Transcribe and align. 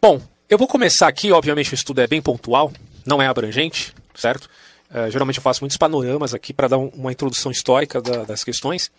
Bom, 0.00 0.22
eu 0.48 0.56
vou 0.56 0.68
começar 0.68 1.08
aqui, 1.08 1.32
obviamente 1.32 1.72
o 1.72 1.74
estudo 1.74 2.00
é 2.00 2.06
bem 2.06 2.22
pontual, 2.22 2.72
não 3.04 3.20
é 3.20 3.26
abrangente, 3.26 3.92
certo? 4.14 4.48
Uh, 4.88 5.10
geralmente 5.10 5.38
eu 5.38 5.42
faço 5.42 5.60
muitos 5.60 5.76
panoramas 5.76 6.32
aqui 6.32 6.54
para 6.54 6.68
dar 6.68 6.78
um, 6.78 6.86
uma 6.90 7.10
introdução 7.10 7.50
histórica 7.50 8.00
da, 8.00 8.22
das 8.22 8.44
questões, 8.44 8.92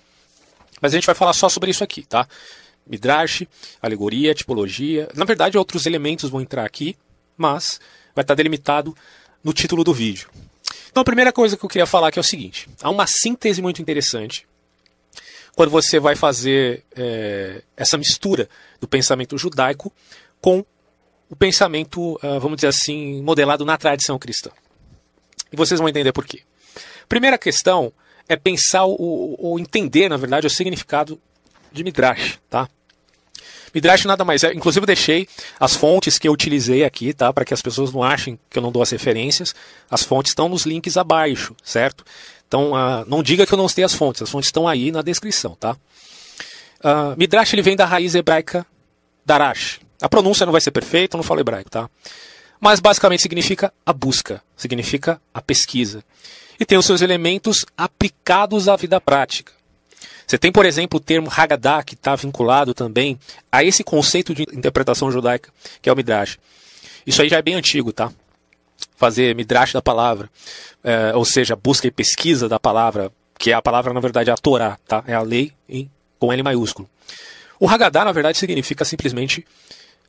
mas 0.82 0.94
a 0.94 0.98
gente 0.98 1.06
vai 1.06 1.16
falar 1.16 1.32
só 1.32 1.48
sobre 1.48 1.72
isso 1.72 1.86
aqui, 1.86 2.04
tá? 2.04 2.28
Midrash, 2.86 3.48
alegoria, 3.82 4.36
tipologia. 4.36 5.08
Na 5.16 5.24
verdade, 5.24 5.58
outros 5.58 5.86
elementos 5.86 6.30
vão 6.30 6.42
entrar 6.42 6.66
aqui, 6.66 6.98
mas 7.38 7.80
vai 8.14 8.24
estar 8.24 8.36
delimitado 8.36 8.94
no 9.42 9.54
título 9.54 9.86
do 9.86 9.94
vídeo. 9.94 10.30
Então, 10.92 11.00
a 11.00 11.06
primeira 11.06 11.32
coisa 11.32 11.56
que 11.56 11.64
eu 11.64 11.70
queria 11.70 11.86
falar 11.86 12.10
aqui 12.10 12.20
é 12.20 12.22
o 12.22 12.24
seguinte: 12.24 12.68
há 12.82 12.90
uma 12.90 13.08
síntese 13.08 13.62
muito 13.62 13.82
interessante 13.82 14.46
quando 15.56 15.70
você 15.70 15.98
vai 15.98 16.18
fazer 16.18 16.84
é, 16.94 17.62
essa 17.78 17.98
mistura 17.98 18.50
do 18.82 18.88
pensamento 18.88 19.38
judaico 19.38 19.94
com 20.42 20.66
o 21.30 21.36
pensamento, 21.36 22.16
uh, 22.16 22.40
vamos 22.40 22.58
dizer 22.58 22.68
assim, 22.68 23.22
modelado 23.22 23.64
na 23.64 23.78
tradição 23.78 24.18
cristã. 24.18 24.50
E 25.52 25.56
vocês 25.56 25.80
vão 25.80 25.90
entender 25.90 26.12
por 26.12 26.26
quê. 26.26 26.42
Primeira 27.08 27.38
questão 27.38 27.92
é 28.28 28.36
pensar 28.36 28.86
ou 28.86 29.60
entender, 29.60 30.08
na 30.10 30.18
verdade, 30.18 30.46
o 30.46 30.50
significado 30.50 31.20
de 31.72 31.84
Midrash, 31.84 32.40
tá? 32.50 32.70
Midrash 33.74 34.06
nada 34.06 34.26
mais 34.26 34.44
é, 34.44 34.54
inclusive 34.54 34.84
eu 34.84 34.88
deixei 34.88 35.28
as 35.60 35.76
fontes 35.76 36.18
que 36.18 36.28
eu 36.28 36.32
utilizei 36.32 36.84
aqui, 36.84 37.14
tá, 37.14 37.32
para 37.32 37.46
que 37.46 37.54
as 37.54 37.62
pessoas 37.62 37.92
não 37.92 38.04
achem 38.04 38.40
que 38.50 38.58
eu 38.58 38.62
não 38.62 38.72
dou 38.72 38.82
as 38.82 38.90
referências. 38.90 39.54
As 39.90 40.04
fontes 40.04 40.32
estão 40.32 40.50
nos 40.50 40.66
links 40.66 40.98
abaixo, 40.98 41.56
certo? 41.64 42.04
Então, 42.48 42.72
uh, 42.72 43.06
não 43.08 43.22
diga 43.22 43.46
que 43.46 43.54
eu 43.54 43.58
não 43.58 43.70
sei 43.70 43.84
as 43.84 43.94
fontes, 43.94 44.22
as 44.22 44.30
fontes 44.30 44.48
estão 44.48 44.68
aí 44.68 44.92
na 44.92 45.02
descrição, 45.02 45.56
tá? 45.56 45.78
Uh, 46.80 47.16
Midrash 47.18 47.54
ele 47.54 47.62
vem 47.62 47.76
da 47.76 47.86
raiz 47.86 48.16
hebraica 48.16 48.66
darash, 49.26 49.80
a 50.02 50.10
pronúncia 50.10 50.46
não 50.46 50.52
vai 50.52 50.62
ser 50.62 50.72
perfeita, 50.72 51.16
eu 51.16 51.20
não 51.20 51.24
falo 51.24 51.40
hebraico, 51.40 51.70
tá? 51.70 51.90
Mas 52.60 52.80
basicamente 52.80 53.22
significa 53.22 53.74
a 53.86 53.94
busca, 53.94 54.42
significa 54.56 55.22
a 55.34 55.42
pesquisa. 55.42 56.04
E 56.60 56.66
tem 56.66 56.78
os 56.78 56.86
seus 56.86 57.02
elementos 57.02 57.66
aplicados 57.78 58.68
à 58.68 58.76
vida 58.76 59.00
prática. 59.00 59.54
Você 60.28 60.38
tem, 60.38 60.52
por 60.52 60.66
exemplo, 60.66 60.98
o 60.98 61.02
termo 61.02 61.32
Haggadah, 61.36 61.84
que 61.84 61.96
está 61.96 62.16
vinculado 62.16 62.74
também 62.74 63.18
a 63.52 63.64
esse 63.64 63.84
conceito 63.84 64.36
de 64.36 64.44
interpretação 64.54 65.12
judaica, 65.12 65.52
que 65.82 65.90
é 65.90 65.94
o 65.94 65.96
Midrash. 65.96 66.38
Isso 67.06 67.22
aí 67.22 67.30
já 67.30 67.38
é 67.38 67.42
bem 67.42 67.56
antigo, 67.56 67.92
tá? 67.92 68.12
Fazer 68.96 69.34
Midrash 69.36 69.74
da 69.74 69.82
palavra, 69.82 70.30
é, 70.84 71.16
ou 71.16 71.26
seja, 71.26 71.56
busca 71.56 71.88
e 71.88 71.92
pesquisa 71.92 72.48
da 72.48 72.60
palavra, 72.60 73.12
que 73.40 73.52
é 73.52 73.54
a 73.56 73.62
palavra, 73.62 73.92
na 73.94 74.00
verdade, 74.00 74.30
é 74.30 74.34
a 74.34 74.38
Torá, 74.38 74.78
tá? 74.88 75.04
É 75.08 75.16
a 75.16 75.22
lei 75.22 75.52
em, 75.68 75.90
com 76.20 76.32
L 76.32 76.44
maiúsculo. 76.44 76.88
O 77.60 77.68
Haggadah, 77.68 78.06
na 78.06 78.12
verdade, 78.12 78.38
significa 78.38 78.86
simplesmente 78.86 79.46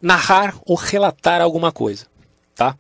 narrar 0.01 0.57
ou 0.65 0.75
relatar 0.77 1.41
alguma 1.41 1.71
coisa, 1.71 2.07
tá? 2.55 2.77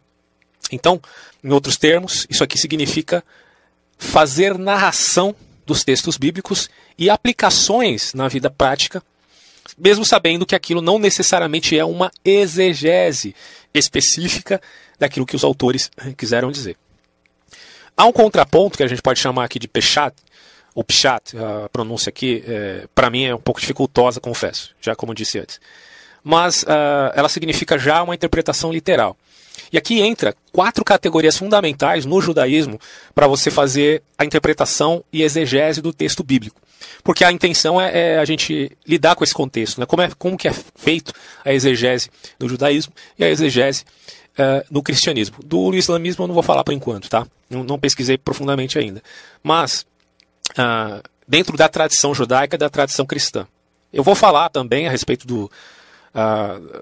Então, 0.72 1.00
em 1.42 1.50
outros 1.50 1.76
termos, 1.76 2.26
isso 2.30 2.42
aqui 2.42 2.58
significa 2.58 3.24
fazer 3.98 4.56
narração 4.56 5.34
dos 5.66 5.84
textos 5.84 6.16
bíblicos 6.16 6.70
e 6.98 7.10
aplicações 7.10 8.14
na 8.14 8.28
vida 8.28 8.50
prática, 8.50 9.02
mesmo 9.76 10.04
sabendo 10.04 10.46
que 10.46 10.54
aquilo 10.54 10.80
não 10.80 10.98
necessariamente 10.98 11.78
é 11.78 11.84
uma 11.84 12.10
exegese 12.24 13.34
específica 13.72 14.60
daquilo 14.98 15.26
que 15.26 15.36
os 15.36 15.44
autores 15.44 15.90
quiseram 16.16 16.50
dizer. 16.50 16.76
Há 17.96 18.06
um 18.06 18.12
contraponto 18.12 18.76
que 18.76 18.82
a 18.82 18.88
gente 18.88 19.02
pode 19.02 19.20
chamar 19.20 19.44
aqui 19.44 19.58
de 19.58 19.68
Peshat, 19.68 20.14
ou 20.74 20.84
Pshat, 20.84 21.36
a 21.36 21.68
pronúncia 21.68 22.08
aqui, 22.10 22.44
é, 22.46 22.86
para 22.94 23.10
mim 23.10 23.24
é 23.24 23.34
um 23.34 23.40
pouco 23.40 23.60
dificultosa, 23.60 24.20
confesso, 24.20 24.74
já 24.80 24.94
como 24.94 25.14
disse 25.14 25.38
antes 25.38 25.60
mas 26.22 26.62
uh, 26.62 27.12
ela 27.14 27.28
significa 27.28 27.78
já 27.78 28.02
uma 28.02 28.14
interpretação 28.14 28.72
literal. 28.72 29.16
E 29.72 29.78
aqui 29.78 30.00
entra 30.00 30.34
quatro 30.52 30.84
categorias 30.84 31.36
fundamentais 31.36 32.04
no 32.04 32.20
judaísmo 32.20 32.78
para 33.14 33.26
você 33.26 33.50
fazer 33.50 34.02
a 34.18 34.24
interpretação 34.24 35.04
e 35.12 35.22
exegese 35.22 35.80
do 35.80 35.92
texto 35.92 36.24
bíblico. 36.24 36.60
Porque 37.04 37.24
a 37.24 37.30
intenção 37.30 37.80
é, 37.80 38.14
é 38.14 38.18
a 38.18 38.24
gente 38.24 38.76
lidar 38.86 39.14
com 39.14 39.22
esse 39.22 39.34
contexto, 39.34 39.78
né? 39.78 39.86
como, 39.86 40.02
é, 40.02 40.10
como 40.18 40.36
que 40.36 40.48
é 40.48 40.52
feito 40.74 41.12
a 41.44 41.52
exegese 41.52 42.10
do 42.38 42.48
judaísmo 42.48 42.92
e 43.18 43.24
a 43.24 43.28
exegese 43.28 43.84
uh, 44.32 44.64
no 44.70 44.82
cristianismo. 44.82 45.36
Do 45.44 45.74
islamismo 45.74 46.24
eu 46.24 46.28
não 46.28 46.34
vou 46.34 46.42
falar 46.42 46.64
por 46.64 46.72
enquanto, 46.72 47.08
tá? 47.08 47.26
Não, 47.48 47.62
não 47.62 47.78
pesquisei 47.78 48.18
profundamente 48.18 48.78
ainda. 48.78 49.02
Mas, 49.42 49.86
uh, 50.52 51.02
dentro 51.28 51.56
da 51.56 51.68
tradição 51.68 52.14
judaica 52.14 52.56
e 52.56 52.58
da 52.58 52.68
tradição 52.68 53.06
cristã. 53.06 53.46
Eu 53.92 54.02
vou 54.02 54.14
falar 54.14 54.48
também 54.48 54.86
a 54.86 54.90
respeito 54.90 55.26
do, 55.26 55.50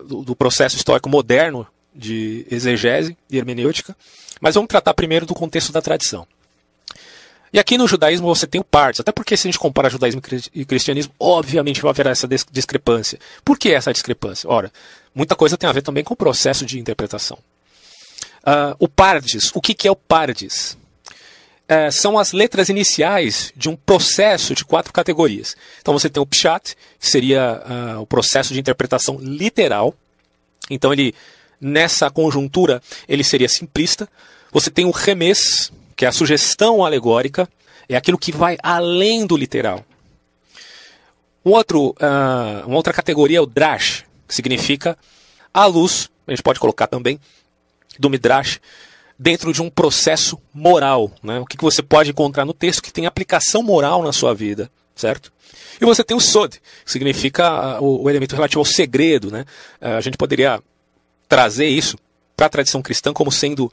do, 0.06 0.22
do, 0.22 0.36
processo 0.36 0.76
histórico 0.76 1.08
moderno 1.08 1.66
de 1.94 2.46
exegese 2.50 3.16
e 3.30 3.36
hermenêutica, 3.36 3.96
mas 4.40 4.54
vamos 4.54 4.68
tratar 4.68 4.94
primeiro 4.94 5.26
do 5.26 5.34
contexto 5.34 5.72
da 5.72 5.82
tradição. 5.82 6.26
E 7.52 7.58
aqui 7.58 7.78
no 7.78 7.88
judaísmo 7.88 8.26
você 8.26 8.46
tem 8.46 8.62
partes, 8.62 9.00
até 9.00 9.10
porque 9.10 9.36
se 9.36 9.48
a 9.48 9.50
gente 9.50 9.58
compara 9.58 9.88
judaísmo 9.88 10.20
e 10.54 10.64
cristianismo, 10.64 11.12
obviamente 11.18 11.80
vai 11.80 11.90
haver 11.90 12.06
essa 12.06 12.28
discrepância. 12.50 13.18
Por 13.44 13.58
que 13.58 13.70
essa 13.70 13.92
discrepância? 13.92 14.48
Ora, 14.48 14.70
muita 15.14 15.34
coisa 15.34 15.56
tem 15.56 15.68
a 15.68 15.72
ver 15.72 15.82
também 15.82 16.04
com 16.04 16.14
o 16.14 16.16
processo 16.16 16.66
de 16.66 16.78
interpretação. 16.78 17.38
Uh, 18.40 18.76
o 18.78 18.88
pardes, 18.88 19.50
o 19.54 19.60
que, 19.60 19.74
que 19.74 19.88
é 19.88 19.90
o 19.90 19.96
pardes? 19.96 20.76
É, 21.68 21.90
são 21.90 22.18
as 22.18 22.32
letras 22.32 22.70
iniciais 22.70 23.52
de 23.54 23.68
um 23.68 23.76
processo 23.76 24.54
de 24.54 24.64
quatro 24.64 24.92
categorias. 24.92 25.54
Então 25.80 25.92
você 25.92 26.08
tem 26.08 26.22
o 26.22 26.26
Pshat, 26.26 26.74
que 26.98 27.06
seria 27.06 27.62
uh, 27.96 28.00
o 28.00 28.06
processo 28.06 28.54
de 28.54 28.58
interpretação 28.58 29.18
literal. 29.20 29.94
Então 30.70 30.92
ele, 30.92 31.14
nessa 31.60 32.10
conjuntura, 32.10 32.82
ele 33.06 33.22
seria 33.22 33.48
simplista. 33.48 34.08
Você 34.50 34.70
tem 34.70 34.86
o 34.86 34.90
Remes, 34.90 35.70
que 35.94 36.06
é 36.06 36.08
a 36.08 36.12
sugestão 36.12 36.82
alegórica, 36.82 37.46
é 37.86 37.96
aquilo 37.96 38.16
que 38.16 38.32
vai 38.32 38.56
além 38.62 39.26
do 39.26 39.36
literal. 39.36 39.84
Um 41.44 41.50
outro, 41.50 41.90
uh, 41.90 42.66
uma 42.66 42.76
outra 42.76 42.94
categoria 42.94 43.38
é 43.38 43.40
o 43.40 43.46
Drash, 43.46 44.04
que 44.26 44.34
significa 44.34 44.96
a 45.52 45.66
luz, 45.66 46.10
a 46.26 46.30
gente 46.30 46.42
pode 46.42 46.60
colocar 46.60 46.86
também, 46.86 47.20
do 47.98 48.08
Midrash, 48.08 48.60
dentro 49.18 49.52
de 49.52 49.60
um 49.60 49.68
processo 49.68 50.38
moral. 50.54 51.10
Né? 51.22 51.40
O 51.40 51.46
que, 51.46 51.56
você 51.60 51.82
pode 51.82 52.10
encontrar 52.10 52.44
no 52.44 52.54
texto 52.54 52.82
que 52.82 52.92
tem 52.92 53.06
aplicação 53.06 53.62
moral 53.62 54.02
na 54.02 54.12
sua 54.12 54.34
vida, 54.34 54.70
certo? 54.94 55.32
E 55.80 55.84
você 55.84 56.04
tem 56.04 56.16
o 56.16 56.20
Sod, 56.20 56.60
que 56.84 56.90
significa 56.90 57.46
ah, 57.46 57.80
o, 57.80 58.08
elemento 58.08 58.34
relativo 58.34 58.60
ao 58.60 58.64
segredo. 58.64 59.30
Né? 59.30 59.44
Ah, 59.80 59.96
a 59.96 60.00
gente 60.00 60.16
poderia 60.16 60.62
trazer 61.28 61.66
isso 61.66 61.98
para 62.36 62.46
a 62.46 62.50
tradição 62.50 62.80
cristã 62.80 63.12
como 63.12 63.32
sendo 63.32 63.70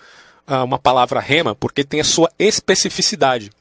uh, 0.47 0.63
uma 0.63 0.79
palavra 0.79 1.19
rema, 1.19 1.55
porque 1.55 1.84
tem 1.84 2.00
a 2.01 2.03
sua 2.03 2.31
especificidade. 2.38 3.51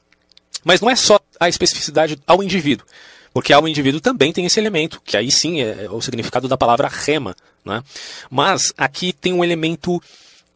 Mas 0.63 0.81
não 0.81 0.89
é 0.89 0.95
só 0.95 1.19
a 1.39 1.47
especificidade 1.47 2.19
ao 2.25 2.41
indivíduo, 2.41 2.87
porque 3.31 3.53
ao 3.53 3.67
indivíduo 3.67 4.01
também 4.01 4.33
tem 4.33 4.45
esse 4.45 4.59
elemento, 4.59 4.99
que 5.05 5.15
aí 5.15 5.29
sim 5.29 5.61
é 5.61 5.87
o 5.91 6.01
significado 6.01 6.47
da 6.47 6.57
palavra 6.57 6.87
rema. 6.87 7.35
Né? 7.63 7.83
Mas 8.31 8.73
aqui 8.75 9.13
tem 9.13 9.31
um 9.31 9.43
elemento 9.43 10.01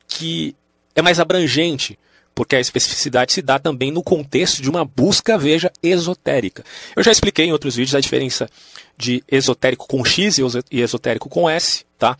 que 0.07 0.55
é 0.99 1.01
mais 1.01 1.19
abrangente, 1.19 1.97
porque 2.33 2.55
a 2.55 2.59
especificidade 2.59 3.33
se 3.33 3.41
dá 3.41 3.59
também 3.59 3.91
no 3.91 4.03
contexto 4.03 4.61
de 4.61 4.69
uma 4.69 4.85
busca, 4.85 5.37
veja, 5.37 5.71
esotérica. 5.83 6.63
Eu 6.95 7.03
já 7.03 7.11
expliquei 7.11 7.45
em 7.45 7.51
outros 7.51 7.75
vídeos 7.75 7.95
a 7.95 7.99
diferença 7.99 8.49
de 8.97 9.23
esotérico 9.27 9.87
com 9.87 10.03
X 10.05 10.37
e 10.71 10.81
esotérico 10.81 11.29
com 11.29 11.49
S, 11.49 11.85
tá? 11.97 12.17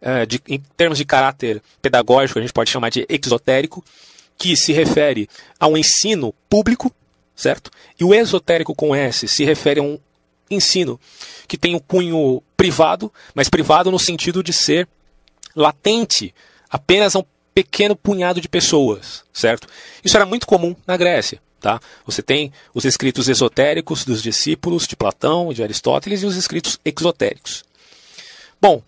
É, 0.00 0.26
de, 0.26 0.40
em 0.46 0.60
termos 0.76 0.98
de 0.98 1.04
caráter 1.04 1.62
pedagógico, 1.80 2.38
a 2.38 2.42
gente 2.42 2.52
pode 2.52 2.70
chamar 2.70 2.90
de 2.90 3.06
exotérico, 3.08 3.84
que 4.38 4.54
se 4.56 4.72
refere 4.72 5.28
a 5.58 5.66
um 5.66 5.76
ensino 5.76 6.34
público, 6.48 6.92
certo? 7.34 7.70
E 7.98 8.04
o 8.04 8.14
esotérico 8.14 8.74
com 8.74 8.94
S 8.94 9.26
se 9.26 9.44
refere 9.44 9.80
a 9.80 9.82
um 9.82 9.98
ensino 10.50 11.00
que 11.48 11.56
tem 11.56 11.74
um 11.74 11.78
cunho 11.78 12.42
privado, 12.56 13.12
mas 13.34 13.48
privado 13.48 13.90
no 13.90 13.98
sentido 13.98 14.42
de 14.42 14.52
ser 14.52 14.86
latente 15.54 16.34
apenas 16.70 17.16
a 17.16 17.20
um 17.20 17.24
pequeno 17.56 17.96
punhado 17.96 18.38
de 18.38 18.50
pessoas, 18.50 19.24
certo? 19.32 19.66
Isso 20.04 20.14
era 20.14 20.26
muito 20.26 20.46
comum 20.46 20.76
na 20.86 20.94
Grécia. 20.94 21.40
Tá? 21.58 21.80
Você 22.04 22.22
tem 22.22 22.52
os 22.74 22.84
escritos 22.84 23.30
esotéricos 23.30 24.04
dos 24.04 24.22
discípulos 24.22 24.86
de 24.86 24.94
Platão 24.94 25.50
e 25.50 25.54
de 25.54 25.62
Aristóteles 25.62 26.22
e 26.22 26.26
os 26.26 26.36
escritos 26.36 26.78
exotéricos. 26.84 27.64
Bom, 28.60 28.82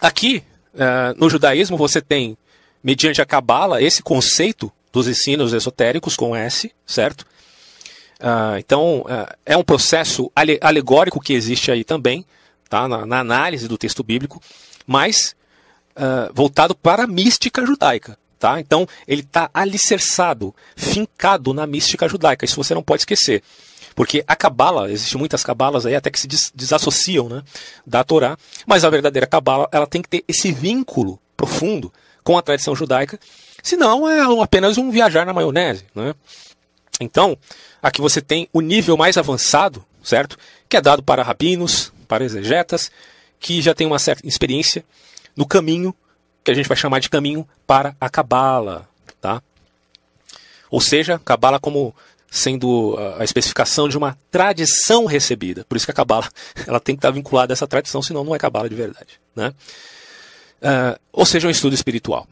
aqui 0.00 0.42
uh, 0.72 1.14
no 1.18 1.28
judaísmo 1.28 1.76
você 1.76 2.00
tem, 2.00 2.38
mediante 2.82 3.20
a 3.20 3.26
Cabala, 3.26 3.82
esse 3.82 4.02
conceito 4.02 4.72
dos 4.90 5.06
ensinos 5.06 5.52
esotéricos 5.52 6.16
com 6.16 6.34
S, 6.34 6.72
certo? 6.86 7.26
Uh, 8.18 8.56
então, 8.58 9.00
uh, 9.00 9.30
é 9.44 9.58
um 9.58 9.62
processo 9.62 10.32
alegórico 10.62 11.20
que 11.20 11.34
existe 11.34 11.70
aí 11.70 11.84
também, 11.84 12.24
tá? 12.66 12.88
na, 12.88 13.04
na 13.04 13.20
análise 13.20 13.68
do 13.68 13.76
texto 13.76 14.02
bíblico, 14.02 14.42
mas 14.86 15.36
uh, 15.96 16.32
voltado 16.32 16.74
para 16.74 17.04
a 17.04 17.06
mística 17.06 17.64
judaica. 17.64 18.18
Tá? 18.38 18.58
Então, 18.58 18.86
ele 19.06 19.20
está 19.20 19.50
alicerçado, 19.52 20.54
fincado 20.74 21.52
na 21.52 21.66
mística 21.66 22.08
judaica. 22.08 22.44
Isso 22.44 22.56
você 22.56 22.74
não 22.74 22.82
pode 22.82 23.02
esquecer. 23.02 23.42
Porque 23.94 24.24
a 24.26 24.34
Cabala, 24.34 24.90
existem 24.90 25.18
muitas 25.18 25.44
Cabalas 25.44 25.84
aí 25.84 25.94
até 25.94 26.10
que 26.10 26.18
se 26.18 26.26
des 26.26 26.50
desassociam 26.54 27.28
né, 27.28 27.42
da 27.86 28.02
Torá, 28.02 28.38
mas 28.66 28.82
a 28.82 28.88
verdadeira 28.88 29.26
Cabala 29.26 29.68
ela 29.70 29.86
tem 29.86 30.00
que 30.00 30.08
ter 30.08 30.24
esse 30.26 30.52
vínculo 30.52 31.20
profundo 31.36 31.92
com 32.24 32.38
a 32.38 32.42
tradição 32.42 32.74
judaica, 32.74 33.18
senão 33.62 34.08
é 34.08 34.42
apenas 34.42 34.78
um 34.78 34.90
viajar 34.90 35.26
na 35.26 35.34
maionese. 35.34 35.84
Né? 35.94 36.14
Então, 36.98 37.36
aqui 37.82 38.00
você 38.00 38.22
tem 38.22 38.48
o 38.52 38.60
nível 38.60 38.96
mais 38.96 39.18
avançado, 39.18 39.84
certo? 40.02 40.38
Que 40.68 40.76
é 40.76 40.80
dado 40.80 41.02
para 41.02 41.22
rabinos, 41.22 41.92
para 42.06 42.24
exegetas, 42.24 42.90
que 43.38 43.60
já 43.60 43.74
tem 43.74 43.86
uma 43.86 43.98
certa 43.98 44.26
experiência 44.26 44.84
no 45.36 45.46
caminho 45.46 45.94
que 46.42 46.50
a 46.50 46.54
gente 46.54 46.68
vai 46.68 46.76
chamar 46.76 47.00
de 47.00 47.10
caminho 47.10 47.46
para 47.66 47.94
a 48.00 48.08
Cabala, 48.08 48.88
tá? 49.20 49.42
Ou 50.70 50.80
seja, 50.80 51.20
Cabala 51.24 51.58
como 51.58 51.94
sendo 52.30 52.96
a 53.18 53.24
especificação 53.24 53.88
de 53.88 53.98
uma 53.98 54.16
tradição 54.30 55.04
recebida. 55.04 55.64
Por 55.68 55.76
isso 55.76 55.86
que 55.86 55.90
a 55.90 55.94
Cabala 55.94 56.28
ela 56.66 56.78
tem 56.78 56.94
que 56.94 56.98
estar 56.98 57.10
vinculada 57.10 57.52
a 57.52 57.54
essa 57.54 57.66
tradição, 57.66 58.00
senão 58.00 58.22
não 58.22 58.34
é 58.34 58.38
Cabala 58.38 58.68
de 58.68 58.74
verdade. 58.74 59.20
Né? 59.34 59.52
Uh, 60.62 61.00
ou 61.12 61.26
seja, 61.26 61.48
um 61.48 61.50
estudo 61.50 61.74
espiritual. 61.74 62.26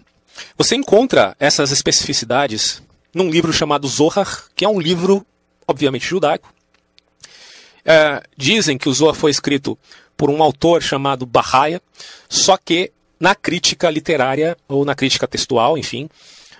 Você 0.56 0.76
encontra 0.76 1.36
essas 1.40 1.72
especificidades 1.72 2.82
num 3.12 3.28
livro 3.28 3.52
chamado 3.52 3.88
Zohar, 3.88 4.44
que 4.54 4.64
é 4.64 4.68
um 4.68 4.78
livro, 4.78 5.26
obviamente, 5.66 6.06
judaico. 6.06 6.52
Uh, 7.80 8.22
dizem 8.36 8.78
que 8.78 8.88
o 8.88 8.92
Zohar 8.92 9.14
foi 9.14 9.30
escrito 9.30 9.76
por 10.18 10.28
um 10.28 10.42
autor 10.42 10.82
chamado 10.82 11.24
Bahaya, 11.24 11.80
só 12.28 12.56
que 12.56 12.92
na 13.20 13.36
crítica 13.36 13.88
literária 13.88 14.56
ou 14.68 14.84
na 14.84 14.94
crítica 14.94 15.28
textual, 15.28 15.78
enfim, 15.78 16.10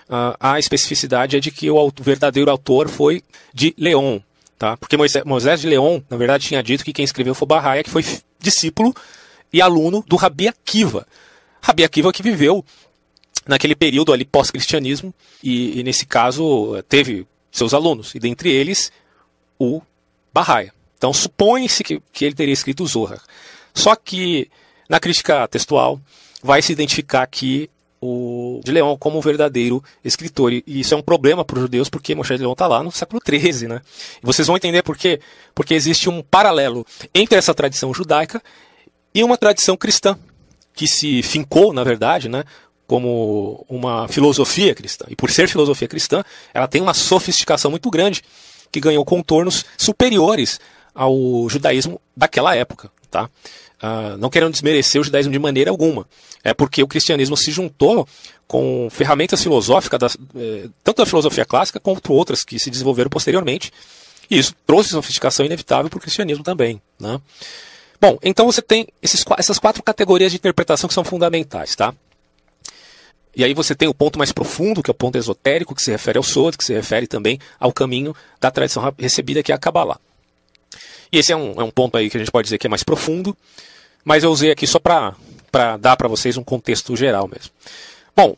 uh, 0.09 0.37
a 0.39 0.59
especificidade 0.61 1.37
é 1.37 1.41
de 1.41 1.51
que 1.51 1.69
o 1.69 1.93
verdadeiro 2.01 2.51
autor 2.51 2.89
foi 2.89 3.23
de 3.53 3.75
Leon. 3.77 4.21
Tá? 4.57 4.77
Porque 4.77 4.97
Moisés, 4.97 5.25
Moisés 5.25 5.61
de 5.61 5.69
Leon, 5.69 6.01
na 6.09 6.17
verdade, 6.17 6.47
tinha 6.47 6.63
dito 6.63 6.85
que 6.85 6.93
quem 6.93 7.05
escreveu 7.05 7.35
foi 7.35 7.47
Barraia, 7.47 7.83
que 7.83 7.91
foi 7.91 8.05
discípulo 8.39 8.95
e 9.53 9.61
aluno 9.61 10.05
do 10.07 10.17
Rabi 10.17 10.49
Akiva. 10.49 11.07
Rabi 11.61 11.83
Akiva 11.83 12.13
que 12.13 12.23
viveu 12.23 12.65
naquele 13.47 13.75
período 13.75 14.13
ali 14.13 14.25
pós-cristianismo 14.25 15.13
e, 15.43 15.81
e, 15.81 15.83
nesse 15.83 16.07
caso 16.07 16.81
teve 16.89 17.27
seus 17.51 17.75
alunos, 17.75 18.15
e 18.15 18.21
dentre 18.21 18.51
eles 18.51 18.93
o 19.59 19.81
Barraia. 20.33 20.73
Então 20.99 21.12
supõe-se 21.12 21.83
que, 21.83 22.03
que 22.12 22.25
ele 22.25 22.35
teria 22.35 22.53
escrito 22.53 22.87
Zohar. 22.87 23.23
Só 23.73 23.97
que 23.97 24.50
na 24.89 25.00
crítica 25.00 25.47
textual 25.49 26.00
vai 26.43 26.61
se 26.61 26.73
identificar 26.73 27.27
que 27.27 27.71
o 28.00 28.61
de 28.65 28.71
Leão 28.71 28.97
como 28.97 29.19
um 29.19 29.21
verdadeiro 29.21 29.83
escritor. 30.05 30.53
E 30.53 30.62
isso 30.67 30.95
é 30.95 30.97
um 30.97 31.03
problema 31.03 31.45
para 31.45 31.56
os 31.56 31.62
judeus, 31.62 31.89
porque 31.89 32.15
Moshe 32.15 32.35
de 32.35 32.41
Leão 32.41 32.53
está 32.53 32.67
lá 32.67 32.83
no 32.83 32.93
século 32.93 33.21
XIII. 33.25 33.69
Né? 33.69 33.81
E 34.23 34.27
vocês 34.27 34.47
vão 34.47 34.56
entender 34.56 34.83
por 34.83 34.97
quê. 34.97 35.21
Porque 35.55 35.75
existe 35.75 36.09
um 36.09 36.23
paralelo 36.23 36.87
entre 37.15 37.39
essa 37.39 37.55
tradição 37.55 37.93
judaica 37.93 38.43
e 39.15 39.25
uma 39.25 39.37
tradição 39.37 39.77
cristã, 39.77 40.17
que 40.75 40.87
se 40.87 41.23
fincou, 41.23 41.73
na 41.73 41.83
verdade, 41.83 42.29
né, 42.29 42.45
como 42.87 43.65
uma 43.69 44.06
filosofia 44.06 44.75
cristã. 44.75 45.06
E 45.09 45.17
por 45.17 45.31
ser 45.31 45.49
filosofia 45.49 45.89
cristã, 45.89 46.23
ela 46.55 46.69
tem 46.69 46.81
uma 46.81 46.95
sofisticação 46.95 47.71
muito 47.71 47.91
grande, 47.91 48.23
que 48.71 48.81
ganhou 48.81 49.05
contornos 49.05 49.65
superiores 49.77 50.61
ao 50.99 51.49
judaísmo 51.49 52.00
daquela 52.17 52.56
época. 52.56 52.91
Tá? 53.09 53.31
Uh, 53.81 54.19
não 54.19 54.29
querendo 54.29 54.50
desmerecer 54.50 55.00
o 55.00 55.05
judaísmo 55.05 55.33
de 55.33 55.39
maneira 55.39 55.71
alguma. 55.71 56.05
É 56.43 56.53
porque 56.53 56.83
o 56.83 56.89
cristianismo 56.89 57.37
se 57.37 57.53
juntou 57.53 58.06
com 58.49 58.89
ferramentas 58.91 59.43
filosóficas, 59.43 60.17
eh, 60.35 60.69
tanto 60.83 60.99
da 60.99 61.06
filosofia 61.06 61.45
clássica 61.45 61.79
quanto 61.79 62.12
outras 62.15 62.45
que 62.45 62.59
se 62.59 62.71
desenvolveram 62.71 63.11
posteriormente. 63.11 63.71
E 64.31 64.39
isso 64.39 64.55
trouxe 64.67 64.91
sofisticação 64.91 65.45
inevitável 65.45 65.91
para 65.91 65.99
o 65.99 66.00
cristianismo 66.00 66.43
também. 66.43 66.81
Né? 66.99 67.21
Bom, 68.00 68.19
então 68.23 68.47
você 68.47 68.62
tem 68.62 68.87
esses, 69.03 69.25
essas 69.37 69.59
quatro 69.59 69.83
categorias 69.83 70.33
de 70.33 70.39
interpretação 70.39 70.89
que 70.89 70.95
são 70.95 71.05
fundamentais. 71.05 71.77
Tá? 71.77 71.93
E 73.37 73.45
aí 73.45 73.53
você 73.53 73.75
tem 73.75 73.89
o 73.89 73.95
ponto 73.95 74.19
mais 74.19 74.33
profundo, 74.33 74.83
que 74.83 74.91
é 74.91 74.93
o 74.93 74.95
ponto 74.95 75.19
esotérico, 75.19 75.75
que 75.75 75.83
se 75.83 75.91
refere 75.91 76.17
ao 76.17 76.25
Sod, 76.25 76.56
que 76.56 76.65
se 76.65 76.73
refere 76.73 77.06
também 77.06 77.39
ao 77.61 77.73
caminho 77.73 78.15
da 78.41 78.50
tradição 78.50 78.95
recebida, 78.99 79.43
que 79.43 79.53
é 79.53 79.55
a 79.55 79.59
Kabbalah. 79.59 80.00
E 81.11 81.19
esse 81.19 81.33
é 81.33 81.37
um, 81.37 81.61
é 81.61 81.65
um 81.65 81.71
ponto 81.71 81.97
aí 81.97 82.11
que 82.11 82.17
a 82.17 82.21
gente 82.21 82.31
pode 82.31 82.47
dizer 82.47 82.59
que 82.59 82.67
é 82.67 82.71
mais 82.71 82.83
profundo, 82.83 83.37
mas 84.05 84.25
eu 84.25 84.31
usei 84.31 84.51
aqui 84.51 84.67
só 84.67 84.79
para 84.79 85.15
dar 85.79 85.97
para 85.97 86.09
vocês 86.09 86.37
um 86.37 86.45
contexto 86.45 86.97
geral 86.97 87.29
mesmo. 87.29 87.51
Bom, 88.15 88.37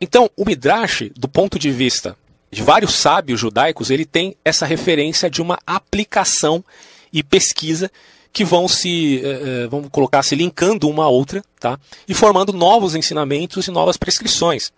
então 0.00 0.30
o 0.36 0.44
Midrash, 0.44 1.10
do 1.16 1.28
ponto 1.28 1.58
de 1.58 1.70
vista 1.70 2.16
de 2.50 2.62
vários 2.62 2.94
sábios 2.94 3.38
judaicos, 3.38 3.90
ele 3.90 4.04
tem 4.04 4.36
essa 4.44 4.66
referência 4.66 5.30
de 5.30 5.40
uma 5.40 5.58
aplicação 5.66 6.64
e 7.12 7.22
pesquisa 7.22 7.90
que 8.32 8.44
vão 8.44 8.68
se, 8.68 9.20
eh, 9.24 9.64
eh 9.64 9.66
vamos 9.68 9.88
colocar, 9.90 10.22
se 10.22 10.34
linkando 10.34 10.88
uma 10.88 11.04
a 11.04 11.08
outra, 11.08 11.44
tá? 11.58 11.78
E 12.06 12.14
formando 12.14 12.52
novos 12.52 12.94
ensinamentos 12.94 13.66
e 13.66 13.70
novas 13.70 13.96
prescrições. 13.96 14.72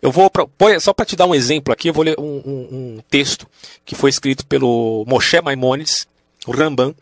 Eu 0.00 0.12
vou, 0.12 0.30
pra, 0.30 0.46
só 0.80 0.92
para 0.92 1.06
te 1.06 1.16
dar 1.16 1.26
um 1.26 1.34
exemplo 1.34 1.72
aqui, 1.72 1.88
eu 1.88 1.94
vou 1.94 2.04
ler 2.04 2.18
um, 2.18 2.22
um, 2.22 2.68
um, 2.70 2.98
texto 3.10 3.46
que 3.84 3.94
foi 3.94 4.10
escrito 4.10 4.46
pelo 4.46 5.04
Moshe 5.06 5.40
Maimonides, 5.40 6.06
Ramban, 6.52 6.94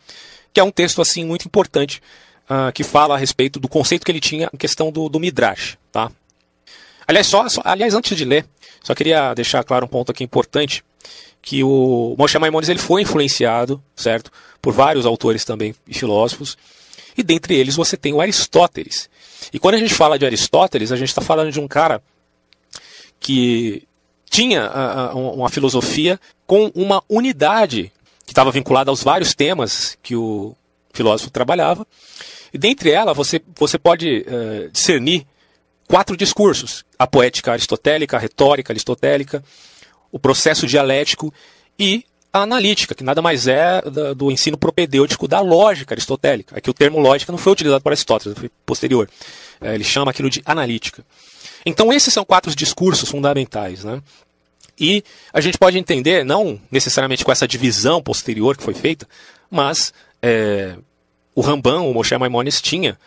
que 0.53 0.59
é 0.59 0.63
um 0.63 0.71
texto 0.71 1.01
assim 1.01 1.25
muito 1.25 1.45
importante 1.45 2.01
uh, 2.49 2.71
que 2.73 2.83
fala 2.83 3.15
a 3.15 3.17
respeito 3.17 3.59
do 3.59 3.67
conceito 3.67 4.05
que 4.05 4.11
ele 4.11 4.19
tinha 4.19 4.49
em 4.53 4.57
questão 4.57 4.91
do, 4.91 5.09
do 5.09 5.19
Midrash. 5.19 5.77
Tá? 5.91 6.11
Aliás, 7.07 7.27
só, 7.27 7.47
só, 7.49 7.61
aliás, 7.63 7.93
antes 7.93 8.17
de 8.17 8.25
ler, 8.25 8.45
só 8.83 8.95
queria 8.95 9.33
deixar 9.33 9.63
claro 9.63 9.85
um 9.85 9.89
ponto 9.89 10.11
aqui 10.11 10.23
importante, 10.23 10.83
que 11.41 11.63
o 11.63 12.15
Moshe 12.17 12.37
Maimonides 12.39 12.69
ele 12.69 12.79
foi 12.79 13.03
influenciado, 13.03 13.81
certo, 13.95 14.31
por 14.61 14.73
vários 14.73 15.05
autores 15.05 15.45
também 15.45 15.75
e 15.87 15.93
filósofos, 15.93 16.57
e 17.15 17.21
dentre 17.21 17.55
eles 17.55 17.75
você 17.75 17.95
tem 17.95 18.13
o 18.13 18.21
Aristóteles. 18.21 19.09
E 19.53 19.59
quando 19.59 19.75
a 19.75 19.77
gente 19.77 19.93
fala 19.93 20.17
de 20.17 20.25
Aristóteles, 20.25 20.91
a 20.91 20.95
gente 20.95 21.09
está 21.09 21.21
falando 21.21 21.51
de 21.51 21.59
um 21.59 21.67
cara 21.67 22.01
que 23.19 23.83
tinha 24.29 24.69
uh, 25.13 25.33
uma 25.35 25.49
filosofia 25.49 26.19
com 26.47 26.71
uma 26.75 27.03
unidade 27.07 27.91
estava 28.35 28.51
vinculada 28.51 28.91
aos 28.91 29.01
vários 29.01 29.33
temas 29.33 29.97
que 30.03 30.13
o 30.13 30.53
filósofo 30.93 31.31
trabalhava. 31.31 31.87
E 32.53 32.57
dentre 32.57 32.91
ela, 32.91 33.13
você, 33.13 33.41
você 33.57 33.79
pode 33.79 34.25
uh, 34.27 34.69
discernir 34.71 35.25
quatro 35.87 36.17
discursos: 36.17 36.83
a 36.99 37.07
poética 37.07 37.53
aristotélica, 37.53 38.17
a 38.17 38.19
retórica 38.19 38.73
aristotélica, 38.73 39.41
o 40.11 40.19
processo 40.19 40.67
dialético 40.67 41.33
e 41.79 42.03
a 42.31 42.41
analítica, 42.41 42.93
que 42.93 43.03
nada 43.03 43.21
mais 43.21 43.47
é 43.47 43.81
do, 44.13 44.29
ensino 44.29 44.57
propedêutico 44.57 45.25
da 45.25 45.39
lógica 45.39 45.93
aristotélica. 45.93 46.57
Aqui 46.57 46.69
o 46.69 46.73
termo 46.73 46.99
lógica 46.99 47.31
não 47.31 47.39
foi 47.39 47.53
utilizado 47.53 47.81
por 47.81 47.93
Aristóteles, 47.93 48.37
foi 48.37 48.51
posterior. 48.65 49.09
É, 49.61 49.73
ele 49.73 49.85
chama 49.85 50.11
aquilo 50.11 50.29
de 50.29 50.41
analítica. 50.45 51.05
Então 51.65 51.93
esses 51.93 52.13
são 52.13 52.25
quatro 52.25 52.53
discursos 52.53 53.09
fundamentais. 53.09 53.85
Né? 53.85 54.01
E 54.79 55.03
a 55.31 55.39
gente 55.39 55.57
pode 55.57 55.77
entender, 55.77 56.25
não 56.25 56.59
necessariamente 56.69 57.23
com 57.23 57.31
essa 57.31 57.47
divisão 57.47 58.01
posterior 58.01 58.57
que 58.57 58.63
foi 58.63 58.73
feita, 58.73 59.07
mas 59.49 59.93
é, 60.21 60.75
o 61.33 61.41
Ramban, 61.41 61.81
o 61.81 61.93
Moshe 61.93 62.17
Maimonides, 62.17 62.61
tinha, 62.61 62.97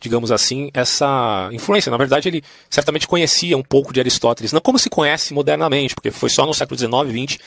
digamos 0.00 0.30
assim, 0.30 0.70
essa 0.74 1.48
influência. 1.52 1.90
Na 1.90 1.96
verdade, 1.96 2.28
ele 2.28 2.44
certamente 2.68 3.08
conhecia 3.08 3.56
um 3.56 3.62
pouco 3.62 3.92
de 3.92 4.00
Aristóteles, 4.00 4.52
não 4.52 4.60
como 4.60 4.78
se 4.78 4.90
conhece 4.90 5.32
modernamente, 5.32 5.94
porque 5.94 6.10
foi 6.10 6.28
só 6.28 6.44
no 6.44 6.52
século 6.52 6.78
XIX 6.78 6.92
e 7.14 7.26
XX 7.26 7.38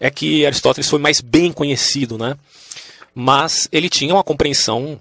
é 0.00 0.10
que 0.10 0.46
Aristóteles 0.46 0.88
foi 0.88 0.98
mais 0.98 1.20
bem 1.20 1.52
conhecido, 1.52 2.16
né? 2.16 2.34
Mas 3.14 3.68
ele 3.70 3.90
tinha 3.90 4.14
uma 4.14 4.24
compreensão 4.24 4.98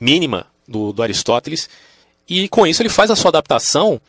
mínima 0.00 0.46
do, 0.66 0.92
do 0.92 1.02
Aristóteles 1.02 1.68
e 2.28 2.48
com 2.48 2.66
isso 2.66 2.82
ele 2.82 2.88
faz 2.88 3.10
a 3.12 3.16
sua 3.16 3.28
adaptação 3.28 4.00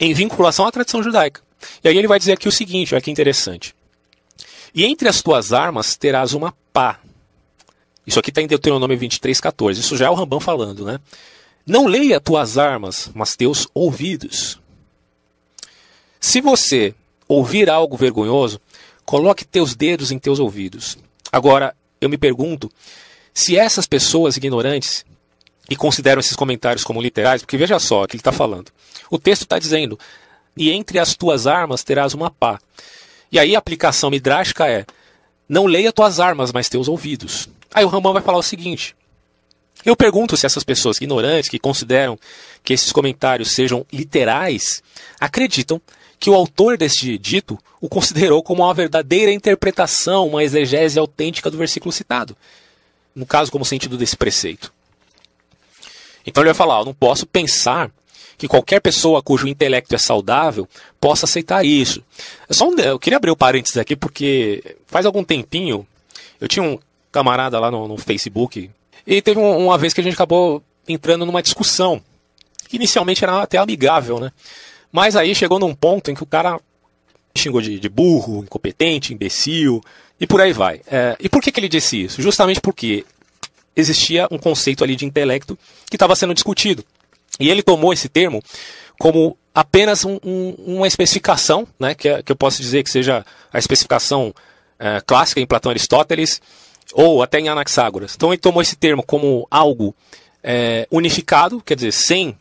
em 0.00 0.12
vinculação 0.12 0.66
à 0.66 0.72
tradição 0.72 1.00
judaica. 1.00 1.40
E 1.82 1.88
aí 1.88 1.96
ele 1.96 2.08
vai 2.08 2.18
dizer 2.18 2.32
aqui 2.32 2.48
o 2.48 2.52
seguinte, 2.52 2.94
olha 2.94 3.00
que 3.00 3.10
interessante. 3.10 3.74
E 4.74 4.84
entre 4.84 5.08
as 5.08 5.22
tuas 5.22 5.52
armas 5.52 5.96
terás 5.96 6.32
uma 6.34 6.54
pá. 6.72 7.00
Isso 8.06 8.18
aqui 8.18 8.30
está 8.30 8.40
em 8.40 8.46
Deuteronômio 8.46 8.96
23, 8.98 9.40
14. 9.40 9.80
Isso 9.80 9.96
já 9.96 10.06
é 10.06 10.10
o 10.10 10.14
Rambam 10.14 10.40
falando, 10.40 10.84
né? 10.84 10.98
Não 11.66 11.86
leia 11.86 12.20
tuas 12.20 12.56
armas, 12.56 13.10
mas 13.14 13.36
teus 13.36 13.68
ouvidos. 13.74 14.58
Se 16.20 16.40
você 16.40 16.94
ouvir 17.28 17.68
algo 17.68 17.96
vergonhoso, 17.96 18.60
coloque 19.04 19.44
teus 19.44 19.74
dedos 19.74 20.10
em 20.10 20.18
teus 20.18 20.38
ouvidos. 20.38 20.96
Agora, 21.30 21.74
eu 22.00 22.08
me 22.08 22.16
pergunto 22.16 22.70
se 23.34 23.56
essas 23.56 23.86
pessoas 23.86 24.36
ignorantes 24.36 25.04
e 25.68 25.76
consideram 25.76 26.20
esses 26.20 26.34
comentários 26.34 26.82
como 26.82 27.02
literais, 27.02 27.42
porque 27.42 27.58
veja 27.58 27.78
só 27.78 28.02
o 28.02 28.06
que 28.08 28.16
ele 28.16 28.20
está 28.20 28.32
falando. 28.32 28.72
O 29.10 29.18
texto 29.18 29.42
está 29.42 29.58
dizendo: 29.58 29.98
e 30.58 30.70
entre 30.70 30.98
as 30.98 31.14
tuas 31.14 31.46
armas 31.46 31.84
terás 31.84 32.12
uma 32.12 32.30
pá. 32.30 32.58
E 33.30 33.38
aí 33.38 33.54
a 33.54 33.58
aplicação 33.58 34.10
midrástica 34.10 34.68
é: 34.68 34.84
não 35.48 35.66
leia 35.66 35.92
tuas 35.92 36.18
armas, 36.18 36.52
mas 36.52 36.68
teus 36.68 36.88
ouvidos. 36.88 37.48
Aí 37.72 37.84
o 37.84 37.88
Ramão 37.88 38.12
vai 38.12 38.22
falar 38.22 38.38
o 38.38 38.42
seguinte: 38.42 38.96
eu 39.84 39.96
pergunto 39.96 40.36
se 40.36 40.44
essas 40.44 40.64
pessoas 40.64 40.96
ignorantes 40.96 41.48
que 41.48 41.58
consideram 41.58 42.18
que 42.64 42.72
esses 42.72 42.92
comentários 42.92 43.52
sejam 43.52 43.86
literais 43.92 44.82
acreditam 45.20 45.80
que 46.18 46.28
o 46.28 46.34
autor 46.34 46.76
deste 46.76 47.16
dito 47.16 47.56
o 47.80 47.88
considerou 47.88 48.42
como 48.42 48.64
uma 48.64 48.74
verdadeira 48.74 49.30
interpretação, 49.30 50.26
uma 50.26 50.42
exegese 50.42 50.98
autêntica 50.98 51.50
do 51.50 51.56
versículo 51.56 51.92
citado. 51.92 52.36
No 53.14 53.24
caso, 53.24 53.52
como 53.52 53.64
sentido 53.64 53.96
desse 53.96 54.16
preceito. 54.16 54.72
Então 56.26 56.42
ele 56.42 56.48
vai 56.48 56.54
falar: 56.54 56.80
eu 56.80 56.86
não 56.86 56.94
posso 56.94 57.24
pensar 57.24 57.90
que 58.38 58.46
qualquer 58.46 58.80
pessoa 58.80 59.20
cujo 59.20 59.48
intelecto 59.48 59.94
é 59.94 59.98
saudável 59.98 60.66
possa 61.00 61.26
aceitar 61.26 61.66
isso. 61.66 62.02
Eu, 62.48 62.54
só 62.54 62.68
um, 62.68 62.78
eu 62.78 62.98
queria 62.98 63.16
abrir 63.16 63.30
o 63.30 63.34
um 63.34 63.36
parênteses 63.36 63.76
aqui 63.76 63.96
porque 63.96 64.76
faz 64.86 65.04
algum 65.04 65.24
tempinho 65.24 65.86
eu 66.40 66.46
tinha 66.48 66.62
um 66.62 66.78
camarada 67.10 67.58
lá 67.58 67.70
no, 67.70 67.88
no 67.88 67.98
Facebook 67.98 68.70
e 69.06 69.22
teve 69.22 69.40
um, 69.40 69.66
uma 69.66 69.76
vez 69.76 69.92
que 69.92 70.00
a 70.00 70.04
gente 70.04 70.14
acabou 70.14 70.62
entrando 70.86 71.26
numa 71.26 71.42
discussão 71.42 72.00
que 72.68 72.76
inicialmente 72.76 73.24
era 73.24 73.42
até 73.42 73.58
amigável, 73.58 74.20
né? 74.20 74.30
Mas 74.92 75.16
aí 75.16 75.34
chegou 75.34 75.58
num 75.58 75.74
ponto 75.74 76.10
em 76.10 76.14
que 76.14 76.22
o 76.22 76.26
cara 76.26 76.60
xingou 77.36 77.60
de, 77.60 77.78
de 77.78 77.88
burro, 77.88 78.42
incompetente, 78.42 79.12
imbecil 79.12 79.82
e 80.20 80.26
por 80.26 80.40
aí 80.40 80.52
vai. 80.52 80.80
É, 80.86 81.16
e 81.18 81.28
por 81.28 81.42
que, 81.42 81.50
que 81.50 81.60
ele 81.60 81.68
disse 81.68 82.04
isso? 82.04 82.22
Justamente 82.22 82.60
porque 82.60 83.04
existia 83.74 84.26
um 84.30 84.38
conceito 84.38 84.84
ali 84.84 84.96
de 84.96 85.04
intelecto 85.04 85.58
que 85.88 85.96
estava 85.96 86.14
sendo 86.14 86.34
discutido. 86.34 86.84
E 87.38 87.50
ele 87.50 87.62
tomou 87.62 87.92
esse 87.92 88.08
termo 88.08 88.42
como 88.98 89.36
apenas 89.54 90.04
um, 90.04 90.18
um, 90.24 90.54
uma 90.58 90.86
especificação, 90.86 91.66
né, 91.78 91.94
que, 91.94 92.08
é, 92.08 92.22
que, 92.22 92.32
eu 92.32 92.36
posso 92.36 92.60
dizer 92.60 92.82
que 92.82 92.90
seja 92.90 93.24
a 93.52 93.58
especificação 93.58 94.34
é, 94.78 95.00
clássica 95.04 95.40
em 95.40 95.46
Platão 95.46 95.70
e 95.70 95.74
Aristóteles, 95.74 96.40
ou 96.92 97.22
até 97.22 97.38
em 97.38 97.48
Anaxágoras. 97.48 98.14
Então 98.14 98.30
ele 98.30 98.40
tomou 98.40 98.62
esse 98.62 98.76
termo 98.76 99.02
como 99.02 99.46
algo 99.50 99.94
é, 100.42 100.86
unificado, 100.90 101.60
quer 101.60 101.74
dizer, 101.74 101.92
sem 101.92 102.36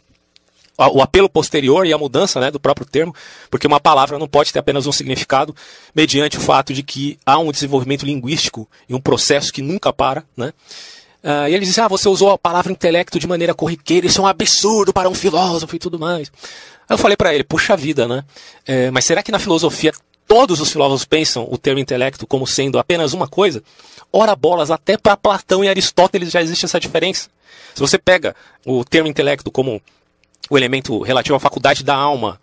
o 0.77 1.01
apelo 1.01 1.27
posterior 1.27 1.88
e 1.88 1.94
a 1.94 1.98
mudança 1.98 2.39
né, 2.39 2.51
do 2.51 2.60
próprio 2.60 2.86
termo, 2.86 3.13
porque 3.50 3.66
uma 3.66 3.80
palavra 3.80 4.20
não 4.20 4.27
pode 4.27 4.54
ter 4.54 4.60
apenas 4.60 4.86
um 4.86 4.92
significado, 4.92 5.56
mediante 5.94 6.38
o 6.38 6.42
fato 6.42 6.72
de 6.72 6.84
que 6.84 7.18
há 7.25 7.39
um 7.39 7.51
desenvolvimento 7.51 8.06
linguístico 8.06 8.70
e 8.88 8.94
um 8.94 9.01
processo 9.01 9.51
que 9.51 9.63
nunca 9.63 9.92
para. 9.92 10.24
Né? 10.36 10.54
Uh, 11.27 11.50
e 11.50 11.53
ele 11.53 11.65
diz: 11.65 11.77
Ah, 11.77 11.89
você 11.89 12.07
usou 12.07 12.31
a 12.31 12.38
palavra 12.38 12.72
intelecto 12.72 13.19
de 13.19 13.27
maneira 13.27 13.53
corriqueira, 13.53 14.07
isso 14.07 14.22
é 14.22 14.24
um 14.24 14.27
absurdo 14.27 14.93
para 14.93 15.10
um 15.10 15.13
filósofo 15.13 15.75
e 15.75 15.79
tudo 15.79 16.00
mais. 16.00 16.31
Aí 16.88 16.93
eu 16.93 16.98
falei 16.98 17.17
para 17.17 17.36
ele: 17.36 17.43
Puxa 17.43 17.75
vida, 17.75 18.07
né? 18.07 18.24
É, 18.65 18.89
mas 18.91 19.03
será 19.03 19.22
que 19.22 19.29
na 19.29 19.38
filosofia 19.38 19.91
todos 20.25 20.62
os 20.62 20.72
filósofos 20.72 21.03
pensam 21.03 21.46
o 21.51 21.57
termo 21.57 21.81
intelecto 21.81 22.25
como 22.25 22.48
sendo 22.48 22.79
apenas 22.79 23.12
uma 23.12 23.27
coisa? 23.27 23.62
Ora 24.12 24.38
bolas, 24.38 24.72
até 24.72 24.98
para 24.98 25.17
Platão 25.17 25.65
e 25.65 25.67
Aristóteles 25.67 26.31
já 26.31 26.41
existe 26.41 26.63
essa 26.63 26.79
diferença. 26.79 27.29
Se 27.75 27.81
você 27.81 27.98
pega 27.98 28.34
o 28.65 28.86
termo 28.86 29.10
intelecto 29.10 29.51
como 29.51 29.81
o 30.50 30.57
elemento 30.57 31.01
relativo 31.01 31.36
à 31.36 31.39
faculdade 31.41 31.84
da 31.84 31.93
alma. 31.93 32.39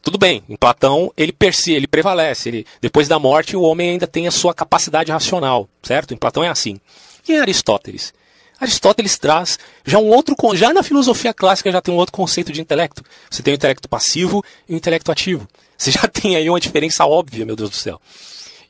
Tudo 0.00 0.16
bem, 0.16 0.42
em 0.48 0.56
Platão 0.56 1.12
ele 1.18 1.32
persi, 1.32 1.74
ele 1.74 1.86
prevalece. 1.86 2.48
Ele, 2.48 2.66
depois 2.80 3.08
da 3.08 3.18
morte, 3.18 3.58
o 3.58 3.60
homem 3.60 3.90
ainda 3.90 4.06
tem 4.06 4.26
a 4.26 4.30
sua 4.30 4.54
capacidade 4.54 5.12
racional, 5.12 5.68
certo? 5.82 6.14
Em 6.14 6.16
Platão 6.16 6.42
é 6.42 6.48
assim. 6.48 6.80
E 7.28 7.34
em 7.34 7.38
Aristóteles? 7.38 8.14
Aristóteles 8.62 9.18
traz 9.18 9.58
já 9.84 9.98
um 9.98 10.08
outro, 10.08 10.36
já 10.54 10.72
na 10.72 10.84
filosofia 10.84 11.34
clássica 11.34 11.72
já 11.72 11.80
tem 11.80 11.92
um 11.92 11.96
outro 11.96 12.12
conceito 12.12 12.52
de 12.52 12.60
intelecto. 12.60 13.02
Você 13.28 13.42
tem 13.42 13.52
o 13.52 13.56
intelecto 13.56 13.88
passivo 13.88 14.44
e 14.68 14.74
o 14.74 14.76
intelecto 14.76 15.10
ativo. 15.10 15.48
Você 15.76 15.90
já 15.90 16.06
tem 16.06 16.36
aí 16.36 16.48
uma 16.48 16.60
diferença 16.60 17.04
óbvia, 17.04 17.44
meu 17.44 17.56
Deus 17.56 17.70
do 17.70 17.76
céu. 17.76 18.00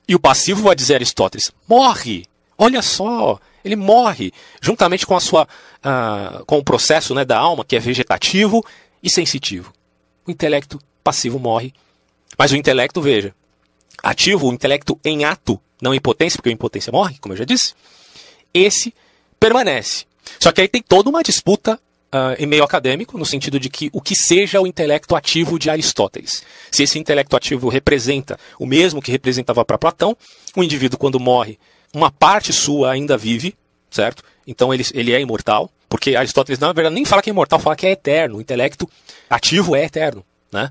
E 0.08 0.14
o 0.14 0.18
passivo, 0.18 0.62
vai 0.62 0.74
dizer 0.74 0.94
Aristóteles, 0.94 1.52
morre. 1.68 2.24
Olha 2.56 2.80
só, 2.80 3.38
ele 3.62 3.76
morre 3.76 4.32
juntamente 4.62 5.06
com 5.06 5.14
a 5.14 5.20
sua 5.20 5.44
uh, 5.44 6.44
com 6.46 6.58
o 6.58 6.64
processo 6.64 7.14
né, 7.14 7.24
da 7.24 7.38
alma 7.38 7.64
que 7.64 7.76
é 7.76 7.78
vegetativo 7.78 8.64
e 9.02 9.10
sensitivo. 9.10 9.74
O 10.26 10.30
intelecto 10.30 10.78
passivo 11.04 11.38
morre, 11.38 11.74
mas 12.38 12.50
o 12.50 12.56
intelecto, 12.56 13.02
veja, 13.02 13.34
ativo, 14.02 14.48
o 14.48 14.52
intelecto 14.54 14.98
em 15.04 15.24
ato, 15.24 15.60
não 15.82 15.92
em 15.92 16.00
potência, 16.00 16.38
porque 16.38 16.48
a 16.48 16.52
impotência 16.52 16.90
morre, 16.90 17.18
como 17.20 17.34
eu 17.34 17.38
já 17.38 17.44
disse, 17.44 17.74
esse 18.54 18.94
permanece. 19.42 20.04
Só 20.38 20.52
que 20.52 20.60
aí 20.60 20.68
tem 20.68 20.80
toda 20.80 21.10
uma 21.10 21.20
disputa 21.20 21.74
uh, 21.74 22.40
em 22.40 22.46
meio 22.46 22.62
acadêmico, 22.62 23.18
no 23.18 23.26
sentido 23.26 23.58
de 23.58 23.68
que 23.68 23.90
o 23.92 24.00
que 24.00 24.14
seja 24.14 24.60
o 24.60 24.68
intelecto 24.68 25.16
ativo 25.16 25.58
de 25.58 25.68
Aristóteles. 25.68 26.44
Se 26.70 26.84
esse 26.84 26.96
intelecto 26.96 27.36
ativo 27.36 27.68
representa 27.68 28.38
o 28.56 28.64
mesmo 28.64 29.02
que 29.02 29.10
representava 29.10 29.64
para 29.64 29.76
Platão, 29.76 30.16
o 30.56 30.62
indivíduo, 30.62 30.96
quando 30.96 31.18
morre, 31.18 31.58
uma 31.92 32.08
parte 32.08 32.52
sua 32.52 32.92
ainda 32.92 33.16
vive, 33.16 33.56
certo? 33.90 34.22
Então 34.46 34.72
ele, 34.72 34.84
ele 34.94 35.12
é 35.12 35.20
imortal, 35.20 35.68
porque 35.88 36.14
Aristóteles, 36.14 36.60
na 36.60 36.72
verdade, 36.72 36.94
nem 36.94 37.04
fala 37.04 37.20
que 37.20 37.28
é 37.28 37.32
imortal, 37.32 37.58
fala 37.58 37.74
que 37.74 37.86
é 37.86 37.90
eterno. 37.90 38.38
O 38.38 38.40
intelecto 38.40 38.88
ativo 39.28 39.74
é 39.74 39.84
eterno, 39.84 40.24
né? 40.52 40.70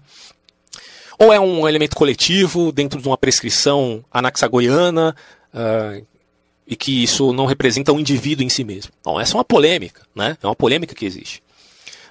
Ou 1.20 1.34
é 1.34 1.40
um 1.40 1.68
elemento 1.68 1.96
coletivo 1.96 2.72
dentro 2.72 3.01
de 3.01 3.08
uma 3.08 3.18
prescrição 3.18 4.04
anaxagoiana, 4.12 5.13
uh, 5.54 6.11
e 6.72 6.75
que 6.78 7.04
isso 7.04 7.34
não 7.34 7.46
representa 7.46 7.92
um 7.92 8.00
indivíduo 8.00 8.46
em 8.46 8.50
si 8.50 8.63
mesmo. 8.63 8.94
Bom, 9.04 9.20
essa 9.20 9.34
é 9.34 9.38
uma 9.38 9.44
polêmica, 9.44 10.04
né? 10.16 10.38
É 10.42 10.48
uma 10.48 10.56
polêmica 10.56 10.96
que 10.96 11.06
existe. 11.06 11.44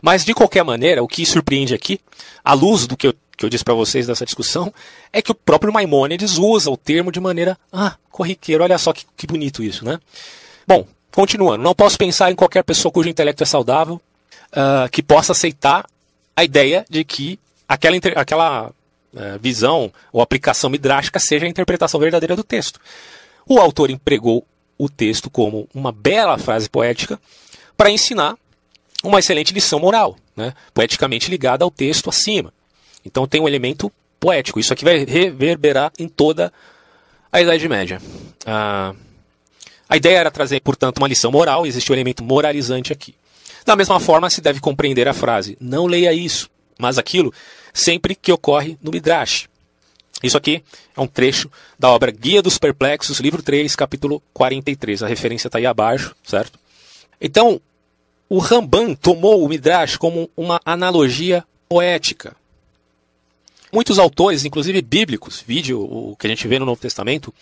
Mas, 0.02 0.22
de 0.22 0.34
qualquer 0.34 0.62
maneira, 0.62 1.02
o 1.02 1.08
que 1.08 1.24
surpreende 1.24 1.72
aqui, 1.72 1.98
à 2.44 2.52
luz 2.52 2.86
do 2.86 2.94
que 2.94 3.06
eu, 3.06 3.14
que 3.38 3.46
eu 3.46 3.48
disse 3.48 3.64
para 3.64 3.72
vocês 3.72 4.06
dessa 4.06 4.26
discussão, 4.26 4.70
é 5.10 5.22
que 5.22 5.32
o 5.32 5.34
próprio 5.34 5.72
Maimônides 5.72 6.36
usa 6.36 6.70
o 6.70 6.76
termo 6.76 7.10
de 7.10 7.18
maneira, 7.18 7.58
ah, 7.72 7.96
corriqueiro, 8.10 8.62
olha 8.62 8.76
só 8.76 8.92
que, 8.92 9.06
que 9.16 9.26
bonito 9.26 9.62
isso, 9.62 9.82
né? 9.82 9.98
Bom, 10.68 10.86
continuando, 11.10 11.64
não 11.64 11.74
posso 11.74 11.96
pensar 11.96 12.30
em 12.30 12.36
qualquer 12.36 12.62
pessoa 12.62 12.92
cujo 12.92 13.08
intelecto 13.08 13.42
é 13.42 13.46
saudável 13.46 13.98
uh, 14.52 14.90
que 14.90 15.02
possa 15.02 15.32
aceitar 15.32 15.86
a 16.36 16.44
ideia 16.44 16.84
de 16.88 17.02
que 17.02 17.40
aquela, 17.66 17.96
aquela 18.14 18.68
uh, 18.68 19.38
visão 19.40 19.90
ou 20.12 20.20
aplicação 20.20 20.68
midrástica 20.68 21.18
seja 21.18 21.46
a 21.46 21.48
interpretação 21.48 21.98
verdadeira 21.98 22.36
do 22.36 22.44
texto. 22.44 22.78
O 23.46 23.58
autor 23.58 23.90
empregou 23.90 24.46
o 24.80 24.88
texto 24.88 25.28
como 25.28 25.68
uma 25.74 25.92
bela 25.92 26.38
frase 26.38 26.66
poética 26.66 27.20
para 27.76 27.90
ensinar 27.90 28.34
uma 29.04 29.18
excelente 29.18 29.52
lição 29.52 29.78
moral, 29.78 30.16
né? 30.34 30.54
poeticamente 30.72 31.30
ligada 31.30 31.62
ao 31.62 31.70
texto 31.70 32.08
acima. 32.08 32.50
Então 33.04 33.26
tem 33.26 33.42
um 33.42 33.46
elemento 33.46 33.92
poético. 34.18 34.58
Isso 34.58 34.72
aqui 34.72 34.82
vai 34.82 35.04
reverberar 35.04 35.92
em 35.98 36.08
toda 36.08 36.50
a 37.30 37.42
Idade 37.42 37.68
Média. 37.68 38.00
Ah, 38.46 38.94
a 39.86 39.98
ideia 39.98 40.16
era 40.16 40.30
trazer, 40.30 40.60
portanto, 40.60 40.96
uma 40.96 41.08
lição 41.08 41.30
moral, 41.30 41.66
existe 41.66 41.92
um 41.92 41.94
elemento 41.94 42.24
moralizante 42.24 42.90
aqui. 42.90 43.14
Da 43.66 43.76
mesma 43.76 44.00
forma, 44.00 44.30
se 44.30 44.40
deve 44.40 44.60
compreender 44.60 45.06
a 45.08 45.12
frase: 45.12 45.58
não 45.60 45.84
leia 45.84 46.12
isso, 46.14 46.48
mas 46.78 46.96
aquilo, 46.96 47.34
sempre 47.74 48.14
que 48.14 48.32
ocorre 48.32 48.78
no 48.82 48.90
Midrash. 48.90 49.49
Isso 50.22 50.36
aqui 50.36 50.62
é 50.96 51.00
um 51.00 51.06
trecho 51.06 51.50
da 51.78 51.88
obra 51.88 52.10
Guia 52.10 52.42
dos 52.42 52.58
Perplexos, 52.58 53.20
livro 53.20 53.42
3, 53.42 53.74
capítulo 53.74 54.22
43. 54.34 55.02
A 55.02 55.06
referência 55.06 55.48
está 55.48 55.58
aí 55.58 55.66
abaixo, 55.66 56.14
certo? 56.22 56.58
Então, 57.20 57.60
o 58.28 58.38
Ramban 58.38 58.94
tomou 58.94 59.44
o 59.44 59.48
Midrash 59.48 59.96
como 59.96 60.30
uma 60.36 60.60
analogia 60.64 61.44
poética. 61.68 62.36
Muitos 63.72 63.98
autores, 63.98 64.44
inclusive 64.44 64.82
bíblicos, 64.82 65.42
vídeo 65.46 65.80
o 65.80 66.16
que 66.16 66.26
a 66.26 66.30
gente 66.30 66.46
vê 66.46 66.58
no 66.58 66.66
Novo 66.66 66.80
Testamento, 66.80 67.32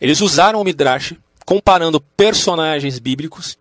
eles 0.00 0.20
usaram 0.20 0.60
o 0.60 0.64
Midrash 0.64 1.14
comparando 1.44 2.00
personagens 2.00 2.98
bíblicos 2.98 3.58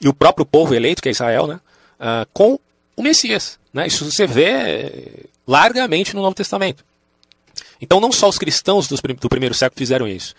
e 0.00 0.08
o 0.08 0.14
próprio 0.14 0.46
povo 0.46 0.74
eleito, 0.74 1.02
que 1.02 1.08
é 1.08 1.12
Israel, 1.12 1.46
né, 1.46 1.60
uh, 2.00 2.28
com 2.32 2.58
o 2.96 3.02
Messias. 3.02 3.58
Né? 3.72 3.86
Isso 3.86 4.10
você 4.10 4.26
vê 4.26 5.26
largamente 5.46 6.14
no 6.14 6.22
Novo 6.22 6.34
Testamento. 6.34 6.84
Então, 7.80 8.00
não 8.00 8.12
só 8.12 8.28
os 8.28 8.38
cristãos 8.38 8.88
do 8.88 9.28
primeiro 9.28 9.54
século 9.54 9.78
fizeram 9.78 10.08
isso, 10.08 10.34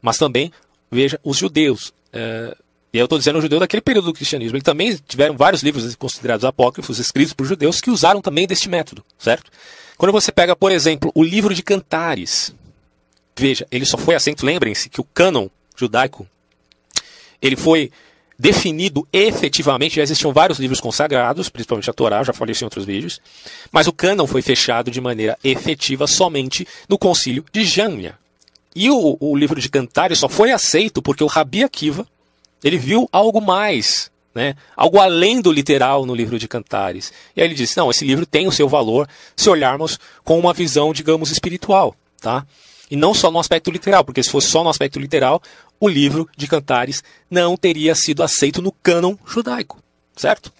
mas 0.00 0.18
também, 0.18 0.52
veja, 0.90 1.20
os 1.22 1.36
judeus. 1.36 1.88
Uh, 2.08 2.56
e 2.92 2.98
eu 2.98 3.04
estou 3.04 3.18
dizendo 3.18 3.38
o 3.38 3.42
judeu 3.42 3.60
daquele 3.60 3.82
período 3.82 4.06
do 4.06 4.14
cristianismo. 4.14 4.56
Eles 4.56 4.64
também 4.64 4.98
tiveram 5.06 5.36
vários 5.36 5.62
livros 5.62 5.94
considerados 5.94 6.44
apócrifos, 6.44 6.98
escritos 6.98 7.34
por 7.34 7.46
judeus, 7.46 7.80
que 7.80 7.90
usaram 7.90 8.22
também 8.22 8.46
deste 8.46 8.68
método, 8.68 9.04
certo? 9.18 9.50
Quando 9.98 10.12
você 10.12 10.32
pega, 10.32 10.56
por 10.56 10.72
exemplo, 10.72 11.12
o 11.14 11.22
livro 11.22 11.54
de 11.54 11.62
Cantares, 11.62 12.54
veja, 13.36 13.66
ele 13.70 13.84
só 13.84 13.98
foi 13.98 14.14
aceito, 14.14 14.46
lembrem-se 14.46 14.88
que 14.88 15.00
o 15.00 15.04
cânon 15.04 15.48
judaico, 15.76 16.26
ele 17.42 17.56
foi 17.56 17.90
definido 18.38 19.06
efetivamente, 19.12 19.96
já 19.96 20.02
existiam 20.02 20.32
vários 20.32 20.58
livros 20.58 20.80
consagrados, 20.80 21.48
principalmente 21.48 21.90
a 21.90 21.92
Torá, 21.92 22.22
já 22.22 22.32
falei 22.32 22.52
isso 22.52 22.62
em 22.62 22.66
outros 22.66 22.84
vídeos, 22.84 23.20
mas 23.72 23.88
o 23.88 23.92
cânon 23.92 24.26
foi 24.26 24.42
fechado 24.42 24.90
de 24.90 25.00
maneira 25.00 25.36
efetiva 25.42 26.06
somente 26.06 26.66
no 26.88 26.96
concílio 26.96 27.44
de 27.52 27.64
Jâmnia. 27.64 28.16
E 28.76 28.88
o, 28.90 29.16
o 29.18 29.36
livro 29.36 29.60
de 29.60 29.68
Cantares 29.68 30.20
só 30.20 30.28
foi 30.28 30.52
aceito 30.52 31.02
porque 31.02 31.24
o 31.24 31.26
Rabi 31.26 31.64
Akiva, 31.64 32.06
ele 32.62 32.78
viu 32.78 33.08
algo 33.10 33.40
mais, 33.40 34.08
né? 34.32 34.54
algo 34.76 35.00
além 35.00 35.40
do 35.40 35.50
literal 35.50 36.06
no 36.06 36.14
livro 36.14 36.38
de 36.38 36.46
Cantares. 36.46 37.12
E 37.34 37.40
aí 37.40 37.48
ele 37.48 37.54
disse: 37.54 37.76
não, 37.76 37.90
esse 37.90 38.04
livro 38.04 38.24
tem 38.24 38.46
o 38.46 38.52
seu 38.52 38.68
valor 38.68 39.08
se 39.34 39.50
olharmos 39.50 39.98
com 40.22 40.38
uma 40.38 40.52
visão, 40.52 40.92
digamos, 40.92 41.32
espiritual. 41.32 41.94
Tá? 42.20 42.46
E 42.90 42.96
não 42.96 43.12
só 43.12 43.30
no 43.30 43.38
aspecto 43.38 43.70
literal, 43.70 44.04
porque 44.04 44.22
se 44.22 44.30
fosse 44.30 44.48
só 44.48 44.64
no 44.64 44.70
aspecto 44.70 44.98
literal, 44.98 45.42
o 45.78 45.88
livro 45.88 46.28
de 46.36 46.46
Cantares 46.46 47.02
não 47.30 47.56
teria 47.56 47.94
sido 47.94 48.22
aceito 48.22 48.62
no 48.62 48.72
cânon 48.72 49.16
judaico. 49.26 49.82
Certo? 50.16 50.52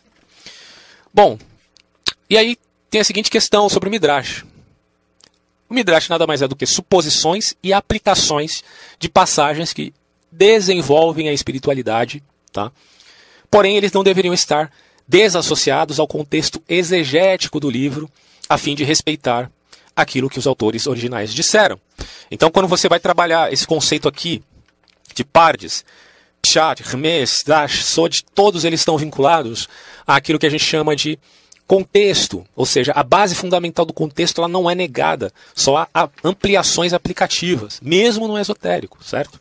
Bom, 1.13 1.39
e 2.29 2.37
aí 2.37 2.57
tem 2.91 3.01
a 3.01 3.05
seguinte 3.05 3.31
questão 3.31 3.69
sobre 3.69 3.89
o 3.89 3.93
Midrash. 3.93 4.45
O 5.69 5.75
Midrash 5.75 6.09
nada 6.09 6.27
mais 6.27 6.41
é 6.43 6.49
do 6.49 6.57
que 6.57 6.67
suposições 6.67 7.55
e 7.63 7.73
aplicações 7.73 8.63
de 8.99 9.09
passagens 9.09 9.73
que 9.73 9.93
desenvolvem 10.31 11.29
a 11.29 11.33
espiritualidade, 11.33 12.23
tá? 12.53 12.71
Porém, 13.51 13.77
eles 13.77 13.93
não 13.93 14.05
deveriam 14.05 14.33
estar 14.33 14.71
desassociados 15.07 15.99
ao 15.99 16.07
contexto 16.07 16.63
exegético 16.69 17.59
do 17.59 17.71
livro, 17.71 18.11
a 18.49 18.59
fim 18.59 18.75
de 18.75 18.85
respeitar 18.85 19.51
aquilo 19.99 20.31
que 20.31 20.39
os 20.39 20.47
autores 20.47 20.87
originais 20.87 21.35
disseram. 21.35 21.79
Então, 22.31 22.53
quando 22.53 22.69
você 22.69 22.89
vai 22.89 23.01
trabalhar 23.01 23.53
esse 23.53 23.67
conceito 23.67 24.07
aqui 24.07 24.41
de 25.13 25.25
pardes, 25.25 25.85
Pshat, 26.41 26.83
Hermes, 26.83 27.43
Dash, 27.45 27.85
Sod, 27.85 28.25
todos 28.33 28.65
eles 28.65 28.81
estão 28.81 28.97
vinculados 28.97 29.69
àquilo 30.07 30.39
que 30.39 30.47
a 30.47 30.51
gente 30.51 30.63
chama 30.63 30.95
de 30.95 31.19
contexto, 31.67 32.47
ou 32.55 32.65
seja, 32.65 32.93
a 32.95 33.03
base 33.03 33.35
fundamental 33.35 33.85
do 33.85 33.93
contexto 33.93 34.39
ela 34.39 34.47
não 34.47 34.71
é 34.71 34.75
negada, 34.75 35.33
só 35.53 35.89
há 35.93 36.09
ampliações 36.23 36.93
aplicativas, 36.93 37.81
mesmo 37.83 38.29
no 38.29 38.39
esotérico, 38.39 39.03
certo? 39.03 39.41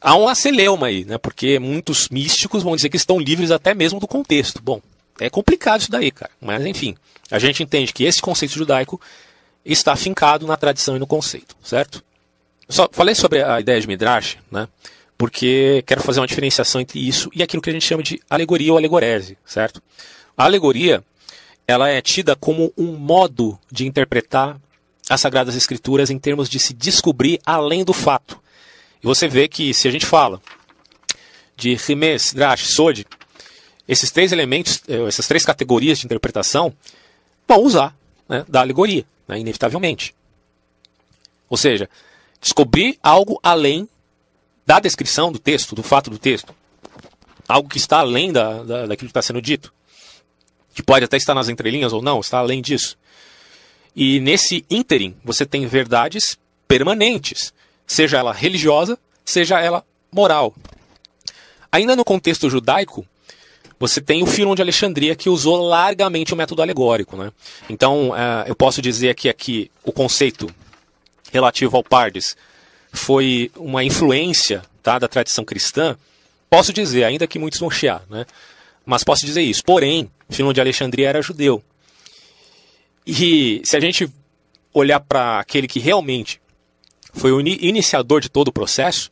Há 0.00 0.16
um 0.16 0.26
aceleuma 0.26 0.88
aí, 0.88 1.04
né? 1.04 1.16
Porque 1.16 1.60
muitos 1.60 2.08
místicos 2.08 2.64
vão 2.64 2.74
dizer 2.74 2.88
que 2.88 2.96
estão 2.96 3.20
livres 3.20 3.52
até 3.52 3.72
mesmo 3.72 4.00
do 4.00 4.06
contexto. 4.06 4.60
Bom, 4.60 4.82
é 5.20 5.30
complicado 5.30 5.80
isso 5.80 5.90
daí, 5.90 6.10
cara. 6.10 6.30
Mas 6.40 6.66
enfim, 6.66 6.96
a 7.30 7.38
gente 7.38 7.62
entende 7.62 7.92
que 7.92 8.04
esse 8.04 8.20
conceito 8.20 8.54
judaico 8.54 9.00
está 9.64 9.94
fincado 9.96 10.46
na 10.46 10.56
tradição 10.56 10.96
e 10.96 10.98
no 10.98 11.06
conceito, 11.06 11.56
certo? 11.62 12.02
Só 12.68 12.88
falei 12.92 13.14
sobre 13.14 13.42
a 13.42 13.60
ideia 13.60 13.80
de 13.80 13.86
Midrash, 13.86 14.38
né? 14.50 14.68
Porque 15.16 15.82
quero 15.86 16.02
fazer 16.02 16.20
uma 16.20 16.26
diferenciação 16.26 16.80
entre 16.80 17.00
isso 17.00 17.30
e 17.34 17.42
aquilo 17.42 17.62
que 17.62 17.70
a 17.70 17.72
gente 17.72 17.84
chama 17.84 18.02
de 18.02 18.20
alegoria 18.30 18.72
ou 18.72 18.78
alegorese, 18.78 19.36
certo? 19.44 19.82
A 20.36 20.44
alegoria, 20.44 21.02
ela 21.66 21.88
é 21.88 22.00
tida 22.00 22.36
como 22.36 22.72
um 22.76 22.92
modo 22.92 23.58
de 23.70 23.86
interpretar 23.86 24.56
as 25.08 25.20
Sagradas 25.20 25.56
Escrituras 25.56 26.10
em 26.10 26.18
termos 26.18 26.48
de 26.48 26.58
se 26.58 26.72
descobrir 26.72 27.40
além 27.44 27.84
do 27.84 27.92
fato. 27.92 28.38
E 29.02 29.06
você 29.06 29.26
vê 29.26 29.48
que 29.48 29.72
se 29.72 29.88
a 29.88 29.90
gente 29.90 30.06
fala 30.06 30.40
de 31.56 31.74
Rimes, 31.74 32.32
Drash, 32.32 32.68
Sod, 32.68 33.04
esses 33.88 34.10
três 34.10 34.30
elementos, 34.30 34.82
eh, 34.86 35.06
essas 35.06 35.26
três 35.26 35.44
categorias 35.44 35.98
de 35.98 36.06
interpretação, 36.06 36.72
vão 37.48 37.62
usar 37.62 37.96
né, 38.28 38.44
da 38.48 38.60
alegoria, 38.60 39.04
né, 39.26 39.38
inevitavelmente. 39.38 40.14
Ou 41.48 41.56
seja, 41.56 41.88
descobrir 42.40 42.98
algo 43.02 43.40
além 43.42 43.88
da 44.66 44.78
descrição 44.80 45.32
do 45.32 45.38
texto, 45.38 45.74
do 45.74 45.82
fato 45.82 46.10
do 46.10 46.18
texto. 46.18 46.54
Algo 47.48 47.68
que 47.68 47.78
está 47.78 48.00
além 48.00 48.30
da, 48.30 48.62
da, 48.62 48.86
daquilo 48.86 49.08
que 49.08 49.10
está 49.10 49.22
sendo 49.22 49.40
dito 49.40 49.72
que 50.78 50.82
pode 50.84 51.04
até 51.04 51.16
estar 51.16 51.34
nas 51.34 51.48
entrelinhas 51.48 51.92
ou 51.92 52.00
não, 52.00 52.20
está 52.20 52.38
além 52.38 52.62
disso. 52.62 52.96
E 53.96 54.20
nesse 54.20 54.64
ínterim, 54.70 55.16
você 55.24 55.44
tem 55.44 55.66
verdades 55.66 56.38
permanentes, 56.68 57.52
seja 57.84 58.18
ela 58.18 58.32
religiosa, 58.32 58.96
seja 59.24 59.58
ela 59.58 59.84
moral. 60.12 60.54
Ainda 61.72 61.96
no 61.96 62.04
contexto 62.04 62.48
judaico, 62.48 63.04
você 63.78 64.00
tem 64.00 64.22
o 64.22 64.26
Filon 64.26 64.54
de 64.54 64.62
Alexandria 64.62 65.14
que 65.14 65.28
usou 65.28 65.68
largamente 65.68 66.34
o 66.34 66.36
método 66.36 66.62
alegórico. 66.62 67.16
Né? 67.16 67.32
Então, 67.70 68.10
uh, 68.10 68.44
eu 68.46 68.54
posso 68.54 68.82
dizer 68.82 69.14
que 69.14 69.28
aqui 69.28 69.70
o 69.84 69.92
conceito 69.92 70.52
relativo 71.32 71.76
ao 71.76 71.84
Pardes 71.84 72.36
foi 72.92 73.50
uma 73.56 73.84
influência 73.84 74.62
tá, 74.82 74.98
da 74.98 75.06
tradição 75.06 75.44
cristã. 75.44 75.96
Posso 76.50 76.72
dizer, 76.72 77.04
ainda 77.04 77.26
que 77.26 77.38
muitos 77.38 77.60
vão 77.60 77.70
chiar, 77.70 78.02
né? 78.10 78.26
mas 78.84 79.04
posso 79.04 79.24
dizer 79.24 79.42
isso. 79.42 79.62
Porém, 79.64 80.10
Filon 80.28 80.52
de 80.52 80.60
Alexandria 80.60 81.08
era 81.08 81.22
judeu. 81.22 81.62
E 83.06 83.60
se 83.64 83.76
a 83.76 83.80
gente 83.80 84.10
olhar 84.72 85.00
para 85.00 85.38
aquele 85.38 85.68
que 85.68 85.78
realmente 85.78 86.40
foi 87.14 87.32
o 87.32 87.40
iniciador 87.40 88.20
de 88.20 88.28
todo 88.28 88.48
o 88.48 88.52
processo, 88.52 89.08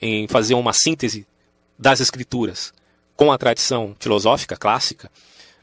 em 0.00 0.26
fazer 0.28 0.54
uma 0.54 0.72
síntese 0.72 1.26
das 1.78 2.00
escrituras 2.00 2.72
com 3.16 3.32
a 3.32 3.38
tradição 3.38 3.94
filosófica 3.98 4.56
clássica, 4.56 5.10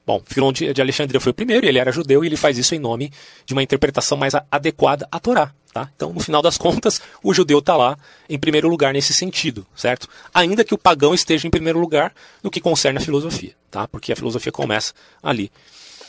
bom, 0.05 0.22
Filon 0.25 0.51
de 0.51 0.81
Alexandria 0.81 1.20
foi 1.20 1.31
o 1.31 1.36
primeiro, 1.36 1.65
ele 1.65 1.79
era 1.79 1.91
judeu 1.91 2.24
e 2.24 2.27
ele 2.27 2.38
faz 2.38 2.58
isso 2.58 2.75
em 2.75 2.79
nome 2.79 3.12
de 3.46 3.53
uma 3.53 3.63
interpretação 3.63 4.17
mais 4.17 4.34
adequada 4.50 5.08
à 5.12 5.20
Torá. 5.20 5.54
Tá? 5.73 5.89
Então, 5.95 6.12
no 6.12 6.19
final 6.19 6.41
das 6.41 6.58
contas, 6.58 7.02
o 7.23 7.34
judeu 7.34 7.60
está 7.60 7.78
lá 7.78 7.97
em 8.30 8.38
primeiro 8.38 8.67
lugar 8.67 8.93
nesse 8.93 9.13
sentido, 9.13 9.65
certo? 9.73 10.06
Ainda 10.34 10.65
que 10.65 10.73
o 10.73 10.78
pagão 10.78 11.13
esteja 11.13 11.47
em 11.47 11.52
primeiro 11.52 11.80
lugar 11.80 12.13
no 12.43 12.52
que 12.52 12.60
concerne 12.60 12.97
a 12.97 13.02
filosofia, 13.02 13.54
tá? 13.69 13.88
porque 13.88 14.12
a 14.12 14.15
filosofia 14.15 14.52
começa 14.52 14.93
ali 15.23 15.49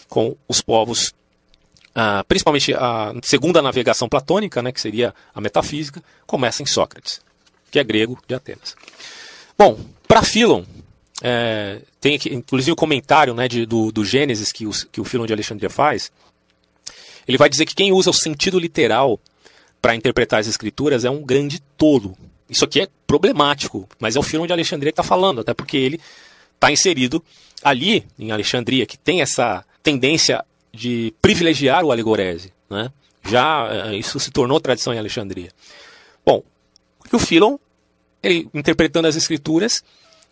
com 0.09 0.37
os 0.49 0.61
povos, 0.61 1.15
ah, 1.95 2.25
principalmente 2.27 2.75
a 2.75 3.15
segunda 3.23 3.63
navegação 3.63 4.09
platônica, 4.09 4.61
né, 4.61 4.73
que 4.73 4.81
seria 4.81 5.15
a 5.33 5.41
metafísica, 5.41 6.03
começa 6.27 6.63
em 6.63 6.67
Sócrates, 6.67 7.21
que 7.71 7.79
é 7.79 7.85
grego 7.85 8.19
de 8.27 8.35
Atenas. 8.35 8.75
Bom, 9.57 9.79
para 10.09 10.23
Filon, 10.23 10.65
é, 11.23 11.81
tem 12.01 12.19
inclusive 12.33 12.73
o 12.73 12.77
comentário 12.77 13.33
né, 13.33 13.47
de, 13.47 13.65
do, 13.65 13.93
do 13.93 14.05
Gênesis 14.05 14.51
que, 14.51 14.67
os, 14.67 14.83
que 14.83 15.01
o 15.01 15.05
Filon 15.05 15.25
de 15.25 15.33
Alexandria 15.33 15.71
faz, 15.71 16.11
ele 17.29 17.39
vai 17.39 17.49
dizer 17.49 17.65
que 17.65 17.77
quem 17.77 17.93
usa 17.93 18.11
o 18.11 18.15
sentido 18.15 18.59
literal 18.59 19.21
para 19.81 19.95
interpretar 19.95 20.41
as 20.41 20.49
escrituras 20.49 21.05
é 21.05 21.11
um 21.11 21.23
grande 21.23 21.61
tolo. 21.79 22.17
Isso 22.51 22.65
aqui 22.65 22.81
é 22.81 22.89
problemático, 23.07 23.89
mas 24.01 24.17
é 24.17 24.19
o 24.19 24.23
filme 24.23 24.47
de 24.47 24.53
Alexandria 24.53 24.91
que 24.91 25.01
está 25.01 25.05
falando, 25.05 25.41
até 25.41 25.55
porque 25.55 25.77
ele 25.77 26.01
está 26.55 26.73
inserido 26.73 27.23
ali 27.63 28.05
em 28.19 28.33
Alexandria, 28.33 28.85
que 28.85 28.99
tem 28.99 29.23
essa 29.23 29.65
tendência 29.83 30.45
de 30.73 31.15
privilegiar 31.23 31.85
o 31.85 31.93
alegorese. 31.93 32.53
Né? 32.69 32.91
Já 33.25 33.69
eh, 33.71 33.97
isso 33.97 34.19
se 34.19 34.31
tornou 34.31 34.61
tradição 34.61 34.93
em 34.93 34.99
Alexandria. 34.99 35.51
Bom, 36.27 36.43
o 37.13 37.19
Filon, 37.19 37.57
ele, 38.23 38.49
interpretando 38.53 39.07
as 39.07 39.17
escrituras, 39.17 39.85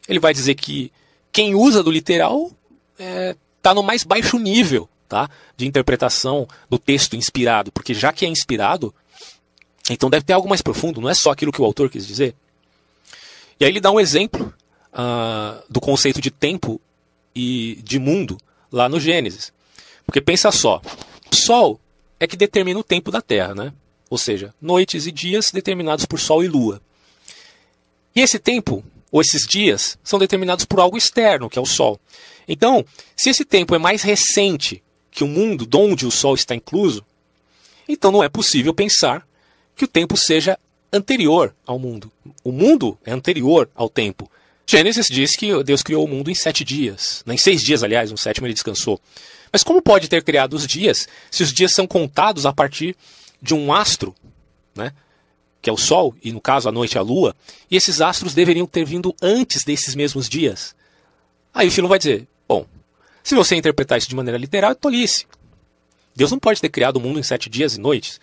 ele 0.08 0.18
vai 0.18 0.32
dizer 0.32 0.54
que 0.54 0.92
quem 1.32 1.54
usa 1.54 1.82
do 1.82 1.90
literal 1.90 2.50
está 2.92 3.04
é, 3.04 3.36
tá 3.62 3.74
no 3.74 3.82
mais 3.82 4.04
baixo 4.04 4.38
nível 4.38 4.88
tá, 5.08 5.28
de 5.56 5.66
interpretação 5.66 6.46
do 6.68 6.78
texto 6.78 7.16
inspirado, 7.16 7.72
porque 7.72 7.92
já 7.92 8.12
que 8.12 8.24
é 8.24 8.28
inspirado, 8.28 8.94
então 9.90 10.08
deve 10.08 10.24
ter 10.24 10.32
algo 10.32 10.48
mais 10.48 10.62
profundo, 10.62 11.00
não 11.00 11.08
é 11.08 11.14
só 11.14 11.30
aquilo 11.30 11.52
que 11.52 11.60
o 11.60 11.64
autor 11.64 11.90
quis 11.90 12.06
dizer. 12.06 12.34
E 13.58 13.64
aí 13.64 13.70
ele 13.70 13.80
dá 13.80 13.90
um 13.90 14.00
exemplo 14.00 14.54
uh, 14.92 15.62
do 15.68 15.80
conceito 15.80 16.20
de 16.20 16.30
tempo 16.30 16.80
e 17.34 17.80
de 17.82 17.98
mundo 17.98 18.38
lá 18.70 18.88
no 18.88 19.00
Gênesis. 19.00 19.52
Porque 20.06 20.20
pensa 20.20 20.50
só, 20.50 20.80
Sol 21.32 21.80
é 22.18 22.26
que 22.26 22.36
determina 22.36 22.78
o 22.78 22.84
tempo 22.84 23.10
da 23.10 23.20
Terra, 23.20 23.54
né? 23.54 23.72
Ou 24.08 24.18
seja, 24.18 24.54
noites 24.60 25.06
e 25.06 25.12
dias 25.12 25.50
determinados 25.52 26.04
por 26.04 26.18
Sol 26.18 26.42
e 26.42 26.48
Lua. 26.48 26.80
E 28.14 28.20
esse 28.20 28.38
tempo, 28.38 28.84
ou 29.10 29.20
esses 29.20 29.46
dias, 29.46 29.98
são 30.04 30.18
determinados 30.18 30.64
por 30.64 30.80
algo 30.80 30.96
externo, 30.96 31.50
que 31.50 31.58
é 31.58 31.62
o 31.62 31.66
Sol. 31.66 32.00
Então, 32.46 32.84
se 33.16 33.30
esse 33.30 33.44
tempo 33.44 33.74
é 33.74 33.78
mais 33.78 34.02
recente 34.02 34.82
que 35.10 35.24
o 35.24 35.28
mundo 35.28 35.68
onde 35.78 36.06
o 36.06 36.10
Sol 36.10 36.34
está 36.34 36.54
incluso, 36.54 37.04
então 37.88 38.12
não 38.12 38.22
é 38.22 38.28
possível 38.28 38.72
pensar 38.72 39.26
que 39.74 39.84
o 39.84 39.88
tempo 39.88 40.16
seja 40.16 40.58
anterior 40.92 41.54
ao 41.66 41.78
mundo. 41.78 42.10
O 42.44 42.52
mundo 42.52 42.98
é 43.04 43.12
anterior 43.12 43.68
ao 43.74 43.88
tempo. 43.88 44.30
Gênesis 44.66 45.06
diz 45.08 45.34
que 45.34 45.64
Deus 45.64 45.82
criou 45.82 46.04
o 46.04 46.08
mundo 46.08 46.30
em 46.30 46.34
sete 46.34 46.62
dias. 46.62 47.24
Em 47.26 47.36
seis 47.36 47.62
dias, 47.62 47.82
aliás, 47.82 48.10
no 48.10 48.18
sétimo 48.18 48.46
ele 48.46 48.54
descansou. 48.54 49.00
Mas 49.52 49.64
como 49.64 49.82
pode 49.82 50.08
ter 50.08 50.22
criado 50.22 50.54
os 50.54 50.66
dias 50.66 51.08
se 51.30 51.42
os 51.42 51.52
dias 51.52 51.72
são 51.72 51.86
contados 51.86 52.46
a 52.46 52.52
partir 52.52 52.96
de 53.42 53.52
um 53.52 53.72
astro, 53.72 54.14
né? 54.74 54.92
Que 55.60 55.68
é 55.68 55.72
o 55.72 55.76
Sol, 55.76 56.14
e 56.22 56.32
no 56.32 56.40
caso 56.40 56.68
a 56.68 56.72
noite 56.72 56.98
a 56.98 57.02
Lua, 57.02 57.34
e 57.70 57.76
esses 57.76 58.00
astros 58.00 58.34
deveriam 58.34 58.66
ter 58.66 58.84
vindo 58.84 59.14
antes 59.20 59.64
desses 59.64 59.94
mesmos 59.94 60.28
dias? 60.28 60.74
Aí 61.52 61.68
o 61.68 61.72
filho 61.72 61.88
vai 61.88 61.98
dizer: 61.98 62.26
bom, 62.48 62.66
se 63.22 63.34
você 63.34 63.56
interpretar 63.56 63.98
isso 63.98 64.08
de 64.08 64.16
maneira 64.16 64.38
literal, 64.38 64.72
é 64.72 64.74
tolice. 64.74 65.26
Deus 66.14 66.30
não 66.30 66.38
pode 66.38 66.60
ter 66.60 66.68
criado 66.68 66.96
o 66.96 67.00
mundo 67.00 67.18
em 67.18 67.22
sete 67.22 67.48
dias 67.48 67.76
e 67.76 67.80
noites 67.80 68.20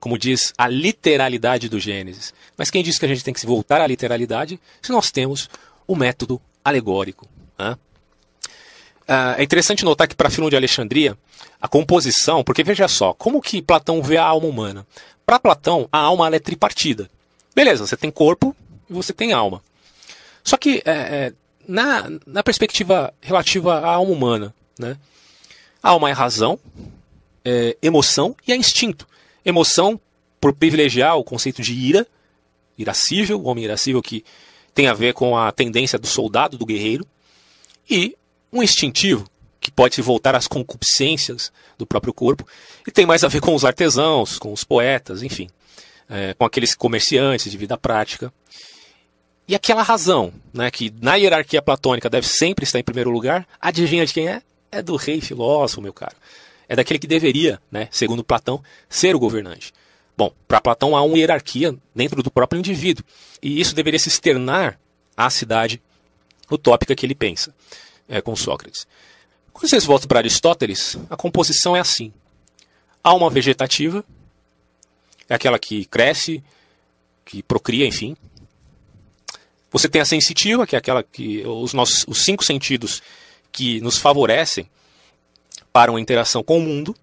como 0.00 0.18
diz 0.18 0.52
a 0.56 0.68
literalidade 0.68 1.68
do 1.68 1.78
Gênesis. 1.78 2.32
Mas 2.56 2.70
quem 2.70 2.82
diz 2.82 2.98
que 2.98 3.04
a 3.04 3.08
gente 3.08 3.24
tem 3.24 3.34
que 3.34 3.40
se 3.40 3.46
voltar 3.46 3.80
à 3.80 3.86
literalidade 3.86 4.60
se 4.80 4.92
nós 4.92 5.10
temos 5.10 5.48
o 5.86 5.96
método 5.96 6.40
alegórico? 6.64 7.26
Né? 7.58 7.76
é 9.38 9.42
interessante 9.42 9.84
notar 9.84 10.06
que 10.06 10.14
para 10.14 10.28
Filon 10.28 10.50
de 10.50 10.56
Alexandria, 10.56 11.16
a 11.60 11.66
composição, 11.66 12.44
porque 12.44 12.62
veja 12.62 12.86
só, 12.86 13.14
como 13.14 13.40
que 13.40 13.62
Platão 13.62 14.02
vê 14.02 14.18
a 14.18 14.24
alma 14.24 14.46
humana? 14.46 14.86
Para 15.28 15.38
Platão, 15.38 15.86
a 15.92 15.98
alma 15.98 16.34
é 16.34 16.38
tripartida. 16.38 17.10
Beleza, 17.54 17.86
você 17.86 17.98
tem 17.98 18.10
corpo 18.10 18.56
e 18.88 18.94
você 18.94 19.12
tem 19.12 19.34
alma. 19.34 19.62
Só 20.42 20.56
que 20.56 20.80
é, 20.86 20.90
é, 20.90 21.32
na, 21.68 22.06
na 22.26 22.42
perspectiva 22.42 23.12
relativa 23.20 23.74
à 23.74 23.92
alma 23.92 24.10
humana, 24.10 24.54
né, 24.78 24.96
a 25.82 25.90
alma 25.90 26.08
é 26.08 26.14
razão, 26.14 26.58
é 27.44 27.76
emoção 27.82 28.34
e 28.46 28.52
é 28.52 28.56
instinto. 28.56 29.06
Emoção, 29.44 30.00
por 30.40 30.54
privilegiar 30.54 31.18
o 31.18 31.24
conceito 31.24 31.60
de 31.60 31.74
ira, 31.74 32.06
irascível, 32.78 33.38
o 33.38 33.48
homem 33.48 33.64
irascível 33.64 34.00
que 34.00 34.24
tem 34.74 34.86
a 34.86 34.94
ver 34.94 35.12
com 35.12 35.36
a 35.36 35.52
tendência 35.52 35.98
do 35.98 36.06
soldado, 36.06 36.56
do 36.56 36.64
guerreiro, 36.64 37.06
e 37.90 38.16
um 38.50 38.62
instintivo, 38.62 39.28
que 39.68 39.72
pode 39.72 40.00
voltar 40.00 40.34
às 40.34 40.46
concupiscências 40.46 41.52
do 41.76 41.86
próprio 41.86 42.14
corpo, 42.14 42.46
e 42.86 42.90
tem 42.90 43.04
mais 43.04 43.22
a 43.22 43.28
ver 43.28 43.40
com 43.40 43.54
os 43.54 43.66
artesãos, 43.66 44.38
com 44.38 44.50
os 44.50 44.64
poetas, 44.64 45.22
enfim, 45.22 45.48
é, 46.08 46.32
com 46.32 46.44
aqueles 46.44 46.74
comerciantes 46.74 47.52
de 47.52 47.58
vida 47.58 47.76
prática. 47.76 48.32
E 49.46 49.54
aquela 49.54 49.82
razão, 49.82 50.32
né, 50.54 50.70
que 50.70 50.92
na 51.02 51.16
hierarquia 51.16 51.60
platônica 51.60 52.08
deve 52.08 52.26
sempre 52.26 52.64
estar 52.64 52.78
em 52.78 52.82
primeiro 52.82 53.10
lugar, 53.10 53.46
adivinha 53.60 54.06
de 54.06 54.14
quem 54.14 54.26
é? 54.26 54.42
É 54.72 54.82
do 54.82 54.96
rei 54.96 55.20
filósofo, 55.20 55.82
meu 55.82 55.92
caro. 55.92 56.16
É 56.66 56.74
daquele 56.74 56.98
que 56.98 57.06
deveria, 57.06 57.60
né, 57.70 57.88
segundo 57.90 58.24
Platão, 58.24 58.62
ser 58.88 59.14
o 59.14 59.18
governante. 59.18 59.72
Bom, 60.16 60.32
para 60.46 60.62
Platão 60.62 60.96
há 60.96 61.02
uma 61.02 61.16
hierarquia 61.16 61.76
dentro 61.94 62.22
do 62.22 62.30
próprio 62.30 62.58
indivíduo, 62.58 63.04
e 63.42 63.60
isso 63.60 63.74
deveria 63.74 63.98
se 63.98 64.08
externar 64.08 64.80
à 65.16 65.28
cidade 65.28 65.80
utópica 66.50 66.94
que 66.94 67.04
ele 67.04 67.14
pensa, 67.14 67.54
é, 68.08 68.22
com 68.22 68.34
Sócrates. 68.34 68.86
Quando 69.58 69.70
vocês 69.70 69.84
voltam 69.84 70.06
para 70.06 70.20
Aristóteles, 70.20 70.96
a 71.10 71.16
composição 71.16 71.74
é 71.74 71.80
assim: 71.80 72.12
alma 73.02 73.28
vegetativa, 73.28 74.04
é 75.28 75.34
aquela 75.34 75.58
que 75.58 75.84
cresce, 75.86 76.44
que 77.24 77.42
procria, 77.42 77.84
enfim, 77.84 78.16
você 79.68 79.88
tem 79.88 80.00
a 80.00 80.04
sensitiva, 80.04 80.64
que 80.64 80.76
é 80.76 80.78
aquela 80.78 81.02
que 81.02 81.44
os 81.44 81.74
nossos 81.74 82.04
os 82.06 82.22
cinco 82.24 82.44
sentidos 82.44 83.02
que 83.50 83.80
nos 83.80 83.98
favorecem 83.98 84.70
para 85.72 85.90
uma 85.90 86.00
interação 86.00 86.40
com 86.40 86.58
o 86.58 86.62
mundo. 86.62 86.94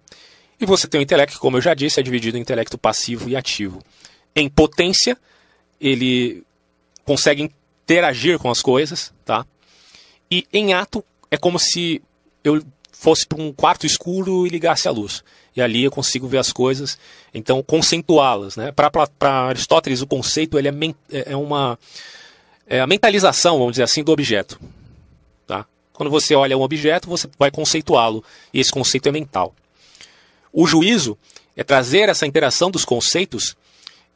E 0.58 0.64
você 0.64 0.88
tem 0.88 0.98
o 0.98 1.02
intelecto, 1.02 1.34
que, 1.34 1.38
como 1.38 1.58
eu 1.58 1.60
já 1.60 1.74
disse, 1.74 2.00
é 2.00 2.02
dividido 2.02 2.38
em 2.38 2.40
intelecto 2.40 2.78
passivo 2.78 3.28
e 3.28 3.36
ativo. 3.36 3.82
Em 4.34 4.48
potência, 4.48 5.18
ele 5.78 6.42
consegue 7.04 7.52
interagir 7.84 8.38
com 8.38 8.50
as 8.50 8.62
coisas, 8.62 9.12
tá? 9.26 9.44
E 10.30 10.46
em 10.50 10.72
ato, 10.72 11.04
é 11.30 11.36
como 11.36 11.58
se 11.58 12.00
eu 12.48 12.62
fosse 12.92 13.26
para 13.26 13.40
um 13.40 13.52
quarto 13.52 13.86
escuro 13.86 14.46
e 14.46 14.50
ligasse 14.50 14.88
a 14.88 14.90
luz. 14.90 15.22
E 15.54 15.60
ali 15.60 15.84
eu 15.84 15.90
consigo 15.90 16.26
ver 16.26 16.38
as 16.38 16.52
coisas, 16.52 16.98
então 17.32 17.62
conceituá-las. 17.62 18.56
Né? 18.56 18.72
Para 18.72 19.48
Aristóteles, 19.48 20.02
o 20.02 20.06
conceito 20.06 20.58
ele 20.58 20.68
é, 20.68 20.72
é, 21.10 21.32
é 21.32 21.36
uma 21.36 21.78
é 22.66 22.80
a 22.80 22.86
mentalização, 22.86 23.58
vamos 23.58 23.72
dizer 23.72 23.84
assim, 23.84 24.02
do 24.02 24.12
objeto. 24.12 24.60
Tá? 25.46 25.64
Quando 25.92 26.10
você 26.10 26.34
olha 26.34 26.58
um 26.58 26.62
objeto, 26.62 27.08
você 27.08 27.28
vai 27.38 27.50
conceituá-lo, 27.50 28.24
e 28.52 28.60
esse 28.60 28.72
conceito 28.72 29.08
é 29.08 29.12
mental. 29.12 29.54
O 30.52 30.66
juízo 30.66 31.16
é 31.56 31.62
trazer 31.62 32.08
essa 32.08 32.26
interação 32.26 32.70
dos 32.70 32.84
conceitos 32.84 33.56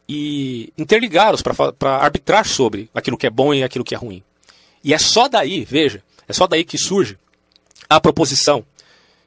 e 0.08 0.72
interligá-los 0.76 1.42
para 1.42 1.96
arbitrar 1.96 2.46
sobre 2.46 2.90
aquilo 2.92 3.16
que 3.16 3.26
é 3.26 3.30
bom 3.30 3.54
e 3.54 3.62
aquilo 3.62 3.84
que 3.84 3.94
é 3.94 3.98
ruim. 3.98 4.22
E 4.82 4.92
é 4.92 4.98
só 4.98 5.28
daí, 5.28 5.64
veja, 5.64 6.02
é 6.26 6.32
só 6.32 6.46
daí 6.46 6.64
que 6.64 6.76
surge 6.76 7.16
a 7.90 8.00
proposição, 8.00 8.64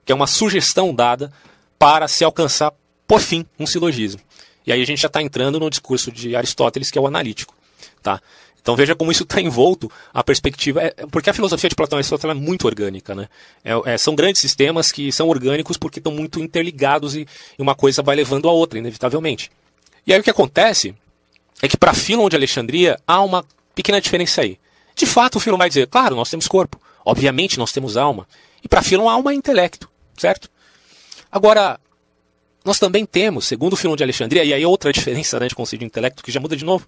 que 0.05 0.11
é 0.11 0.15
uma 0.15 0.25
sugestão 0.25 0.95
dada 0.95 1.31
para 1.77 2.07
se 2.07 2.23
alcançar, 2.23 2.71
por 3.05 3.19
fim, 3.19 3.45
um 3.59 3.67
silogismo. 3.67 4.21
E 4.65 4.71
aí 4.71 4.81
a 4.81 4.85
gente 4.85 5.01
já 5.01 5.07
está 5.07 5.21
entrando 5.21 5.59
no 5.59 5.69
discurso 5.69 6.09
de 6.09 6.33
Aristóteles, 6.33 6.89
que 6.89 6.97
é 6.97 7.01
o 7.01 7.05
analítico. 7.05 7.53
Tá? 8.01 8.21
Então 8.61 8.77
veja 8.77 8.95
como 8.95 9.11
isso 9.11 9.23
está 9.23 9.41
envolto 9.41 9.91
a 10.13 10.23
perspectiva. 10.23 10.81
É, 10.81 10.93
porque 11.11 11.29
a 11.29 11.33
filosofia 11.33 11.69
de 11.69 11.75
Platão 11.75 11.97
e 11.97 11.99
Aristóteles 11.99 12.35
é 12.35 12.39
muito 12.39 12.65
orgânica. 12.65 13.13
Né? 13.13 13.27
É, 13.63 13.93
é, 13.93 13.97
são 13.97 14.15
grandes 14.15 14.39
sistemas 14.39 14.89
que 14.89 15.11
são 15.11 15.27
orgânicos 15.27 15.75
porque 15.75 15.99
estão 15.99 16.13
muito 16.13 16.39
interligados 16.39 17.13
e, 17.13 17.27
e, 17.59 17.61
uma 17.61 17.75
coisa 17.75 18.01
vai 18.01 18.15
levando 18.15 18.47
a 18.47 18.53
outra, 18.53 18.79
inevitavelmente. 18.79 19.51
E 20.07 20.13
aí 20.13 20.19
o 20.19 20.23
que 20.23 20.29
acontece 20.29 20.95
é 21.61 21.67
que 21.67 21.75
para 21.75 21.93
Filon 21.93 22.29
de 22.29 22.37
Alexandria 22.37 22.97
há 23.05 23.21
uma 23.21 23.43
pequena 23.75 23.99
diferença 23.99 24.41
aí. 24.41 24.57
De 24.95 25.05
fato, 25.05 25.35
o 25.35 25.39
Filon 25.41 25.57
vai 25.57 25.67
dizer, 25.67 25.87
claro, 25.87 26.15
nós 26.15 26.29
temos 26.29 26.47
corpo. 26.47 26.79
Obviamente 27.05 27.59
nós 27.59 27.73
temos 27.73 27.97
alma. 27.97 28.25
E 28.63 28.67
para 28.67 28.81
Filon, 28.81 29.09
alma 29.09 29.31
é 29.31 29.35
intelecto, 29.35 29.89
certo? 30.17 30.49
Agora, 31.31 31.79
nós 32.63 32.79
também 32.79 33.05
temos, 33.05 33.45
segundo 33.45 33.73
o 33.73 33.75
Filon 33.75 33.95
de 33.95 34.03
Alexandria, 34.03 34.43
e 34.43 34.53
aí 34.53 34.65
outra 34.65 34.91
diferença 34.93 35.39
né, 35.39 35.47
de 35.47 35.55
conceito 35.55 35.81
de 35.81 35.85
intelecto 35.85 36.23
que 36.23 36.31
já 36.31 36.39
muda 36.39 36.55
de 36.55 36.63
novo, 36.63 36.87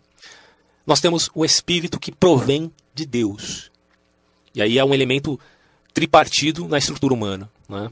nós 0.85 1.01
temos 1.01 1.29
o 1.33 1.43
espírito 1.43 1.99
que 1.99 2.11
provém 2.11 2.71
de 2.93 3.05
Deus. 3.05 3.71
E 4.53 4.61
aí 4.61 4.77
é 4.77 4.85
um 4.85 4.93
elemento 4.93 5.39
tripartido 5.93 6.67
na 6.67 6.77
estrutura 6.77 7.13
humana. 7.13 7.49
Né? 7.67 7.89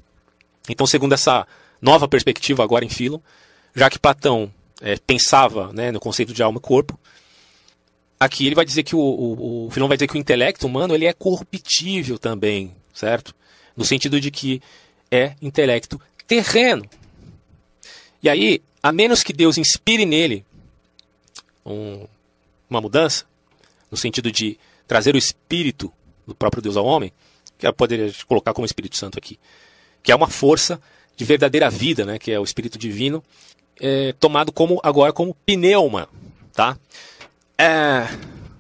Então, 0.69 0.87
segundo 0.87 1.13
essa 1.13 1.45
nova 1.81 2.07
perspectiva 2.07 2.63
agora 2.63 2.85
em 2.85 2.89
Philon, 2.89 3.19
já 3.75 3.89
que 3.89 3.99
Platão 3.99 4.53
é, 4.81 4.95
pensava 4.97 5.73
né, 5.73 5.91
no 5.91 5.99
conceito 5.99 6.33
de 6.33 6.41
alma 6.41 6.59
e 6.59 6.61
corpo, 6.61 6.97
aqui 8.19 8.45
ele 8.45 8.55
vai 8.55 8.63
dizer 8.63 8.83
que 8.83 8.95
o, 8.95 8.99
o, 8.99 9.67
o 9.67 9.71
Filon 9.71 9.87
vai 9.87 9.97
dizer 9.97 10.07
que 10.07 10.15
o 10.15 10.19
intelecto 10.19 10.67
humano 10.67 10.93
ele 10.93 11.05
é 11.05 11.13
corruptível 11.13 12.17
também, 12.17 12.73
certo? 12.93 13.35
No 13.75 13.83
sentido 13.83 14.19
de 14.19 14.29
que 14.29 14.61
é 15.11 15.35
intelecto 15.41 15.99
terreno. 16.27 16.89
E 18.21 18.29
aí, 18.29 18.61
a 18.81 18.91
menos 18.91 19.23
que 19.23 19.33
Deus 19.33 19.57
inspire 19.57 20.05
nele 20.05 20.45
um, 21.65 22.07
uma 22.69 22.81
mudança, 22.81 23.25
no 23.91 23.97
sentido 23.97 24.31
de 24.31 24.57
trazer 24.87 25.15
o 25.15 25.17
espírito 25.17 25.91
do 26.25 26.33
próprio 26.33 26.61
Deus 26.61 26.77
ao 26.77 26.85
homem, 26.85 27.11
que 27.57 27.67
eu 27.67 27.73
poderia 27.73 28.11
colocar 28.27 28.53
como 28.53 28.65
Espírito 28.65 28.97
Santo 28.97 29.17
aqui, 29.17 29.39
que 30.01 30.11
é 30.11 30.15
uma 30.15 30.27
força 30.27 30.81
de 31.15 31.23
verdadeira 31.23 31.69
vida, 31.69 32.05
né, 32.05 32.17
que 32.17 32.31
é 32.31 32.39
o 32.39 32.43
Espírito 32.43 32.77
Divino, 32.77 33.23
é, 33.79 34.13
tomado 34.13 34.51
como 34.51 34.79
agora 34.83 35.13
como 35.13 35.35
pneuma, 35.45 36.09
tá? 36.53 36.77
É, 37.57 38.07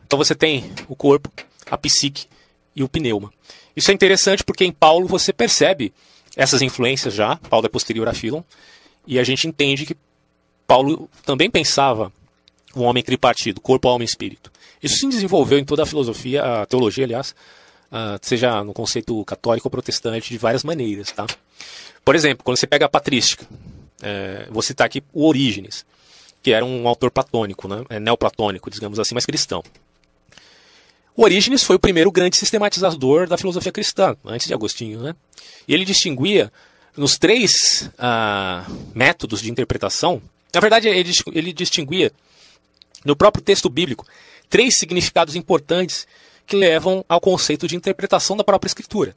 então 0.05 0.17
você 0.17 0.35
tem 0.35 0.71
o 0.87 0.95
corpo, 0.95 1.31
a 1.69 1.77
psique 1.77 2.27
e 2.75 2.83
o 2.83 2.89
pneuma. 2.89 3.31
Isso 3.75 3.91
é 3.91 3.93
interessante 3.93 4.43
porque 4.43 4.65
em 4.65 4.71
Paulo 4.71 5.07
você 5.07 5.33
percebe 5.33 5.93
essas 6.35 6.61
influências 6.61 7.13
já. 7.13 7.35
Paulo 7.49 7.65
é 7.65 7.69
posterior 7.69 8.07
a 8.07 8.13
Filon 8.13 8.41
e 9.05 9.19
a 9.19 9.23
gente 9.23 9.47
entende 9.47 9.85
que 9.85 9.95
Paulo 10.67 11.09
também 11.25 11.49
pensava 11.49 12.11
um 12.75 12.83
homem 12.83 13.03
tripartido, 13.03 13.61
corpo, 13.61 13.87
alma 13.87 14.03
e 14.03 14.05
espírito. 14.05 14.51
Isso 14.81 14.97
se 14.97 15.07
desenvolveu 15.07 15.59
em 15.59 15.65
toda 15.65 15.83
a 15.83 15.85
filosofia, 15.85 16.43
a 16.43 16.65
teologia, 16.65 17.05
aliás, 17.05 17.35
uh, 17.91 18.17
seja 18.21 18.63
no 18.63 18.73
conceito 18.73 19.23
católico 19.25 19.67
ou 19.67 19.71
protestante, 19.71 20.29
de 20.29 20.37
várias 20.37 20.63
maneiras. 20.63 21.11
Tá? 21.11 21.27
Por 22.03 22.15
exemplo, 22.15 22.43
quando 22.43 22.57
você 22.57 22.67
pega 22.67 22.85
a 22.85 22.89
patrística, 22.89 23.45
é, 24.01 24.47
vou 24.49 24.61
citar 24.61 24.85
aqui 24.85 25.01
o 25.13 25.25
Orígenes, 25.25 25.85
que 26.41 26.51
era 26.51 26.65
um 26.65 26.87
autor 26.87 27.09
platônico, 27.09 27.67
né, 27.67 27.83
é, 27.89 27.99
neoplatônico, 27.99 28.69
digamos 28.69 28.99
assim, 28.99 29.15
mas 29.15 29.25
cristão. 29.25 29.63
O 31.15 31.23
Orígenes 31.23 31.63
foi 31.63 31.75
o 31.75 31.79
primeiro 31.79 32.11
grande 32.11 32.37
sistematizador 32.37 33.27
da 33.27 33.37
filosofia 33.37 33.71
cristã, 33.71 34.15
antes 34.25 34.47
de 34.47 34.53
Agostinho. 34.53 35.01
Né? 35.01 35.15
E 35.67 35.73
ele 35.73 35.85
distinguia 35.85 36.51
nos 36.97 37.17
três 37.17 37.89
uh, 37.93 38.71
métodos 38.93 39.41
de 39.41 39.51
interpretação, 39.51 40.21
na 40.53 40.59
verdade, 40.59 40.87
ele, 40.87 41.11
ele 41.33 41.51
distinguia 41.51 42.11
no 43.03 43.15
próprio 43.15 43.43
texto 43.43 43.69
bíblico, 43.69 44.05
três 44.49 44.77
significados 44.77 45.35
importantes 45.35 46.07
que 46.45 46.55
levam 46.55 47.03
ao 47.09 47.19
conceito 47.19 47.67
de 47.67 47.75
interpretação 47.75 48.37
da 48.37 48.43
própria 48.43 48.67
escritura. 48.67 49.15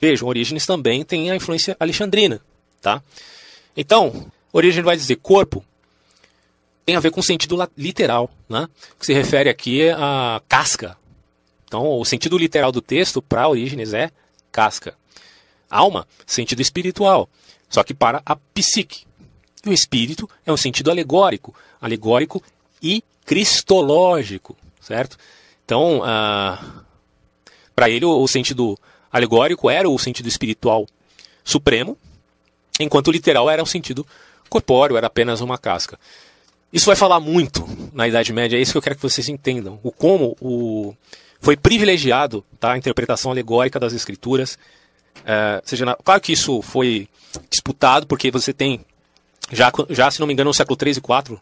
Vejam, 0.00 0.28
Orígenes 0.28 0.64
também 0.64 1.04
tem 1.04 1.30
a 1.30 1.36
influência 1.36 1.76
alexandrina. 1.80 2.40
Tá? 2.80 3.02
Então, 3.76 4.30
Orígenes 4.52 4.84
vai 4.84 4.96
dizer 4.96 5.16
corpo 5.16 5.64
tem 6.86 6.96
a 6.96 7.00
ver 7.00 7.10
com 7.10 7.20
sentido 7.20 7.58
literal, 7.76 8.30
né? 8.48 8.66
que 8.98 9.04
se 9.04 9.12
refere 9.12 9.50
aqui 9.50 9.90
à 9.90 10.40
casca. 10.48 10.96
Então, 11.68 12.00
o 12.00 12.04
sentido 12.04 12.38
literal 12.38 12.72
do 12.72 12.80
texto 12.80 13.20
para 13.20 13.46
Orígenes 13.46 13.92
é 13.92 14.10
casca. 14.50 14.96
Alma, 15.70 16.08
sentido 16.26 16.62
espiritual, 16.62 17.28
só 17.68 17.84
que 17.84 17.92
para 17.92 18.22
a 18.24 18.34
psique. 18.34 19.06
E 19.64 19.68
o 19.68 19.72
espírito 19.72 20.28
é 20.46 20.52
um 20.52 20.56
sentido 20.56 20.90
alegórico, 20.90 21.54
alegórico 21.78 22.42
e 22.82 23.04
cristológico, 23.26 24.56
certo? 24.80 25.18
Então, 25.64 26.00
ah, 26.02 26.82
para 27.74 27.90
ele, 27.90 28.06
o, 28.06 28.22
o 28.22 28.26
sentido 28.26 28.78
alegórico 29.12 29.68
era 29.68 29.88
o 29.88 29.98
sentido 29.98 30.26
espiritual 30.26 30.86
supremo, 31.44 31.98
enquanto 32.80 33.08
o 33.08 33.12
literal 33.12 33.50
era 33.50 33.62
um 33.62 33.66
sentido 33.66 34.06
corpóreo, 34.48 34.96
era 34.96 35.06
apenas 35.06 35.42
uma 35.42 35.58
casca. 35.58 35.98
Isso 36.72 36.86
vai 36.86 36.96
falar 36.96 37.20
muito 37.20 37.68
na 37.92 38.08
Idade 38.08 38.32
Média, 38.32 38.56
é 38.56 38.60
isso 38.60 38.72
que 38.72 38.78
eu 38.78 38.82
quero 38.82 38.96
que 38.96 39.02
vocês 39.02 39.28
entendam. 39.28 39.78
O 39.82 39.92
como 39.92 40.34
o, 40.40 40.94
foi 41.40 41.56
privilegiado 41.56 42.44
tá, 42.58 42.72
a 42.72 42.78
interpretação 42.78 43.30
alegórica 43.30 43.78
das 43.78 43.92
escrituras. 43.92 44.58
É, 45.24 45.60
seja 45.64 45.84
na, 45.84 45.94
claro 45.96 46.20
que 46.20 46.32
isso 46.32 46.62
foi 46.62 47.08
disputado, 47.50 48.06
porque 48.06 48.30
você 48.30 48.52
tem, 48.52 48.84
já, 49.52 49.70
já 49.90 50.10
se 50.10 50.20
não 50.20 50.26
me 50.26 50.32
engano, 50.32 50.50
no 50.50 50.54
século 50.54 50.76
3 50.76 50.96
e 50.96 51.00
4, 51.00 51.40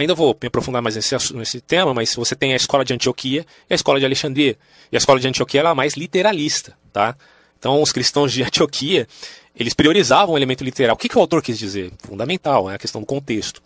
Ainda 0.00 0.14
vou 0.14 0.36
me 0.40 0.48
aprofundar 0.48 0.80
mais 0.80 0.96
nesse, 0.96 1.34
nesse 1.34 1.60
tema, 1.60 1.92
mas 1.92 2.14
você 2.14 2.34
tem 2.34 2.54
a 2.54 2.56
escola 2.56 2.84
de 2.84 2.94
Antioquia 2.94 3.44
e 3.68 3.72
a 3.72 3.74
escola 3.74 3.98
de 3.98 4.06
Alexandria. 4.06 4.56
E 4.90 4.96
a 4.96 4.98
escola 4.98 5.20
de 5.20 5.28
Antioquia 5.28 5.60
era 5.60 5.74
mais 5.74 5.94
literalista, 5.94 6.74
tá? 6.90 7.14
Então, 7.58 7.82
os 7.82 7.92
cristãos 7.92 8.32
de 8.32 8.42
Antioquia, 8.42 9.06
eles 9.54 9.74
priorizavam 9.74 10.34
o 10.34 10.38
elemento 10.38 10.64
literal. 10.64 10.94
O 10.94 10.98
que, 10.98 11.08
que 11.08 11.18
o 11.18 11.20
autor 11.20 11.42
quis 11.42 11.58
dizer? 11.58 11.92
Fundamental, 11.98 12.70
é 12.70 12.76
a 12.76 12.78
questão 12.78 13.02
do 13.02 13.06
contexto. 13.06 13.60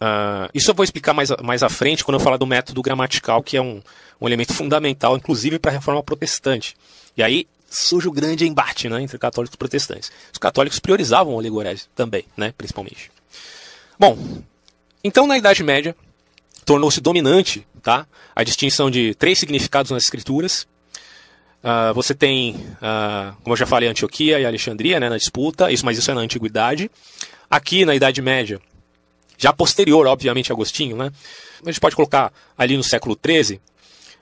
Uh, 0.00 0.48
isso 0.54 0.70
eu 0.70 0.74
vou 0.74 0.84
explicar 0.84 1.12
mais, 1.12 1.30
mais 1.42 1.62
à 1.62 1.68
frente 1.68 2.04
quando 2.04 2.16
eu 2.16 2.20
falar 2.20 2.36
do 2.36 2.46
método 2.46 2.80
gramatical, 2.82 3.42
que 3.42 3.56
é 3.56 3.62
um, 3.62 3.82
um 4.20 4.26
elemento 4.26 4.54
fundamental, 4.54 5.16
inclusive 5.16 5.58
para 5.58 5.70
a 5.70 5.74
reforma 5.74 6.02
protestante. 6.02 6.76
E 7.16 7.22
aí, 7.22 7.46
surge 7.68 8.08
o 8.08 8.12
grande 8.12 8.46
embate 8.46 8.88
né, 8.88 9.02
entre 9.02 9.18
católicos 9.18 9.54
e 9.54 9.58
protestantes. 9.58 10.10
Os 10.32 10.38
católicos 10.38 10.78
priorizavam 10.78 11.34
o 11.34 11.38
alegorese 11.38 11.86
também, 11.94 12.24
né, 12.36 12.54
principalmente. 12.56 13.10
Bom, 13.98 14.16
então 15.02 15.26
na 15.26 15.36
Idade 15.36 15.62
Média 15.62 15.94
tornou-se 16.64 17.00
dominante 17.00 17.66
tá, 17.82 18.06
a 18.34 18.42
distinção 18.42 18.90
de 18.90 19.14
três 19.14 19.38
significados 19.38 19.90
nas 19.90 20.04
escrituras. 20.04 20.66
Uh, 21.62 21.92
você 21.92 22.14
tem, 22.14 22.54
uh, 22.54 23.34
como 23.42 23.54
eu 23.54 23.56
já 23.56 23.66
falei, 23.66 23.88
Antioquia 23.88 24.38
e 24.38 24.46
Alexandria 24.46 25.00
né, 25.00 25.08
na 25.08 25.16
disputa, 25.16 25.70
isso, 25.72 25.84
mas 25.84 25.98
isso 25.98 26.10
é 26.10 26.14
na 26.14 26.20
Antiguidade. 26.20 26.90
Aqui 27.50 27.84
na 27.84 27.94
Idade 27.94 28.22
Média, 28.22 28.60
já 29.38 29.52
posterior, 29.52 30.06
obviamente, 30.06 30.52
a 30.52 30.54
Agostinho, 30.54 30.96
né, 30.96 31.10
a 31.64 31.70
gente 31.70 31.80
pode 31.80 31.96
colocar 31.96 32.32
ali 32.56 32.76
no 32.76 32.82
século 32.82 33.16
XIII, 33.24 33.60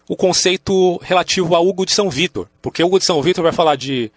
o 0.08 0.14
conceito 0.14 0.98
relativo 0.98 1.56
a 1.56 1.60
Hugo 1.60 1.84
de 1.84 1.92
São 1.92 2.08
Vítor, 2.08 2.48
porque 2.62 2.84
Hugo 2.84 2.98
de 2.98 3.04
São 3.04 3.20
Vítor 3.20 3.42
vai 3.42 3.52
falar 3.52 3.76
de, 3.76 4.12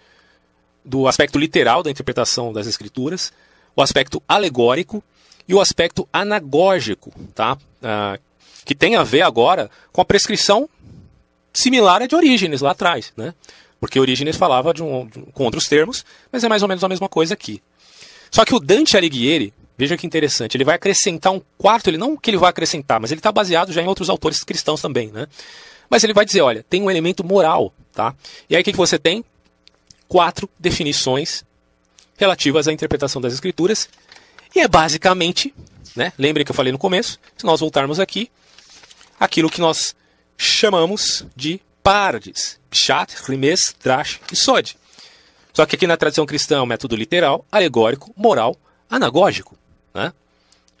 do 0.84 1.08
aspecto 1.08 1.38
literal 1.38 1.82
da 1.82 1.90
interpretação 1.90 2.52
das 2.52 2.66
escrituras, 2.66 3.32
o 3.74 3.82
aspecto 3.82 4.22
alegórico 4.28 5.02
e 5.48 5.54
o 5.54 5.60
aspecto 5.60 6.08
anagógico, 6.12 7.12
tá? 7.34 7.56
Ah, 7.82 8.18
que 8.64 8.74
tem 8.74 8.94
a 8.94 9.02
ver 9.02 9.22
agora 9.22 9.70
com 9.90 10.00
a 10.00 10.04
prescrição 10.04 10.68
similar 11.52 12.02
à 12.02 12.06
de 12.06 12.14
Orígenes 12.14 12.60
lá 12.60 12.70
atrás, 12.70 13.12
né? 13.16 13.34
Porque 13.80 13.98
Orígenes 13.98 14.36
falava 14.36 14.72
de 14.72 14.82
um, 14.82 15.06
de, 15.06 15.20
com 15.32 15.44
outros 15.44 15.66
termos, 15.66 16.04
mas 16.30 16.44
é 16.44 16.48
mais 16.48 16.62
ou 16.62 16.68
menos 16.68 16.84
a 16.84 16.88
mesma 16.88 17.08
coisa 17.08 17.34
aqui. 17.34 17.62
Só 18.30 18.44
que 18.44 18.54
o 18.54 18.60
Dante 18.60 18.96
Alighieri, 18.96 19.52
veja 19.80 19.96
que 19.96 20.06
interessante, 20.06 20.58
ele 20.58 20.64
vai 20.64 20.74
acrescentar 20.74 21.32
um 21.32 21.40
quarto, 21.56 21.88
ele 21.88 21.96
não 21.96 22.14
que 22.14 22.28
ele 22.28 22.36
vai 22.36 22.50
acrescentar, 22.50 23.00
mas 23.00 23.10
ele 23.10 23.18
está 23.18 23.32
baseado 23.32 23.72
já 23.72 23.80
em 23.80 23.86
outros 23.86 24.10
autores 24.10 24.44
cristãos 24.44 24.82
também, 24.82 25.10
né? 25.10 25.26
Mas 25.88 26.04
ele 26.04 26.12
vai 26.12 26.26
dizer, 26.26 26.42
olha, 26.42 26.62
tem 26.68 26.82
um 26.82 26.90
elemento 26.90 27.24
moral, 27.24 27.72
tá? 27.94 28.14
E 28.48 28.54
aí 28.54 28.60
o 28.60 28.64
que, 28.64 28.72
que 28.72 28.76
você 28.76 28.98
tem? 28.98 29.24
Quatro 30.06 30.50
definições 30.58 31.46
relativas 32.18 32.68
à 32.68 32.72
interpretação 32.74 33.22
das 33.22 33.32
escrituras. 33.32 33.88
E 34.54 34.60
é 34.60 34.68
basicamente, 34.68 35.54
né? 35.96 36.12
Lembrem 36.18 36.44
que 36.44 36.50
eu 36.50 36.54
falei 36.54 36.72
no 36.72 36.78
começo, 36.78 37.18
se 37.34 37.46
nós 37.46 37.60
voltarmos 37.60 37.98
aqui, 37.98 38.30
aquilo 39.18 39.48
que 39.48 39.62
nós 39.62 39.96
chamamos 40.36 41.24
de 41.34 41.58
pardes, 41.82 42.60
pshat, 42.68 43.16
rimes, 43.26 43.74
drash 43.82 44.20
e 44.30 44.36
sod. 44.36 44.76
Só 45.54 45.64
que 45.64 45.74
aqui 45.74 45.86
na 45.86 45.96
tradição 45.96 46.26
cristã 46.26 46.58
é 46.58 46.60
um 46.60 46.66
método 46.66 46.94
literal, 46.96 47.46
alegórico, 47.50 48.12
moral, 48.14 48.54
anagógico. 48.90 49.58
Né? 49.94 50.12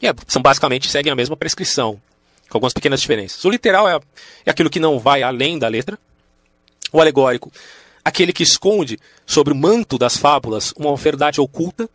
E 0.00 0.06
é, 0.06 0.14
são 0.26 0.40
basicamente 0.40 0.90
seguem 0.90 1.12
a 1.12 1.16
mesma 1.16 1.36
prescrição 1.36 2.00
com 2.48 2.56
algumas 2.56 2.72
pequenas 2.72 3.00
diferenças. 3.00 3.44
O 3.44 3.50
literal 3.50 3.88
é, 3.88 4.00
é 4.44 4.50
aquilo 4.50 4.70
que 4.70 4.80
não 4.80 4.98
vai 4.98 5.22
além 5.22 5.58
da 5.58 5.68
letra. 5.68 5.98
O 6.92 7.00
alegórico, 7.00 7.52
aquele 8.04 8.32
que 8.32 8.42
esconde 8.42 8.98
sobre 9.24 9.52
o 9.52 9.56
manto 9.56 9.96
das 9.96 10.16
fábulas 10.16 10.72
uma 10.76 10.94
verdade 10.96 11.40
oculta 11.40 11.88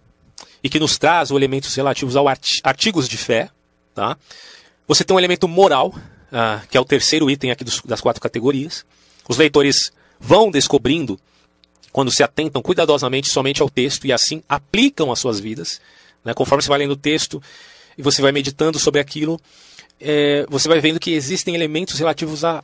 e 0.64 0.70
que 0.70 0.80
nos 0.80 0.98
traz 0.98 1.30
elementos 1.32 1.76
relativos 1.76 2.16
aos 2.16 2.28
artigos 2.64 3.10
de 3.10 3.18
fé. 3.18 3.50
Tá? 3.94 4.18
Você 4.88 5.04
tem 5.04 5.16
um 5.16 5.20
elemento 5.20 5.48
moral, 5.48 5.90
uh, 5.90 6.66
que 6.70 6.78
é 6.78 6.82
o 6.82 6.86
terceiro 6.86 7.30
item 7.30 7.52
aqui 7.52 7.64
dos, 7.64 7.82
das 7.82 8.02
quatro 8.02 8.22
categorias. 8.22 8.86
Os 9.28 9.38
leitores 9.38 9.92
vão 10.20 10.50
descobrindo, 10.50 11.20
quando 11.92 12.12
se 12.12 12.24
atentam 12.24 12.62
cuidadosamente 12.62 13.30
somente 13.30 13.62
ao 13.62 13.70
texto 13.70 14.06
e 14.06 14.14
assim 14.14 14.44
aplicam 14.48 15.12
as 15.12 15.20
suas 15.20 15.40
vidas. 15.40 15.82
Né? 16.26 16.34
Conforme 16.34 16.64
você 16.64 16.70
vai 16.70 16.80
lendo 16.80 16.92
o 16.92 16.98
texto 16.98 17.42
e 17.96 18.02
você 18.02 18.22
vai 18.22 18.32
meditando 18.32 18.80
sobre 18.80 19.00
aquilo, 19.00 19.40
é, 20.02 20.46
você 20.50 20.68
vai 20.68 20.82
vendo 20.82 21.00
que 21.00 21.12
existem 21.12 21.56
elementos 21.56 21.98
relativos 21.98 22.44
à 22.44 22.64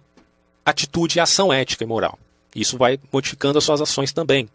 atitude 0.66 1.18
e 1.18 1.22
ação 1.22 1.54
ética 1.54 1.84
e 1.84 1.88
moral. 1.88 2.18
Isso 2.56 2.78
vai 2.78 3.00
modificando 3.14 3.58
as 3.58 3.64
suas 3.64 3.80
ações 3.80 4.12
também. 4.12 4.50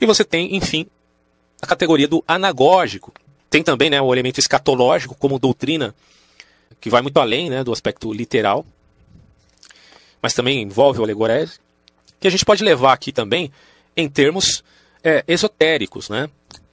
E 0.00 0.06
você 0.06 0.24
tem, 0.24 0.56
enfim, 0.56 0.86
a 1.60 1.66
categoria 1.66 2.08
do 2.08 2.24
anagógico. 2.26 3.12
Tem 3.48 3.62
também 3.62 3.90
né, 3.90 4.00
o 4.00 4.12
elemento 4.12 4.38
escatológico 4.38 5.14
como 5.14 5.38
doutrina, 5.38 5.94
que 6.80 6.88
vai 6.88 7.02
muito 7.02 7.20
além 7.20 7.50
né, 7.50 7.62
do 7.62 7.72
aspecto 7.72 8.12
literal, 8.12 8.64
mas 10.22 10.34
também 10.34 10.62
envolve 10.62 11.00
o 11.00 11.02
alegorese, 11.02 11.58
que 12.18 12.26
a 12.26 12.30
gente 12.30 12.44
pode 12.44 12.64
levar 12.64 12.92
aqui 12.92 13.12
também 13.12 13.50
em 13.96 14.08
termos 14.08 14.62
é, 15.02 15.24
esotéricos, 15.26 16.08
né? 16.08 16.28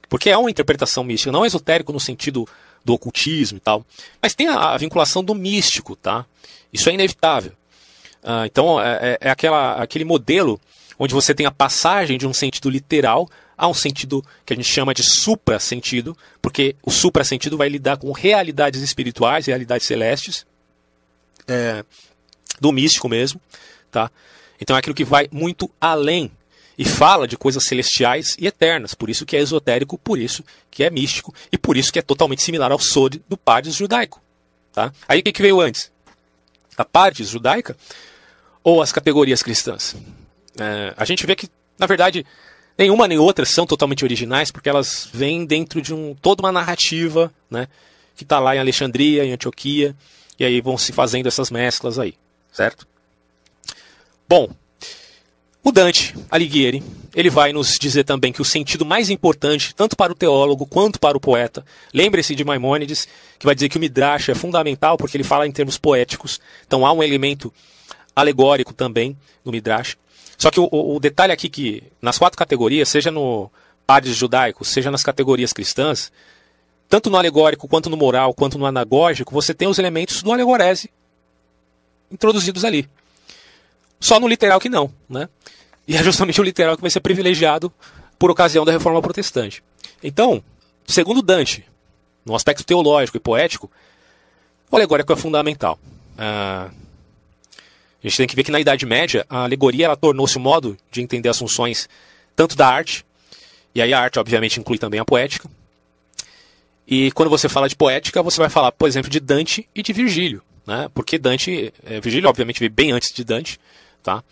Porque 0.08 0.30
é 0.30 0.36
uma 0.36 0.50
interpretação 0.50 1.04
mística, 1.04 1.30
não 1.30 1.44
esotérico 1.44 1.92
no 1.92 2.00
sentido 2.00 2.46
do 2.84 2.94
ocultismo 2.94 3.58
e 3.58 3.60
tal. 3.60 3.84
Mas 4.20 4.34
tem 4.34 4.48
a, 4.48 4.72
a 4.72 4.78
vinculação 4.78 5.22
do 5.22 5.34
místico, 5.34 5.94
tá? 5.94 6.24
Isso 6.72 6.88
é 6.88 6.94
inevitável. 6.94 7.52
Ah, 8.22 8.46
então, 8.46 8.80
é, 8.80 8.98
é, 9.00 9.18
é 9.22 9.30
aquela, 9.30 9.74
aquele 9.74 10.04
modelo 10.04 10.60
onde 10.98 11.14
você 11.14 11.34
tem 11.34 11.46
a 11.46 11.50
passagem 11.50 12.18
de 12.18 12.26
um 12.26 12.32
sentido 12.32 12.68
literal 12.68 13.28
a 13.56 13.68
um 13.68 13.74
sentido 13.74 14.24
que 14.46 14.52
a 14.52 14.56
gente 14.56 14.68
chama 14.68 14.94
de 14.94 15.02
supra-sentido, 15.02 16.16
porque 16.40 16.76
o 16.82 16.90
supra-sentido 16.90 17.56
vai 17.56 17.68
lidar 17.68 17.96
com 17.96 18.12
realidades 18.12 18.82
espirituais, 18.82 19.46
realidades 19.46 19.86
celestes, 19.86 20.46
é, 21.46 21.84
do 22.60 22.70
místico 22.70 23.08
mesmo, 23.08 23.40
tá? 23.90 24.10
Então 24.60 24.76
é 24.76 24.78
aquilo 24.78 24.94
que 24.94 25.04
vai 25.04 25.28
muito 25.32 25.70
além 25.80 26.30
e 26.78 26.84
fala 26.84 27.26
de 27.26 27.36
coisas 27.36 27.64
celestiais 27.64 28.36
e 28.38 28.46
eternas. 28.46 28.94
Por 28.94 29.10
isso 29.10 29.26
que 29.26 29.36
é 29.36 29.40
esotérico, 29.40 29.98
por 29.98 30.16
isso 30.16 30.44
que 30.70 30.84
é 30.84 30.90
místico 30.90 31.34
e 31.50 31.58
por 31.58 31.76
isso 31.76 31.92
que 31.92 31.98
é 31.98 32.02
totalmente 32.02 32.42
similar 32.42 32.70
ao 32.70 32.78
Sod 32.78 33.20
do 33.28 33.36
Pardes 33.36 33.74
judaico. 33.74 34.22
Tá? 34.72 34.92
Aí 35.08 35.18
o 35.18 35.22
que, 35.24 35.32
que 35.32 35.42
veio 35.42 35.60
antes? 35.60 35.90
A 36.76 36.84
Pardes 36.84 37.28
judaica 37.28 37.76
ou 38.62 38.80
as 38.80 38.92
categorias 38.92 39.42
cristãs? 39.42 39.96
É, 40.56 40.94
a 40.96 41.04
gente 41.04 41.26
vê 41.26 41.34
que, 41.34 41.48
na 41.76 41.86
verdade, 41.86 42.24
nenhuma 42.76 43.08
nem 43.08 43.18
outra 43.18 43.44
são 43.44 43.66
totalmente 43.66 44.04
originais 44.04 44.52
porque 44.52 44.68
elas 44.68 45.08
vêm 45.12 45.44
dentro 45.44 45.82
de 45.82 45.92
um, 45.92 46.14
toda 46.14 46.42
uma 46.42 46.52
narrativa 46.52 47.32
né, 47.50 47.66
que 48.16 48.22
está 48.22 48.38
lá 48.38 48.54
em 48.54 48.60
Alexandria, 48.60 49.24
em 49.24 49.32
Antioquia, 49.32 49.96
e 50.38 50.44
aí 50.44 50.60
vão 50.60 50.78
se 50.78 50.92
fazendo 50.92 51.26
essas 51.26 51.50
mesclas 51.50 51.98
aí, 51.98 52.14
certo? 52.52 52.86
Bom, 54.28 54.50
o 55.68 55.72
Dante 55.72 56.14
Alighieri, 56.30 56.82
ele 57.14 57.28
vai 57.28 57.52
nos 57.52 57.78
dizer 57.78 58.04
também 58.04 58.32
que 58.32 58.40
o 58.40 58.44
sentido 58.44 58.86
mais 58.86 59.10
importante, 59.10 59.74
tanto 59.74 59.96
para 59.96 60.10
o 60.10 60.14
teólogo 60.14 60.64
quanto 60.64 60.98
para 60.98 61.16
o 61.16 61.20
poeta, 61.20 61.64
lembre-se 61.92 62.34
de 62.34 62.42
Maimônides, 62.42 63.06
que 63.38 63.44
vai 63.44 63.54
dizer 63.54 63.68
que 63.68 63.76
o 63.76 63.80
Midrash 63.80 64.30
é 64.30 64.34
fundamental 64.34 64.96
porque 64.96 65.16
ele 65.16 65.24
fala 65.24 65.46
em 65.46 65.52
termos 65.52 65.76
poéticos, 65.76 66.40
então 66.66 66.86
há 66.86 66.92
um 66.92 67.02
elemento 67.02 67.52
alegórico 68.16 68.72
também 68.72 69.16
no 69.44 69.52
Midrash. 69.52 69.96
Só 70.38 70.50
que 70.50 70.58
o, 70.58 70.68
o 70.70 70.98
detalhe 70.98 71.32
aqui 71.32 71.48
que 71.50 71.82
nas 72.00 72.16
quatro 72.16 72.38
categorias, 72.38 72.88
seja 72.88 73.10
no 73.10 73.50
Padres 73.86 74.16
judaico, 74.16 74.64
seja 74.64 74.90
nas 74.90 75.02
categorias 75.02 75.52
cristãs, 75.52 76.10
tanto 76.88 77.10
no 77.10 77.18
alegórico, 77.18 77.68
quanto 77.68 77.90
no 77.90 77.96
moral, 77.96 78.32
quanto 78.32 78.56
no 78.56 78.64
anagógico, 78.64 79.34
você 79.34 79.52
tem 79.52 79.68
os 79.68 79.78
elementos 79.78 80.22
do 80.22 80.32
alegorese 80.32 80.90
introduzidos 82.10 82.64
ali. 82.64 82.88
Só 84.00 84.20
no 84.20 84.28
literal 84.28 84.60
que 84.60 84.68
não, 84.68 84.90
né? 85.08 85.28
E 85.88 85.96
é 85.96 86.04
justamente 86.04 86.38
o 86.38 86.44
literal 86.44 86.76
que 86.76 86.82
vai 86.82 86.90
ser 86.90 87.00
privilegiado 87.00 87.72
por 88.18 88.30
ocasião 88.30 88.62
da 88.62 88.70
reforma 88.70 89.00
protestante. 89.00 89.62
Então, 90.02 90.44
segundo 90.86 91.22
Dante, 91.22 91.64
no 92.26 92.34
aspecto 92.34 92.62
teológico 92.62 93.16
e 93.16 93.20
poético, 93.20 93.70
o 94.70 94.76
alegórico 94.76 95.10
é 95.10 95.16
fundamental. 95.16 95.78
Ah, 96.18 96.68
a 98.04 98.06
gente 98.06 98.18
tem 98.18 98.26
que 98.26 98.36
ver 98.36 98.44
que 98.44 98.50
na 98.50 98.60
Idade 98.60 98.84
Média 98.84 99.24
a 99.30 99.44
alegoria 99.44 99.96
tornou-se 99.96 100.36
um 100.36 100.42
modo 100.42 100.76
de 100.90 101.00
entender 101.00 101.30
as 101.30 101.38
funções 101.38 101.88
tanto 102.36 102.54
da 102.54 102.68
arte, 102.68 103.04
e 103.74 103.80
aí 103.80 103.92
a 103.92 104.00
arte 104.00 104.18
obviamente 104.18 104.60
inclui 104.60 104.78
também 104.78 105.00
a 105.00 105.04
poética. 105.06 105.48
E 106.86 107.10
quando 107.12 107.30
você 107.30 107.48
fala 107.48 107.68
de 107.68 107.74
poética, 107.74 108.22
você 108.22 108.38
vai 108.38 108.50
falar, 108.50 108.72
por 108.72 108.86
exemplo, 108.88 109.10
de 109.10 109.20
Dante 109.20 109.68
e 109.74 109.82
de 109.82 109.92
Virgílio, 109.92 110.42
né? 110.66 110.88
Porque 110.94 111.18
Dante, 111.18 111.72
é, 111.84 111.98
Virgílio 112.00 112.28
obviamente 112.28 112.60
veio 112.60 112.70
bem 112.70 112.92
antes 112.92 113.12
de 113.12 113.24
Dante, 113.24 113.58
tá? 114.02 114.22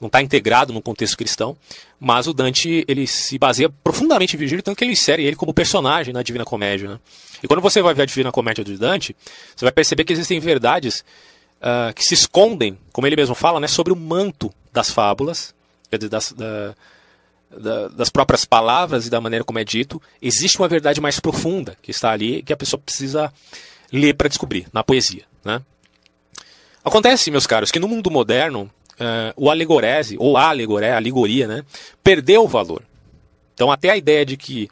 Não 0.00 0.06
está 0.06 0.22
integrado 0.22 0.72
no 0.72 0.82
contexto 0.82 1.16
cristão, 1.16 1.56
mas 1.98 2.26
o 2.26 2.32
Dante 2.32 2.84
ele 2.86 3.06
se 3.06 3.38
baseia 3.38 3.70
profundamente 3.82 4.36
em 4.36 4.38
Virgílio, 4.38 4.62
tanto 4.62 4.76
que 4.76 4.84
ele 4.84 4.92
insere 4.92 5.24
ele 5.24 5.36
como 5.36 5.54
personagem 5.54 6.12
na 6.12 6.22
Divina 6.22 6.44
Comédia. 6.44 6.88
Né? 6.88 7.00
E 7.42 7.48
quando 7.48 7.60
você 7.60 7.80
vai 7.80 7.94
ver 7.94 8.02
a 8.02 8.06
Divina 8.06 8.30
Comédia 8.30 8.64
de 8.64 8.76
Dante, 8.76 9.16
você 9.54 9.64
vai 9.64 9.72
perceber 9.72 10.04
que 10.04 10.12
existem 10.12 10.38
verdades 10.40 11.04
uh, 11.60 11.92
que 11.94 12.04
se 12.04 12.14
escondem, 12.14 12.78
como 12.92 13.06
ele 13.06 13.16
mesmo 13.16 13.34
fala, 13.34 13.60
né, 13.60 13.66
sobre 13.66 13.92
o 13.92 13.96
manto 13.96 14.52
das 14.72 14.90
fábulas, 14.90 15.54
das, 16.10 16.32
da, 16.32 16.74
da, 17.50 17.88
das 17.88 18.10
próprias 18.10 18.44
palavras 18.44 19.06
e 19.06 19.10
da 19.10 19.20
maneira 19.20 19.44
como 19.44 19.58
é 19.58 19.64
dito. 19.64 20.00
Existe 20.20 20.58
uma 20.58 20.68
verdade 20.68 21.00
mais 21.00 21.20
profunda 21.20 21.76
que 21.80 21.90
está 21.90 22.10
ali 22.10 22.42
que 22.42 22.52
a 22.52 22.56
pessoa 22.56 22.80
precisa 22.84 23.32
ler 23.92 24.14
para 24.14 24.28
descobrir 24.28 24.66
na 24.72 24.82
poesia. 24.84 25.24
Né? 25.44 25.62
Acontece, 26.84 27.30
meus 27.30 27.46
caros, 27.46 27.70
que 27.70 27.80
no 27.80 27.88
mundo 27.88 28.10
moderno 28.10 28.70
uh, 29.00 29.32
o 29.36 29.50
alegorese, 29.50 30.16
ou 30.18 30.36
a 30.36 30.48
alegoré, 30.48 30.92
alegoria, 30.92 31.46
né, 31.46 31.64
perdeu 32.02 32.44
o 32.44 32.48
valor. 32.48 32.82
Então, 33.54 33.70
até 33.70 33.90
a 33.90 33.96
ideia 33.96 34.24
de 34.24 34.36
que 34.36 34.68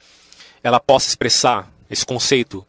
ela 0.63 0.81
possa 0.81 1.09
expressar 1.09 1.71
esse 1.91 2.05
conceito 2.05 2.67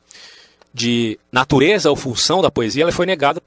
de 0.74 1.20
natureza 1.32 1.89
ou 1.89 1.96
função 1.96 2.41
da 2.41 2.52
poesia, 2.52 2.84
ela 2.84 2.91
foi 2.91 3.06
negada 3.06 3.41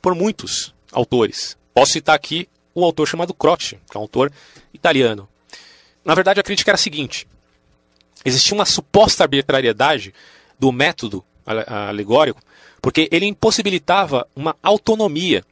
por 0.00 0.14
muitos 0.14 0.74
autores. 0.92 1.56
Posso 1.74 1.92
citar 1.92 2.14
aqui 2.14 2.48
um 2.74 2.84
autor 2.84 3.06
chamado 3.06 3.34
Croce, 3.34 3.78
que 3.90 3.96
é 3.96 3.98
um 3.98 4.02
autor 4.02 4.32
italiano. 4.72 5.28
Na 6.04 6.14
verdade, 6.14 6.40
a 6.40 6.42
crítica 6.42 6.70
era 6.70 6.76
a 6.76 6.78
seguinte: 6.78 7.26
existia 8.24 8.54
uma 8.54 8.64
suposta 8.64 9.24
arbitrariedade 9.24 10.14
do 10.58 10.72
método 10.72 11.24
alegórico, 11.44 12.40
porque 12.80 13.08
ele 13.10 13.26
impossibilitava 13.26 14.26
uma 14.34 14.56
autonomia 14.62 15.44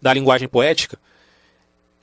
da 0.00 0.12
linguagem 0.12 0.48
poética 0.48 0.98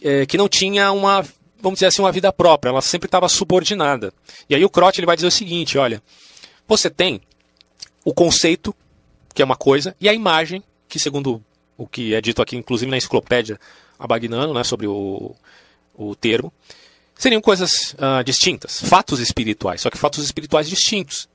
é, 0.02 0.26
que 0.26 0.38
não 0.38 0.50
tinha 0.50 0.92
uma, 0.92 1.26
vamos 1.60 1.78
dizer 1.78 1.88
assim, 1.88 2.02
uma 2.02 2.12
vida 2.12 2.32
própria, 2.34 2.70
ela 2.70 2.82
sempre 2.82 3.08
estava 3.08 3.30
subordinada. 3.30 4.14
E 4.50 4.56
aí 4.56 4.66
o 4.66 4.70
Croce 4.70 5.00
ele 5.00 5.06
vai 5.06 5.16
dizer 5.16 5.28
o 5.28 5.32
seguinte: 5.32 5.78
olha, 5.78 6.02
você 6.68 6.90
tem 6.90 7.22
o 8.04 8.14
conceito, 8.14 8.76
que 9.34 9.42
é 9.42 9.46
uma 9.46 9.56
coisa, 9.56 9.96
e 10.00 10.10
a 10.10 10.14
imagem, 10.14 10.64
que 10.90 11.00
segundo 11.00 11.44
o 11.78 11.88
que 11.88 12.14
é 12.14 12.22
dito 12.22 12.42
aqui, 12.42 12.56
inclusive 12.56 12.90
na 12.90 12.98
enciclopédia 12.98 13.60
Abagnano, 13.98 14.54
né, 14.54 14.64
sobre 14.64 14.88
o, 14.88 15.36
o 15.96 16.16
termo, 16.16 16.52
seriam 17.16 17.42
coisas 17.42 17.94
uh, 17.94 18.24
distintas, 18.24 18.82
fatos 18.82 19.20
espirituais, 19.20 19.82
só 19.82 19.90
que 19.90 19.98
fatos 19.98 20.24
espirituais 20.24 20.68
distintos. 20.68 21.30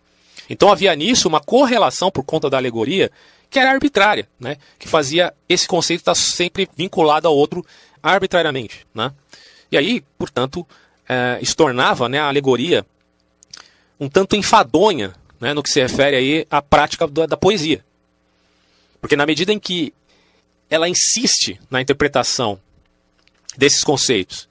Então 0.50 0.70
havia 0.70 0.94
nisso 0.94 1.28
uma 1.28 1.40
correlação 1.40 2.10
por 2.10 2.24
conta 2.24 2.50
da 2.50 2.56
alegoria 2.56 3.10
que 3.48 3.58
era 3.58 3.70
arbitrária, 3.70 4.28
né, 4.38 4.56
que 4.78 4.88
fazia 4.88 5.32
esse 5.48 5.68
conceito 5.68 6.00
estar 6.00 6.14
sempre 6.14 6.68
vinculado 6.76 7.28
ao 7.28 7.36
outro 7.36 7.64
arbitrariamente. 8.12 8.86
Né? 8.94 9.12
E 9.70 9.76
aí, 9.76 10.04
portanto, 10.18 10.66
é, 11.08 11.38
isso 11.40 11.56
tornava 11.56 12.08
né, 12.08 12.18
a 12.18 12.28
alegoria 12.28 12.86
um 13.98 14.08
tanto 14.08 14.36
enfadonha 14.36 15.14
né, 15.40 15.54
no 15.54 15.62
que 15.62 15.70
se 15.70 15.80
refere 15.80 16.16
aí 16.16 16.46
à 16.50 16.60
prática 16.60 17.06
da, 17.06 17.26
da 17.26 17.36
poesia. 17.36 17.84
Porque 19.00 19.16
na 19.16 19.26
medida 19.26 19.52
em 19.52 19.58
que 19.58 19.92
ela 20.68 20.88
insiste 20.88 21.60
na 21.70 21.80
interpretação 21.80 22.60
desses 23.56 23.82
conceitos 23.82 24.48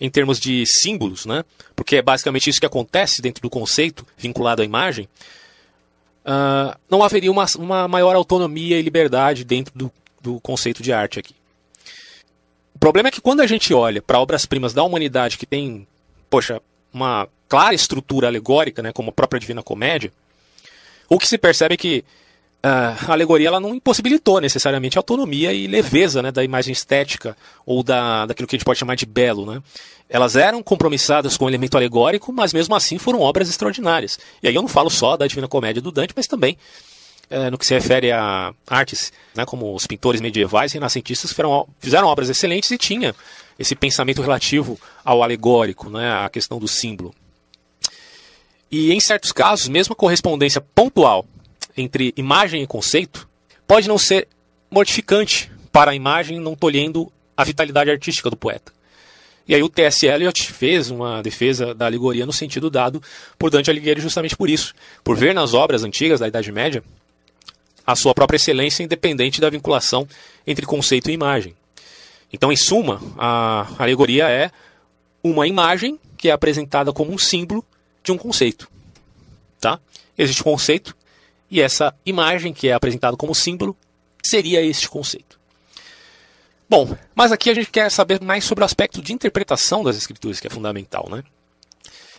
em 0.00 0.10
termos 0.10 0.40
de 0.40 0.64
símbolos, 0.66 1.26
né? 1.26 1.44
porque 1.76 1.96
é 1.96 2.02
basicamente 2.02 2.50
isso 2.50 2.60
que 2.60 2.66
acontece 2.66 3.22
dentro 3.22 3.40
do 3.40 3.48
conceito 3.48 4.06
vinculado 4.16 4.60
à 4.60 4.64
imagem, 4.64 5.08
uh, 6.24 6.76
não 6.90 7.02
haveria 7.02 7.30
uma, 7.30 7.46
uma 7.56 7.88
maior 7.88 8.16
autonomia 8.16 8.78
e 8.78 8.82
liberdade 8.82 9.44
dentro 9.44 9.72
do, 9.76 9.92
do 10.20 10.40
conceito 10.40 10.82
de 10.82 10.92
arte 10.92 11.20
aqui. 11.20 11.34
Problema 12.82 13.10
é 13.10 13.12
que 13.12 13.20
quando 13.20 13.42
a 13.42 13.46
gente 13.46 13.72
olha 13.72 14.02
para 14.02 14.18
obras-primas 14.18 14.74
da 14.74 14.82
humanidade 14.82 15.38
que 15.38 15.46
tem, 15.46 15.86
poxa, 16.28 16.60
uma 16.92 17.28
clara 17.48 17.76
estrutura 17.76 18.26
alegórica, 18.26 18.82
né, 18.82 18.90
como 18.90 19.10
a 19.10 19.12
própria 19.12 19.38
Divina 19.38 19.62
Comédia, 19.62 20.12
o 21.08 21.16
que 21.16 21.28
se 21.28 21.38
percebe 21.38 21.74
é 21.74 21.76
que 21.76 22.04
uh, 22.58 23.06
a 23.08 23.12
alegoria 23.12 23.46
ela 23.46 23.60
não 23.60 23.72
impossibilitou 23.72 24.40
necessariamente 24.40 24.98
a 24.98 25.00
autonomia 25.00 25.52
e 25.52 25.68
leveza 25.68 26.20
né, 26.22 26.32
da 26.32 26.42
imagem 26.42 26.72
estética 26.72 27.36
ou 27.64 27.84
da, 27.84 28.26
daquilo 28.26 28.48
que 28.48 28.56
a 28.56 28.58
gente 28.58 28.66
pode 28.66 28.80
chamar 28.80 28.96
de 28.96 29.06
belo. 29.06 29.46
Né? 29.46 29.62
Elas 30.08 30.34
eram 30.34 30.60
compromissadas 30.60 31.36
com 31.36 31.44
o 31.44 31.48
elemento 31.48 31.76
alegórico, 31.76 32.32
mas 32.32 32.52
mesmo 32.52 32.74
assim 32.74 32.98
foram 32.98 33.20
obras 33.20 33.48
extraordinárias. 33.48 34.18
E 34.42 34.48
aí 34.48 34.54
eu 34.56 34.60
não 34.60 34.68
falo 34.68 34.90
só 34.90 35.16
da 35.16 35.28
Divina 35.28 35.46
Comédia 35.46 35.80
do 35.80 35.92
Dante, 35.92 36.14
mas 36.16 36.26
também 36.26 36.58
uh, 37.30 37.50
no 37.50 37.58
que 37.58 37.66
se 37.66 37.74
refere 37.74 38.12
a 38.12 38.54
artes, 38.66 39.12
né, 39.34 39.44
como 39.44 39.74
os 39.74 39.86
pintores 39.86 40.20
medievais 40.20 40.72
e 40.72 40.74
renascentistas 40.74 41.30
fizeram, 41.30 41.68
fizeram 41.78 42.08
obras 42.08 42.28
excelentes 42.28 42.70
e 42.70 42.78
tinha 42.78 43.14
esse 43.58 43.74
pensamento 43.74 44.22
relativo 44.22 44.78
ao 45.04 45.22
alegórico, 45.22 45.90
né, 45.90 46.12
à 46.12 46.28
questão 46.28 46.58
do 46.58 46.68
símbolo. 46.68 47.14
E 48.70 48.92
em 48.92 49.00
certos 49.00 49.32
casos, 49.32 49.68
mesmo 49.68 49.92
a 49.92 49.96
correspondência 49.96 50.60
pontual 50.60 51.26
entre 51.76 52.12
imagem 52.16 52.62
e 52.62 52.66
conceito 52.66 53.28
pode 53.66 53.88
não 53.88 53.98
ser 53.98 54.28
mortificante 54.70 55.50
para 55.70 55.90
a 55.90 55.94
imagem, 55.94 56.40
não 56.40 56.54
tolhendo 56.54 57.12
a 57.36 57.44
vitalidade 57.44 57.90
artística 57.90 58.30
do 58.30 58.36
poeta. 58.36 58.72
E 59.46 59.54
aí 59.54 59.62
o 59.62 59.68
T.S. 59.68 60.06
Eliot 60.06 60.52
fez 60.52 60.90
uma 60.90 61.22
defesa 61.22 61.74
da 61.74 61.86
alegoria 61.86 62.24
no 62.24 62.32
sentido 62.32 62.70
dado 62.70 63.02
por 63.38 63.50
Dante 63.50 63.70
Alighieri 63.70 64.00
justamente 64.00 64.36
por 64.36 64.48
isso, 64.48 64.72
por 65.02 65.16
ver 65.16 65.34
nas 65.34 65.52
obras 65.52 65.82
antigas 65.82 66.20
da 66.20 66.28
Idade 66.28 66.52
Média 66.52 66.82
a 67.86 67.96
sua 67.96 68.14
própria 68.14 68.36
excelência 68.36 68.82
independente 68.82 69.40
da 69.40 69.50
vinculação 69.50 70.06
entre 70.46 70.66
conceito 70.66 71.10
e 71.10 71.14
imagem. 71.14 71.54
Então, 72.32 72.50
em 72.50 72.56
suma, 72.56 73.00
a 73.18 73.66
alegoria 73.78 74.28
é 74.28 74.50
uma 75.22 75.46
imagem 75.46 75.98
que 76.16 76.28
é 76.28 76.32
apresentada 76.32 76.92
como 76.92 77.12
um 77.12 77.18
símbolo 77.18 77.64
de 78.02 78.12
um 78.12 78.18
conceito. 78.18 78.68
Tá? 79.60 79.78
Existe 80.16 80.40
um 80.40 80.44
conceito, 80.44 80.96
e 81.50 81.60
essa 81.60 81.94
imagem 82.06 82.52
que 82.52 82.68
é 82.68 82.72
apresentada 82.72 83.16
como 83.16 83.34
símbolo 83.34 83.76
seria 84.22 84.62
este 84.62 84.88
conceito. 84.88 85.38
Bom, 86.68 86.96
mas 87.14 87.30
aqui 87.30 87.50
a 87.50 87.54
gente 87.54 87.70
quer 87.70 87.90
saber 87.90 88.20
mais 88.22 88.44
sobre 88.44 88.62
o 88.62 88.64
aspecto 88.64 89.02
de 89.02 89.12
interpretação 89.12 89.84
das 89.84 89.96
escrituras, 89.96 90.40
que 90.40 90.46
é 90.46 90.50
fundamental, 90.50 91.06
né? 91.10 91.22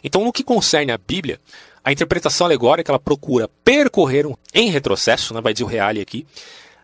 Então, 0.04 0.23
no 0.23 0.32
que 0.32 0.43
concerne 0.43 0.91
a 0.91 0.97
Bíblia, 0.97 1.39
a 1.84 1.91
interpretação 1.91 2.46
alegórica 2.46 2.91
ela 2.91 3.00
procura 3.00 3.50
percorrer 3.63 4.26
um, 4.26 4.36
em 4.54 4.69
retrocesso, 4.69 5.34
né, 5.34 5.41
vai 5.41 5.54
dizer 5.54 5.65
o 5.65 5.67
Reale 5.67 6.02
aqui, 6.02 6.26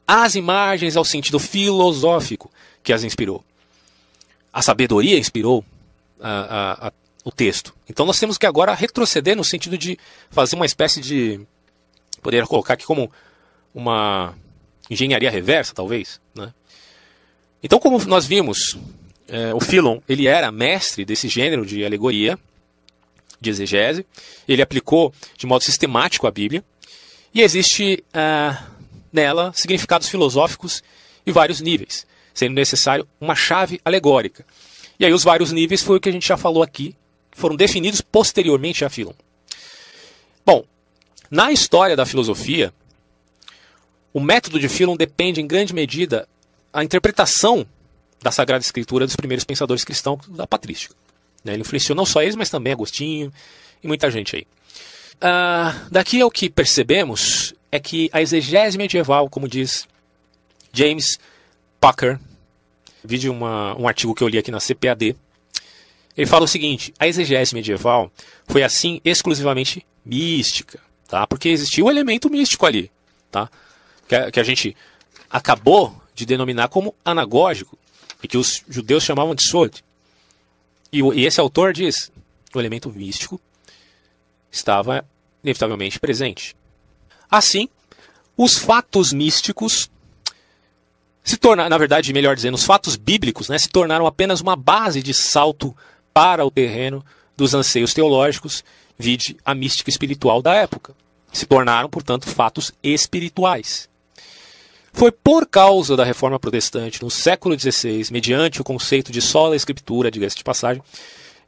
as 0.08 0.36
imagens 0.36 0.98
ao 0.98 1.06
sentido 1.06 1.40
filosófico 1.40 2.52
que 2.84 2.92
as 2.92 3.04
inspirou. 3.04 3.44
A 4.52 4.62
sabedoria 4.62 5.18
inspirou 5.18 5.64
a, 6.20 6.30
a, 6.30 6.88
a, 6.88 6.94
o 7.24 7.32
texto. 7.32 7.74
Então 7.88 8.06
nós 8.06 8.20
temos 8.20 8.38
que 8.38 8.46
agora 8.46 8.74
retroceder 8.74 9.36
no 9.36 9.44
sentido 9.44 9.78
de 9.78 9.98
fazer 10.30 10.56
uma 10.56 10.66
espécie 10.66 11.00
de 11.00 11.40
poderia 12.22 12.46
colocar 12.46 12.74
aqui 12.74 12.86
como 12.86 13.12
uma 13.74 14.36
engenharia 14.90 15.30
reversa, 15.30 15.74
talvez. 15.74 16.20
Né? 16.36 16.54
Então, 17.62 17.80
como 17.80 18.04
nós 18.06 18.26
vimos, 18.26 18.78
é, 19.28 19.54
o 19.54 19.60
Philon 19.60 20.00
ele 20.08 20.28
era 20.28 20.52
mestre 20.52 21.06
desse 21.06 21.28
gênero 21.28 21.66
de 21.66 21.86
alegoria, 21.86 22.38
de 23.40 23.50
exegese, 23.50 24.06
ele 24.48 24.62
aplicou 24.62 25.14
de 25.38 25.46
modo 25.46 25.64
sistemático 25.64 26.28
a 26.28 26.32
Bíblia, 26.32 26.64
e 27.34 27.42
existe 27.42 28.04
é, 28.14 28.58
nela 29.12 29.52
significados 29.54 30.10
filosóficos 30.10 30.84
e 31.26 31.32
vários 31.32 31.62
níveis, 31.62 32.06
sendo 32.34 32.54
necessário 32.54 33.08
uma 33.20 33.36
chave 33.36 33.80
alegórica. 33.86 34.46
E 35.00 35.06
aí 35.06 35.14
os 35.14 35.24
vários 35.24 35.52
níveis 35.52 35.82
foi 35.82 35.98
o 35.98 36.00
que 36.00 36.10
a 36.10 36.12
gente 36.12 36.28
já 36.28 36.38
falou 36.38 36.64
aqui, 36.64 36.96
foram 37.32 37.56
definidos 37.56 38.02
posteriormente 38.02 38.84
a 38.84 38.90
Philon. 38.90 39.14
Bom, 40.46 40.66
na 41.30 41.52
história 41.52 41.96
da 41.96 42.06
filosofia, 42.06 42.74
o 44.12 44.20
método 44.20 44.60
de 44.60 44.68
Philon 44.68 44.98
depende 44.98 45.40
em 45.40 45.48
grande 45.48 45.74
medida 45.74 46.28
da 46.74 46.84
interpretação 46.84 47.66
da 48.22 48.32
Sagrada 48.32 48.64
Escritura 48.64 49.06
dos 49.06 49.16
primeiros 49.16 49.46
pensadores 49.46 49.84
cristãos 49.84 50.28
da 50.28 50.46
patrística. 50.46 50.96
Né, 51.44 51.54
ele 51.54 51.62
influenciou 51.62 51.96
não 51.96 52.06
só 52.06 52.22
eles, 52.22 52.36
mas 52.36 52.50
também 52.50 52.74
Agostinho 52.74 53.32
e 53.84 53.88
muita 53.88 54.10
gente 54.12 54.36
aí. 54.36 54.48
Uh, 55.16 55.90
daqui 55.92 56.24
o 56.24 56.32
que 56.32 56.50
percebemos 56.50 57.54
é 57.72 57.80
que 57.80 58.10
a 58.14 58.22
exegese 58.22 58.78
medieval, 58.78 59.30
como 59.30 59.48
diz 59.48 59.88
James 60.72 61.20
Packer, 61.80 62.20
vídeo 63.04 63.32
uma, 63.32 63.78
um 63.80 63.88
artigo 63.88 64.16
que 64.16 64.24
eu 64.24 64.28
li 64.28 64.38
aqui 64.38 64.52
na 64.52 64.60
CPAD, 64.60 65.16
ele 66.16 66.28
fala 66.28 66.46
o 66.46 66.48
seguinte: 66.48 66.94
a 66.98 67.08
exegese 67.08 67.54
medieval 67.54 68.12
foi 68.48 68.64
assim 68.64 69.02
exclusivamente 69.04 69.86
mística 70.06 70.80
tá? 71.10 71.28
Porque 71.28 71.50
existia 71.50 71.84
um 71.84 71.90
elemento 71.90 72.30
místico 72.30 72.66
ali, 72.66 72.90
tá? 73.30 73.50
Que 74.08 74.16
a, 74.16 74.32
que 74.32 74.40
a 74.40 74.44
gente 74.44 74.78
acabou 75.30 75.94
de 76.16 76.26
denominar 76.26 76.70
como 76.70 76.96
anagógico 77.04 77.78
e 78.24 78.28
que 78.28 78.38
os 78.38 78.64
judeus 78.70 79.04
chamavam 79.04 79.36
de 79.36 79.44
sod. 79.44 79.84
E, 80.92 81.02
e 81.02 81.26
esse 81.26 81.40
autor 81.40 81.74
diz: 81.74 82.12
o 82.54 82.60
elemento 82.60 82.90
místico 82.90 83.40
estava 84.52 85.06
inevitavelmente 85.44 86.00
presente. 86.00 86.56
Assim, 87.30 87.70
os 88.36 88.58
fatos 88.58 89.14
místicos 89.14 89.90
se 91.24 91.38
tornaram, 91.38 91.70
na 91.70 91.78
verdade, 91.78 92.12
melhor 92.14 92.36
dizendo, 92.36 92.56
os 92.56 92.64
fatos 92.64 92.96
bíblicos, 92.96 93.50
né, 93.50 93.60
se 93.60 93.70
tornaram 93.70 94.08
apenas 94.08 94.42
uma 94.42 94.56
base 94.56 95.04
de 95.04 95.14
salto 95.14 95.76
para 96.14 96.46
o 96.46 96.50
terreno 96.50 97.06
dos 97.36 97.54
anseios 97.54 97.94
teológicos 97.94 98.64
vide 98.98 99.38
a 99.46 99.56
mística 99.56 99.90
espiritual 99.90 100.42
da 100.42 100.54
época. 100.54 100.94
Se 101.32 101.46
tornaram, 101.46 101.90
portanto, 101.90 102.28
fatos 102.28 102.72
espirituais. 102.84 103.89
Foi 104.92 105.12
por 105.12 105.46
causa 105.46 105.96
da 105.96 106.04
reforma 106.04 106.40
protestante 106.40 107.02
no 107.02 107.10
século 107.10 107.58
XVI, 107.60 108.08
mediante 108.12 108.62
o 108.62 108.64
conceito 108.64 109.12
de 109.12 109.22
sola 109.22 109.56
escritura, 109.56 110.12
diga-se 110.12 110.38
de 110.38 110.44
passagem, 110.44 110.82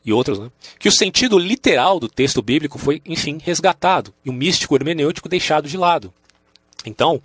e 0.03 0.11
outros, 0.11 0.39
né, 0.39 0.49
que 0.80 0.88
o 0.88 0.91
sentido 0.91 1.38
literal 1.38 1.99
do 1.99 2.09
texto 2.09 2.41
bíblico 2.41 2.80
foi, 2.80 3.01
enfim, 3.05 3.38
resgatado 3.43 4.13
e 4.26 4.30
o 4.30 4.34
místico 4.34 4.76
hermenêutico 4.76 5.30
deixado 5.30 5.68
de 5.68 5.78
lado. 5.78 6.11
Então, 6.86 7.22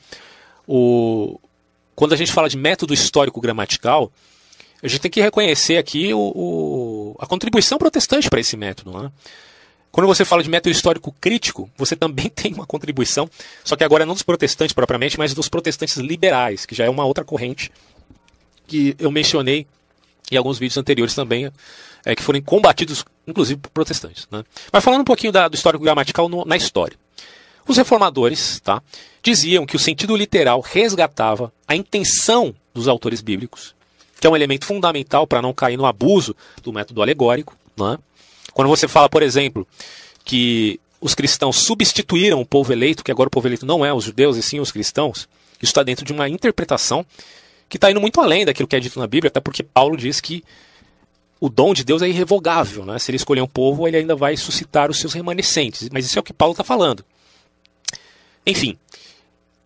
o... 0.66 1.41
quando 1.95 2.12
a 2.12 2.16
gente 2.16 2.32
fala 2.32 2.49
de 2.49 2.57
método 2.57 2.93
histórico 2.93 3.41
gramatical, 3.41 4.12
a 4.82 4.88
gente 4.88 5.01
tem 5.01 5.11
que 5.11 5.22
reconhecer 5.22 5.78
aqui 5.78 6.12
o, 6.12 6.18
o... 6.18 7.16
a 7.18 7.26
contribuição 7.26 7.78
protestante 7.78 8.28
para 8.28 8.41
esse 8.41 8.57
método. 8.57 8.93
Né? 8.93 9.11
Quando 9.91 10.07
você 10.07 10.24
fala 10.24 10.43
de 10.43 10.51
método 10.51 10.70
histórico 10.70 11.14
crítico, 11.20 11.70
você 11.76 11.97
também 11.97 12.28
tem 12.34 12.53
uma 12.53 12.66
contribuição, 12.66 13.28
só 13.64 13.76
que 13.76 13.84
agora 13.84 14.05
não 14.07 14.14
dos 14.14 14.22
protestantes 14.22 14.74
propriamente, 14.74 15.18
mas 15.18 15.34
dos 15.34 15.49
protestantes 15.49 15.97
liberais, 15.97 16.66
que 16.66 16.74
já 16.74 16.84
é 16.84 16.91
uma 16.91 17.05
outra 17.05 17.24
corrente 17.24 17.72
que 18.66 18.97
eu 18.99 19.11
mencionei 19.11 19.66
em 20.30 20.37
alguns 20.37 20.59
vídeos 20.59 20.76
anteriores 20.76 21.14
também, 21.14 21.51
é, 22.05 22.14
que 22.14 22.22
foram 22.22 22.41
combatidos 22.41 23.05
inclusive 23.26 23.61
por 23.61 23.70
protestantes. 23.70 24.28
Né? 24.30 24.45
Mas 24.72 24.84
falando 24.84 25.01
um 25.01 25.05
pouquinho 25.05 25.32
da, 25.32 25.49
do 25.49 25.55
histórico 25.55 25.82
gramatical 25.82 26.28
no, 26.28 26.45
na 26.45 26.57
história. 26.57 26.97
Os 27.66 27.76
reformadores 27.76 28.61
tá, 28.61 28.80
diziam 29.22 29.66
que 29.66 29.74
o 29.74 29.78
sentido 29.78 30.16
literal 30.16 30.61
resgatava 30.61 31.53
a 31.66 31.74
intenção 31.74 32.55
dos 32.72 32.87
autores 32.87 33.20
bíblicos, 33.20 33.74
que 34.20 34.26
é 34.26 34.30
um 34.30 34.37
elemento 34.37 34.64
fundamental 34.64 35.26
para 35.26 35.43
não 35.43 35.53
cair 35.53 35.76
no 35.76 35.84
abuso 35.84 36.37
do 36.62 36.72
método 36.72 37.03
alegórico. 37.03 37.57
Né? 37.76 37.99
Quando 38.57 38.68
você 38.68 38.88
fala, 38.88 39.07
por 39.07 39.22
exemplo, 39.22 39.68
que 40.24 40.80
os 40.98 41.14
cristãos 41.14 41.57
substituíram 41.57 42.40
o 42.40 42.46
povo 42.46 42.72
eleito, 42.72 43.04
que 43.04 43.12
agora 43.12 43.28
o 43.28 43.30
povo 43.30 43.46
eleito 43.46 43.66
não 43.66 43.84
é 43.84 43.92
os 43.92 44.02
judeus 44.02 44.34
e 44.38 44.42
sim 44.42 44.61
os 44.61 44.72
cristãos, 44.72 45.28
isso 45.61 45.72
está 45.72 45.82
dentro 45.82 46.07
de 46.07 46.12
uma 46.14 46.26
interpretação 46.26 47.04
que 47.68 47.76
está 47.76 47.90
indo 47.90 48.00
muito 48.00 48.18
além 48.18 48.46
daquilo 48.46 48.66
que 48.66 48.74
é 48.74 48.80
dito 48.80 48.98
na 48.98 49.07
Bíblia, 49.07 49.28
até 49.28 49.40
porque 49.40 49.62
Paulo 49.62 49.94
diz 49.94 50.22
que 50.22 50.42
o 51.38 51.50
dom 51.50 51.74
de 51.74 51.84
Deus 51.84 52.00
é 52.00 52.09
irrevogável. 52.09 52.86
Né? 52.86 52.98
Se 52.98 53.11
ele 53.11 53.16
escolher 53.16 53.42
um 53.42 53.46
povo, 53.46 53.86
ele 53.86 53.98
ainda 53.98 54.16
vai 54.16 54.38
suscitar 54.38 54.90
os 54.90 54.98
seus 54.98 55.12
remanescentes. 55.12 55.90
Mas 55.90 56.07
isso 56.07 56.18
é 56.18 56.20
o 56.20 56.22
que 56.22 56.32
Paulo 56.32 56.52
está 56.52 56.64
falando. 56.64 57.04
Enfim, 58.46 58.78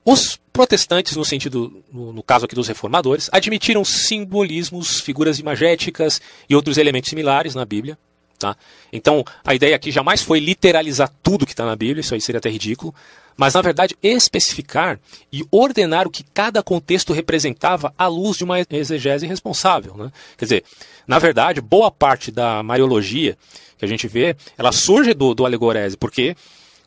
os 0.05 0.37
protestantes, 0.53 1.15
no 1.15 1.25
sentido, 1.25 1.81
no, 1.93 2.13
no, 2.13 2.25
caso 2.25 2.45
aqui 2.45 2.57
dos 2.57 2.67
reformadores, 2.67 3.31
admitiram 3.31 3.85
simbolismos, 3.85 5.01
figuras 5.01 5.39
imagéticas 5.39 6.21
e 6.49 6.57
outros 6.57 6.77
elementos 6.77 7.09
similares 7.09 7.55
na 7.55 7.65
Bíblia. 7.65 7.97
Tá? 8.41 8.57
Então, 8.91 9.23
a 9.45 9.55
ideia 9.55 9.77
aqui 9.77 9.93
jamais 9.93 10.23
foi 10.23 10.41
literalizar 10.41 11.13
tudo 11.23 11.45
que 11.45 11.53
está 11.53 11.67
na 11.67 11.77
Bíblia, 11.77 12.01
isso 12.01 12.15
aí 12.15 12.23
seria 12.23 12.39
até 12.39 12.49
ridículo, 12.49 12.95
mas 13.37 13.53
na 13.53 13.61
verdade 13.61 13.95
especificar 14.03 14.99
e 15.31 15.45
ordenar 15.51 16.07
o 16.07 16.11
que 16.11 16.25
cada 16.25 16.63
contexto 16.63 17.13
representava 17.13 17.93
à 17.99 18.07
luz 18.07 18.39
de 18.39 18.45
uma 18.45 18.57
exegese 18.59 19.27
responsável. 19.27 19.95
Né? 19.95 20.11
Quer 20.39 20.45
dizer, 20.47 20.65
na 21.07 21.19
verdade, 21.19 21.61
boa 21.61 21.91
parte 21.91 22.31
da 22.31 22.63
mariologia 22.63 23.37
que 23.77 23.85
a 23.85 23.89
gente 23.89 24.09
vê, 24.09 24.35
ela 24.57 24.73
surge 24.73 25.13
do, 25.13 25.35
do 25.35 25.45
alegorese, 25.45 25.99
porque 25.99 26.35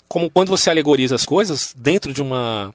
como 0.08 0.32
quando 0.32 0.50
você 0.50 0.72
alegoriza 0.72 1.14
as 1.14 1.26
coisas 1.26 1.72
dentro 1.78 2.12
de 2.12 2.22
uma 2.24 2.74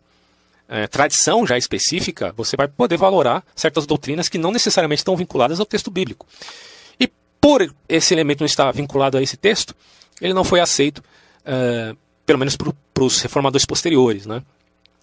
é, 0.69 0.87
tradição 0.87 1.45
já 1.45 1.59
específica, 1.59 2.33
você 2.37 2.57
vai 2.57 2.69
poder 2.69 2.97
valorar 2.97 3.45
certas 3.57 3.87
doutrinas 3.87 4.29
que 4.29 4.39
não 4.39 4.53
necessariamente 4.53 5.01
estão 5.01 5.17
vinculadas 5.17 5.59
ao 5.59 5.67
texto 5.67 5.91
bíblico. 5.91 6.27
Por 7.41 7.73
esse 7.89 8.15
elemento 8.15 8.41
não 8.41 8.47
estar 8.47 8.71
vinculado 8.73 9.17
a 9.17 9.23
esse 9.23 9.37
texto, 9.37 9.75
ele 10.21 10.35
não 10.35 10.45
foi 10.45 10.61
aceito, 10.61 11.03
é, 11.45 11.95
pelo 12.27 12.39
menos 12.39 12.57
para 12.57 13.05
os 13.05 13.21
reformadores 13.21 13.65
posteriores. 13.65 14.27
Né? 14.27 14.43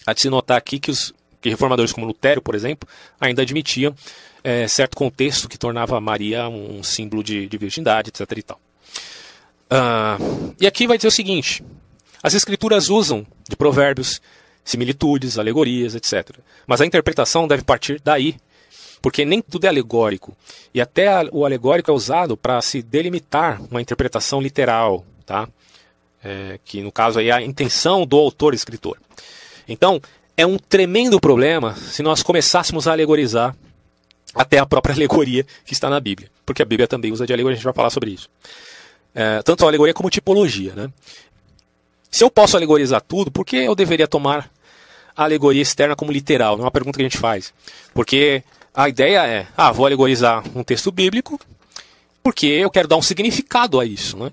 Há 0.06 0.14
de 0.14 0.22
se 0.22 0.30
notar 0.30 0.58
aqui 0.58 0.80
que 0.80 0.92
os 0.92 1.14
que 1.46 1.50
reformadores 1.50 1.94
como 1.94 2.08
Lutero, 2.08 2.42
por 2.42 2.56
exemplo, 2.56 2.90
ainda 3.22 3.44
admitiam 3.44 3.94
é, 4.44 4.68
certo 4.68 4.98
contexto 4.98 5.48
que 5.48 5.60
tornava 5.60 6.02
Maria 6.02 6.50
um 6.50 6.82
símbolo 6.82 7.24
de, 7.24 7.46
de 7.46 7.58
virgindade, 7.58 8.10
etc. 8.10 8.32
E, 8.36 8.42
tal. 8.42 8.60
Uh, 9.66 10.56
e 10.60 10.66
aqui 10.66 10.88
vai 10.88 10.98
dizer 10.98 11.08
o 11.08 11.12
seguinte: 11.12 11.64
as 12.24 12.34
escrituras 12.34 12.90
usam 12.90 13.26
de 13.48 13.56
provérbios, 13.56 14.20
similitudes, 14.64 15.38
alegorias, 15.38 15.94
etc. 15.94 16.36
Mas 16.66 16.82
a 16.82 16.86
interpretação 16.86 17.48
deve 17.48 17.64
partir 17.64 18.02
daí, 18.04 18.38
porque 19.06 19.24
nem 19.24 19.40
tudo 19.40 19.66
é 19.66 19.68
alegórico. 19.68 20.36
E 20.74 20.82
até 20.82 21.08
o 21.32 21.46
alegórico 21.46 21.92
é 21.92 21.94
usado 21.94 22.36
para 22.36 22.60
se 22.60 22.82
delimitar 22.82 23.62
uma 23.70 23.80
interpretação 23.80 24.42
literal, 24.42 25.06
tá? 25.24 25.48
É, 26.24 26.60
que 26.66 26.82
no 26.82 26.92
caso 26.92 27.20
aí 27.20 27.30
é 27.30 27.32
a 27.32 27.40
intenção 27.40 28.04
do 28.04 28.18
autor 28.18 28.56
escritor. 28.56 28.98
Então, 29.68 30.02
é 30.36 30.44
um 30.44 30.58
tremendo 30.58 31.20
problema 31.20 31.76
se 31.76 32.02
nós 32.02 32.24
começássemos 32.24 32.88
a 32.88 32.94
alegorizar 32.94 33.56
até 34.34 34.58
a 34.58 34.66
própria 34.66 34.96
alegoria 34.98 35.46
que 35.64 35.74
está 35.74 35.88
na 35.88 36.00
Bíblia. 36.00 36.32
Porque 36.44 36.64
a 36.64 36.66
Bíblia 36.66 36.88
também 36.88 37.12
usa 37.12 37.28
de 37.28 37.34
alegoria, 37.34 37.54
a 37.54 37.58
gente 37.58 37.66
vai 37.66 37.76
falar 37.76 37.92
sobre 37.92 38.10
isso. 38.10 38.28
É, 39.14 39.44
tanto 39.44 39.66
a 39.66 39.68
alegoria 39.68 39.94
como 39.94 40.10
tipologia. 40.10 40.74
Né? 40.74 40.90
Se 42.10 42.24
eu 42.24 42.32
posso 42.32 42.58
alegorizar 42.58 43.04
tudo, 43.04 43.30
por 43.30 43.46
que 43.46 43.58
eu 43.58 43.76
deveria 43.76 44.08
tomar 44.08 44.50
a 45.16 45.26
alegoria 45.26 45.62
externa 45.62 45.96
como 45.96 46.12
literal? 46.12 46.58
É 46.58 46.62
uma 46.62 46.72
pergunta 46.72 46.98
que 46.98 47.04
a 47.04 47.08
gente 47.08 47.20
faz. 47.20 47.54
Porque 47.94 48.44
a 48.76 48.90
ideia 48.90 49.26
é, 49.26 49.48
ah, 49.56 49.72
vou 49.72 49.86
alegorizar 49.86 50.44
um 50.54 50.64
texto 50.64 50.92
bíblico, 50.92 51.40
porque 52.22 52.46
eu 52.46 52.70
quero 52.70 52.88
dar 52.88 52.98
um 52.98 53.02
significado 53.02 53.80
a 53.80 53.86
isso. 53.86 54.18
Né? 54.18 54.32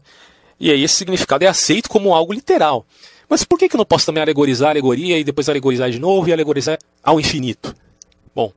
E 0.59 0.71
aí 0.71 0.83
esse 0.83 0.97
significado 0.97 1.45
é 1.45 1.49
aceito 1.49 1.89
como 1.89 2.15
algo 2.15 2.33
literal. 2.33 2.85
Mas 3.29 3.45
por 3.45 3.59
que, 3.59 3.69
que 3.69 3.77
eu 3.77 3.79
não 3.79 3.85
posso 3.85 4.05
também 4.05 4.23
alegorizar 4.23 4.69
a 4.69 4.71
alegoria 4.73 5.19
e 5.19 5.25
depois 5.25 5.49
alegorizar 5.49 5.91
de 5.91 5.99
novo 5.99 6.29
e 6.29 6.33
alegorizar 6.33 6.79
ao 7.03 7.21
infinito? 7.21 7.75
Bom, 8.35 8.53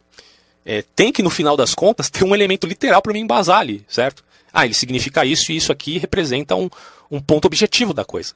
é, 0.66 0.84
tem 0.96 1.12
que 1.12 1.22
no 1.22 1.30
final 1.30 1.56
das 1.56 1.76
contas 1.76 2.10
ter 2.12 2.24
um 2.24 2.34
elemento 2.34 2.66
literal 2.66 3.02
para 3.02 3.14
me 3.14 3.20
embasar 3.20 3.60
ali, 3.60 3.86
certo? 3.88 4.24
Ah, 4.52 4.66
ele 4.66 4.74
significa 4.74 5.24
isso 5.24 5.52
e 5.52 5.58
isso 5.58 5.72
aqui 5.72 5.98
representa 5.98 6.56
um, 6.56 6.70
um 7.12 7.22
ponto 7.22 7.46
objetivo 7.46 7.94
da 7.94 8.04
coisa. 8.04 8.34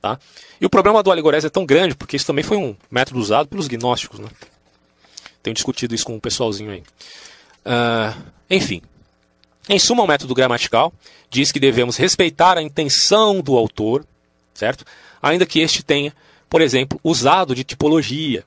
Tá? 0.00 0.18
E 0.60 0.66
o 0.66 0.70
problema 0.70 1.02
do 1.02 1.10
alegorese 1.10 1.46
é 1.46 1.50
tão 1.50 1.64
grande, 1.64 1.94
porque 1.94 2.16
isso 2.16 2.26
também 2.26 2.44
foi 2.44 2.56
um 2.56 2.76
método 2.90 3.18
usado 3.18 3.48
pelos 3.48 3.68
gnósticos. 3.68 4.18
Né? 4.18 4.28
Tenho 5.42 5.54
discutido 5.54 5.94
isso 5.94 6.04
com 6.04 6.16
o 6.16 6.20
pessoalzinho 6.20 6.70
aí. 6.70 6.82
Uh, 7.64 8.22
enfim, 8.50 8.82
em 9.68 9.78
suma, 9.78 10.02
o 10.02 10.06
método 10.06 10.34
gramatical 10.34 10.92
diz 11.30 11.50
que 11.52 11.60
devemos 11.60 11.96
respeitar 11.96 12.58
a 12.58 12.62
intenção 12.62 13.40
do 13.40 13.56
autor, 13.56 14.04
certo? 14.54 14.84
Ainda 15.20 15.46
que 15.46 15.60
este 15.60 15.82
tenha, 15.82 16.14
por 16.48 16.60
exemplo, 16.60 17.00
usado 17.02 17.54
de 17.54 17.64
tipologia. 17.64 18.44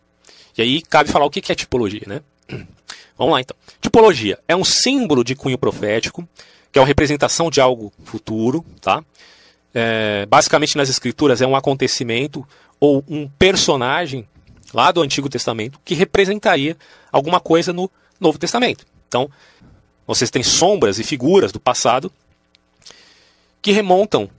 E 0.58 0.62
aí 0.62 0.82
cabe 0.82 1.10
falar 1.10 1.26
o 1.26 1.30
que 1.30 1.52
é 1.52 1.56
tipologia, 1.56 2.04
né? 2.06 2.22
Vamos 3.18 3.34
lá 3.34 3.42
então. 3.42 3.56
Tipologia 3.82 4.40
é 4.48 4.56
um 4.56 4.64
símbolo 4.64 5.24
de 5.24 5.36
cunho 5.36 5.58
profético, 5.58 6.28
que 6.72 6.80
é 6.80 6.82
uma 6.82 6.88
representação 6.88 7.50
de 7.50 7.62
algo 7.62 7.92
futuro, 8.04 8.66
tá? 8.82 9.04
é, 9.76 10.26
basicamente 10.26 10.78
nas 10.78 10.88
escrituras 10.88 11.42
é 11.42 11.46
um 11.46 11.56
acontecimento 11.56 12.48
ou 12.80 13.04
um 13.10 13.28
personagem 13.28 14.26
lá 14.74 14.92
do 14.92 15.02
Antigo 15.02 15.30
Testamento 15.30 15.80
que 15.84 15.94
representaria 15.94 16.78
alguma 17.12 17.40
coisa 17.40 17.72
no 17.72 17.90
Novo 18.20 18.38
Testamento. 18.38 18.86
Então, 19.08 19.30
vocês 20.08 20.30
têm 20.30 20.44
sombras 20.44 21.00
e 21.00 21.04
figuras 21.04 21.52
do 21.52 21.60
passado 21.60 22.12
que 23.62 23.72
remontam, 23.72 24.30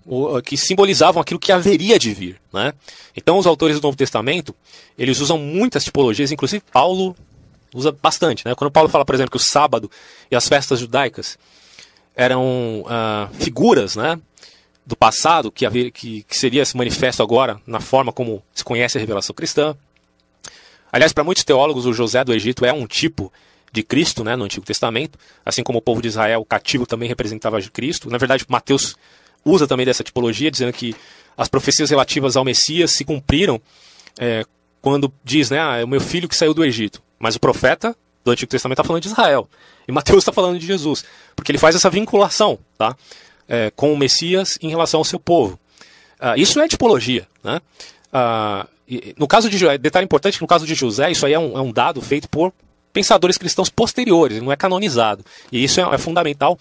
que 0.45 0.57
simbolizavam 0.57 1.21
aquilo 1.21 1.41
que 1.41 1.51
haveria 1.51 1.99
de 1.99 2.15
vir. 2.15 2.41
Né? 2.53 2.73
Então, 3.17 3.37
os 3.39 3.47
autores 3.47 3.81
do 3.81 3.83
Novo 3.83 3.97
Testamento, 3.97 4.55
eles 4.97 5.19
usam 5.19 5.37
muitas 5.37 5.83
tipologias, 5.85 6.31
inclusive 6.31 6.63
Paulo 6.73 7.17
usa 7.75 7.91
bastante. 7.91 8.47
Né? 8.47 8.55
Quando 8.55 8.71
Paulo 8.71 8.89
fala, 8.89 9.05
por 9.05 9.15
exemplo, 9.15 9.33
que 9.33 9.37
o 9.37 9.41
sábado 9.41 9.91
e 10.31 10.37
as 10.37 10.49
festas 10.49 10.79
judaicas 10.79 11.37
eram 12.15 12.83
uh, 12.83 13.35
figuras 13.35 13.97
né, 13.97 14.19
do 14.87 14.97
passado 14.97 15.51
que, 15.51 15.67
haver, 15.67 15.91
que, 15.91 16.23
que 16.23 16.39
seria 16.39 16.63
esse 16.63 16.77
manifesto 16.77 17.23
agora 17.23 17.61
na 17.67 17.81
forma 17.81 18.13
como 18.13 18.43
se 18.55 18.65
conhece 18.65 18.97
a 18.97 19.01
revelação 19.01 19.35
cristã. 19.35 19.77
Aliás, 20.97 21.13
para 21.13 21.25
muitos 21.25 21.45
teólogos, 21.45 21.87
o 21.87 21.93
José 21.93 22.25
do 22.25 22.33
Egito 22.33 22.65
é 22.65 22.73
um 22.73 22.87
tipo 22.87 23.33
de 23.73 23.83
Cristo 23.83 24.25
né, 24.25 24.35
no 24.35 24.45
Antigo 24.45 24.65
Testamento, 24.65 25.19
assim 25.45 25.63
como 25.63 25.79
o 25.79 25.83
povo 25.83 26.01
de 26.01 26.09
Israel, 26.09 26.41
o 26.41 26.45
cativo 26.45 26.87
também 26.87 27.09
representava 27.09 27.61
Cristo. 27.63 28.11
Na 28.11 28.19
verdade, 28.19 28.45
Mateus 28.49 28.97
usa 29.45 29.67
também 29.67 29.85
dessa 29.85 30.03
tipologia, 30.03 30.51
dizendo 30.51 30.73
que 30.73 30.95
as 31.37 31.49
profecias 31.49 31.91
relativas 31.91 32.37
ao 32.37 32.45
Messias 32.45 32.93
se 32.93 33.05
cumpriram 33.05 33.61
é, 34.19 34.45
quando 34.81 35.13
diz, 35.23 35.51
né, 35.51 35.61
ah, 35.61 35.77
é 35.77 35.85
o 35.85 35.89
meu 35.89 36.01
filho 36.01 36.29
que 36.29 36.35
saiu 36.35 36.55
do 36.55 36.65
Egito. 36.65 37.03
Mas 37.19 37.37
o 37.37 37.41
profeta 37.41 37.95
do 38.25 38.31
Antigo 38.31 38.51
Testamento 38.51 38.79
está 38.79 38.87
falando 38.87 39.03
de 39.03 39.09
Israel. 39.09 39.49
E 39.87 39.93
Mateus 39.93 40.19
está 40.19 40.33
falando 40.33 40.59
de 40.59 40.67
Jesus. 40.67 41.05
Porque 41.35 41.53
ele 41.53 41.59
faz 41.59 41.77
essa 41.77 41.91
vinculação. 41.91 42.59
Tá? 42.77 42.97
é, 43.49 43.71
com 43.75 43.93
o 43.93 43.97
Messias 43.97 44.59
em 44.61 44.69
relação 44.69 44.99
ao 44.99 45.05
seu 45.05 45.19
povo. 45.19 45.59
Uh, 46.21 46.39
isso 46.39 46.61
é 46.61 46.69
tipologia. 46.69 47.27
Né? 47.43 47.61
Uh, 48.13 48.69
no 49.19 49.27
caso 49.27 49.51
de 49.51 49.79
detalhe 49.79 50.05
importante 50.05 50.41
no 50.41 50.47
caso 50.47 50.67
de 50.67 50.75
José, 50.75 51.11
isso 51.11 51.27
aí 51.27 51.33
é 51.33 51.39
um, 51.39 51.59
é 51.59 51.61
um 51.61 51.73
dado 51.73 52.01
feito 52.01 52.29
por 52.29 52.53
pensadores 52.93 53.37
cristãos 53.37 53.69
posteriores, 53.69 54.41
não 54.41 54.51
é 54.51 54.57
canonizado. 54.57 55.25
E 55.53 55.63
isso 55.63 55.81
é, 55.81 55.95
é 55.95 55.99
fundamental 55.99 56.59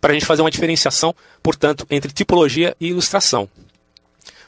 para 0.00 0.10
a 0.10 0.14
gente 0.14 0.26
fazer 0.26 0.42
uma 0.42 0.50
diferenciação, 0.50 1.14
portanto, 1.42 1.86
entre 1.90 2.12
tipologia 2.12 2.76
e 2.78 2.88
ilustração. 2.88 3.48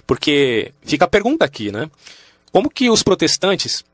Porque 0.07 0.73
fica 0.83 1.07
a 1.07 1.09
pergunta 1.09 1.45
aqui, 1.45 1.73
né? 1.73 1.91
Como 2.53 2.69
que 2.69 2.91
os 2.91 3.03
protestantes 3.03 3.85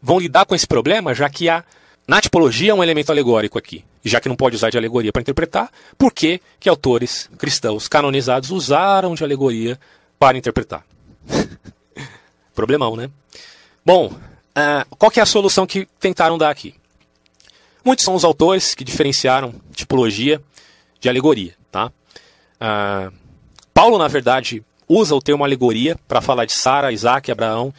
vão 0.00 0.20
lidar 0.20 0.44
com 0.44 0.54
esse 0.54 0.66
problema, 0.66 1.14
já 1.14 1.28
que 1.28 1.48
há 1.48 1.64
na 2.06 2.20
tipologia 2.20 2.70
é 2.70 2.74
um 2.74 2.84
elemento 2.84 3.10
alegórico 3.10 3.58
aqui. 3.58 3.84
Já 4.04 4.20
que 4.20 4.28
não 4.28 4.36
pode 4.36 4.54
usar 4.54 4.70
de 4.70 4.78
alegoria 4.78 5.12
para 5.12 5.22
interpretar, 5.22 5.70
por 5.98 6.12
que, 6.12 6.40
que 6.60 6.68
autores 6.68 7.28
cristãos 7.36 7.88
canonizados 7.88 8.50
usaram 8.50 9.14
de 9.16 9.24
alegoria 9.24 9.76
para 10.18 10.38
interpretar? 10.38 10.84
Problemão, 12.56 12.96
né? 12.96 13.10
Bom, 13.84 14.06
uh, 14.06 14.96
qual 14.96 15.12
é 15.14 15.20
a 15.20 15.26
solução 15.26 15.66
que 15.66 15.86
tentaram 16.00 16.38
dar 16.38 16.50
aqui? 16.50 16.74
Muitos 17.84 18.04
são 18.04 18.14
os 18.14 18.24
autores 18.24 18.74
que 18.74 18.82
diferenciaram 18.82 19.54
tipologia 19.74 20.42
de 20.98 21.08
alegoria. 21.08 21.54
Tá? 21.70 21.92
Uh, 22.56 23.12
Paulo, 23.74 23.98
na 23.98 24.08
verdade, 24.08 24.64
usa 24.88 25.14
o 25.14 25.20
termo 25.20 25.44
alegoria 25.44 25.96
para 26.08 26.22
falar 26.22 26.46
de 26.46 26.54
Sara, 26.54 26.90
Isaac, 26.90 27.30
Abraão 27.30 27.72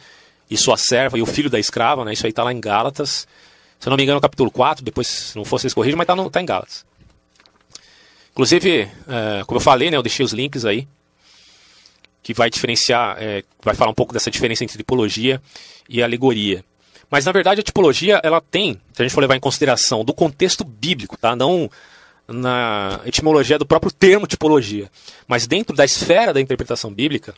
e 0.48 0.56
sua 0.56 0.76
serva 0.76 1.18
e 1.18 1.22
o 1.22 1.26
filho 1.26 1.50
da 1.50 1.58
escrava. 1.58 2.04
Né? 2.04 2.12
Isso 2.12 2.24
aí 2.24 2.30
está 2.30 2.44
lá 2.44 2.52
em 2.52 2.60
Gálatas. 2.60 3.26
Se 3.80 3.88
eu 3.88 3.90
não 3.90 3.96
me 3.96 4.04
engano, 4.04 4.18
no 4.18 4.22
capítulo 4.22 4.50
4, 4.50 4.84
depois, 4.84 5.08
se 5.08 5.36
não 5.36 5.44
for, 5.44 5.58
vocês 5.58 5.74
corrigem, 5.74 5.96
mas 5.96 6.08
está 6.08 6.30
tá 6.30 6.40
em 6.40 6.46
Gálatas. 6.46 6.86
Inclusive, 8.30 8.84
uh, 8.84 9.44
como 9.44 9.58
eu 9.58 9.62
falei, 9.62 9.90
né, 9.90 9.96
eu 9.96 10.02
deixei 10.02 10.24
os 10.24 10.32
links 10.32 10.64
aí, 10.64 10.86
que 12.28 12.34
vai 12.34 12.50
diferenciar, 12.50 13.16
é, 13.18 13.42
vai 13.62 13.74
falar 13.74 13.90
um 13.90 13.94
pouco 13.94 14.12
dessa 14.12 14.30
diferença 14.30 14.62
entre 14.62 14.76
tipologia 14.76 15.40
e 15.88 16.02
alegoria. 16.02 16.62
Mas 17.10 17.24
na 17.24 17.32
verdade 17.32 17.62
a 17.62 17.64
tipologia 17.64 18.20
ela 18.22 18.38
tem, 18.38 18.74
se 18.92 19.00
a 19.00 19.02
gente 19.02 19.14
for 19.14 19.22
levar 19.22 19.34
em 19.34 19.40
consideração 19.40 20.04
do 20.04 20.12
contexto 20.12 20.62
bíblico, 20.62 21.16
tá? 21.16 21.34
Não 21.34 21.70
na 22.28 23.00
etimologia 23.06 23.58
do 23.58 23.64
próprio 23.64 23.90
termo 23.90 24.26
tipologia, 24.26 24.90
mas 25.26 25.46
dentro 25.46 25.74
da 25.74 25.86
esfera 25.86 26.34
da 26.34 26.38
interpretação 26.38 26.92
bíblica, 26.92 27.34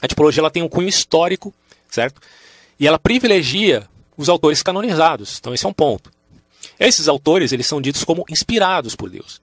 a 0.00 0.06
tipologia 0.06 0.42
ela 0.42 0.50
tem 0.50 0.62
um 0.62 0.68
cunho 0.68 0.88
histórico, 0.88 1.52
certo? 1.88 2.20
E 2.78 2.86
ela 2.86 3.00
privilegia 3.00 3.88
os 4.16 4.28
autores 4.28 4.62
canonizados. 4.62 5.38
Então 5.40 5.52
esse 5.52 5.66
é 5.66 5.68
um 5.68 5.72
ponto. 5.72 6.08
Esses 6.78 7.08
autores, 7.08 7.50
eles 7.50 7.66
são 7.66 7.80
ditos 7.80 8.04
como 8.04 8.24
inspirados 8.30 8.94
por 8.94 9.10
Deus. 9.10 9.42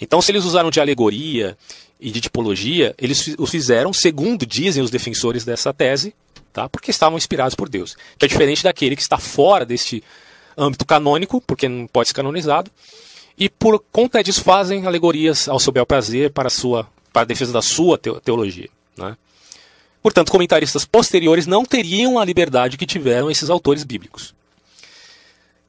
Então 0.00 0.22
se 0.22 0.32
eles 0.32 0.46
usaram 0.46 0.70
de 0.70 0.80
alegoria 0.80 1.58
e 2.00 2.10
de 2.10 2.20
tipologia, 2.20 2.94
eles 2.98 3.34
o 3.38 3.46
fizeram 3.46 3.92
segundo 3.92 4.46
dizem 4.46 4.82
os 4.82 4.90
defensores 4.90 5.44
dessa 5.44 5.72
tese, 5.72 6.14
tá? 6.52 6.68
Porque 6.68 6.90
estavam 6.90 7.18
inspirados 7.18 7.54
por 7.54 7.68
Deus. 7.68 7.96
Que 8.18 8.24
é 8.24 8.28
diferente 8.28 8.62
daquele 8.62 8.96
que 8.96 9.02
está 9.02 9.18
fora 9.18 9.64
deste 9.66 10.02
âmbito 10.56 10.84
canônico, 10.84 11.40
porque 11.40 11.68
não 11.68 11.86
pode 11.86 12.08
ser 12.08 12.14
canonizado, 12.14 12.70
e 13.36 13.48
por 13.48 13.82
conta 13.92 14.22
disso 14.22 14.42
fazem 14.42 14.86
alegorias 14.86 15.48
ao 15.48 15.60
seu 15.60 15.72
bel 15.72 15.86
prazer 15.86 16.32
para 16.32 16.48
a, 16.48 16.50
sua, 16.50 16.88
para 17.12 17.22
a 17.22 17.24
defesa 17.24 17.52
da 17.52 17.62
sua 17.62 17.96
teologia. 17.96 18.68
Né? 18.96 19.16
Portanto, 20.02 20.32
comentaristas 20.32 20.84
posteriores 20.84 21.46
não 21.46 21.64
teriam 21.64 22.18
a 22.18 22.24
liberdade 22.24 22.76
que 22.76 22.86
tiveram 22.86 23.30
esses 23.30 23.48
autores 23.48 23.84
bíblicos. 23.84 24.34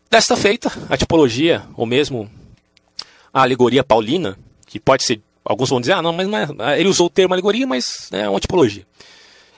Desta 0.10 0.36
feita, 0.36 0.72
a 0.90 0.98
tipologia, 0.98 1.64
ou 1.76 1.86
mesmo 1.86 2.30
a 3.32 3.44
alegoria 3.44 3.84
paulina, 3.84 4.38
que 4.66 4.80
pode 4.80 5.04
ser, 5.04 5.22
alguns 5.44 5.70
vão 5.70 5.80
dizer, 5.80 5.94
ah, 5.94 6.02
não, 6.02 6.14
mas 6.14 6.28
é, 6.32 6.80
ele 6.80 6.90
usou 6.90 7.08
o 7.08 7.10
termo 7.10 7.34
alegoria, 7.34 7.66
mas 7.66 8.10
é 8.12 8.30
uma 8.30 8.40
tipologia. 8.40 8.86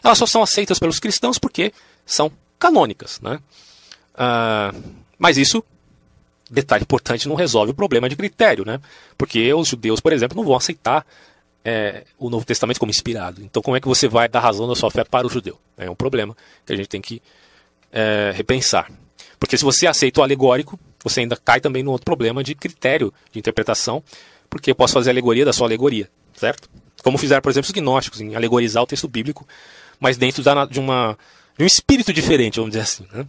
Elas 0.03 0.17
só 0.17 0.25
são 0.25 0.41
aceitas 0.41 0.79
pelos 0.79 0.99
cristãos 0.99 1.38
porque 1.38 1.73
são 2.05 2.32
canônicas. 2.57 3.19
Né? 3.21 3.39
Ah, 4.15 4.73
mas 5.17 5.38
isso 5.38 5.63
detalhe 6.51 6.84
importante, 6.84 7.29
não 7.29 7.36
resolve 7.36 7.71
o 7.71 7.73
problema 7.73 8.09
de 8.09 8.15
critério, 8.15 8.65
né? 8.65 8.82
Porque 9.17 9.53
os 9.53 9.69
judeus, 9.69 10.01
por 10.01 10.11
exemplo, 10.11 10.36
não 10.36 10.43
vão 10.43 10.55
aceitar 10.55 11.05
é, 11.63 12.03
o 12.19 12.29
Novo 12.29 12.45
Testamento 12.45 12.77
como 12.77 12.89
inspirado. 12.89 13.41
Então, 13.41 13.61
como 13.61 13.77
é 13.77 13.79
que 13.79 13.88
você 13.88 14.07
vai 14.07 14.27
dar 14.27 14.41
razão 14.41 14.67
da 14.67 14.75
sua 14.75 14.91
fé 14.91 15.05
para 15.05 15.25
o 15.25 15.29
judeu? 15.29 15.57
É 15.77 15.89
um 15.89 15.95
problema 15.95 16.36
que 16.65 16.73
a 16.73 16.75
gente 16.75 16.89
tem 16.89 16.99
que 16.99 17.21
é, 17.91 18.34
repensar. 18.36 18.91
Porque 19.39 19.57
se 19.57 19.63
você 19.63 19.88
aceita 19.88 20.19
o 20.19 20.23
alegórico, 20.23 20.77
você 21.03 21.21
ainda 21.21 21.38
cai 21.38 21.61
também 21.61 21.84
no 21.84 21.91
outro 21.91 22.05
problema 22.05 22.43
de 22.43 22.53
critério 22.53 23.13
de 23.32 23.39
interpretação, 23.39 24.03
porque 24.52 24.70
eu 24.70 24.76
posso 24.76 24.93
fazer 24.93 25.10
alegoria 25.10 25.45
da 25.45 25.54
sua 25.54 25.66
alegoria, 25.66 26.10
certo? 26.36 26.70
Como 27.02 27.18
fizeram, 27.18 27.41
por 27.41 27.49
exemplo, 27.49 27.68
os 27.68 27.72
gnósticos, 27.72 28.20
em 28.20 28.36
alegorizar 28.36 28.84
o 28.84 28.86
texto 28.86 29.08
bíblico, 29.08 29.47
mas 29.97 30.18
dentro 30.18 30.43
de, 30.43 30.80
uma, 30.80 31.18
de 31.58 31.64
um 31.64 31.66
espírito 31.66 32.12
diferente, 32.12 32.58
vamos 32.58 32.72
dizer 32.72 32.84
assim. 32.84 33.08
Né? 33.14 33.26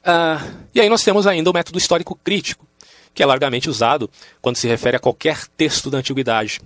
Uh, 0.00 0.64
e 0.74 0.80
aí 0.80 0.88
nós 0.88 1.04
temos 1.04 1.26
ainda 1.26 1.50
o 1.50 1.52
método 1.52 1.78
histórico 1.78 2.18
crítico, 2.24 2.66
que 3.12 3.22
é 3.22 3.26
largamente 3.26 3.68
usado 3.68 4.10
quando 4.40 4.56
se 4.56 4.66
refere 4.66 4.96
a 4.96 5.00
qualquer 5.00 5.46
texto 5.56 5.90
da 5.90 5.98
antiguidade, 5.98 6.60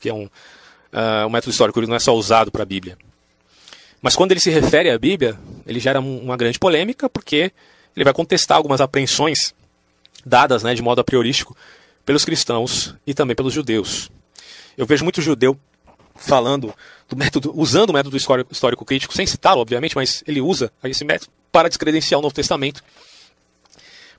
que 0.00 0.08
é 0.08 0.12
um, 0.12 0.24
uh, 0.24 1.26
o 1.26 1.30
método 1.30 1.52
histórico 1.52 1.80
não 1.80 1.94
é 1.94 2.00
só 2.00 2.14
usado 2.14 2.50
para 2.50 2.64
a 2.64 2.66
Bíblia. 2.66 2.98
Mas 4.02 4.16
quando 4.16 4.32
ele 4.32 4.40
se 4.40 4.50
refere 4.50 4.90
à 4.90 4.98
Bíblia, 4.98 5.38
ele 5.64 5.78
gera 5.78 6.00
uma 6.00 6.36
grande 6.36 6.58
polêmica, 6.58 7.08
porque 7.08 7.52
ele 7.96 8.04
vai 8.04 8.12
contestar 8.12 8.56
algumas 8.56 8.80
apreensões 8.80 9.54
dadas 10.26 10.62
né, 10.62 10.74
de 10.74 10.82
modo 10.82 11.00
a 11.00 11.04
priorístico 11.04 11.56
pelos 12.04 12.24
cristãos 12.24 12.94
e 13.06 13.14
também 13.14 13.34
pelos 13.34 13.52
judeus. 13.52 14.10
Eu 14.76 14.86
vejo 14.86 15.04
muito 15.04 15.22
judeu 15.22 15.58
falando 16.14 16.74
do 17.08 17.16
método, 17.16 17.52
usando 17.54 17.90
o 17.90 17.92
método 17.92 18.16
histórico, 18.16 18.84
crítico, 18.84 19.14
sem 19.14 19.26
citá-lo, 19.26 19.60
obviamente, 19.60 19.96
mas 19.96 20.22
ele 20.26 20.40
usa 20.40 20.72
esse 20.84 21.04
método 21.04 21.30
para 21.50 21.68
descredenciar 21.68 22.18
o 22.18 22.22
Novo 22.22 22.34
Testamento. 22.34 22.82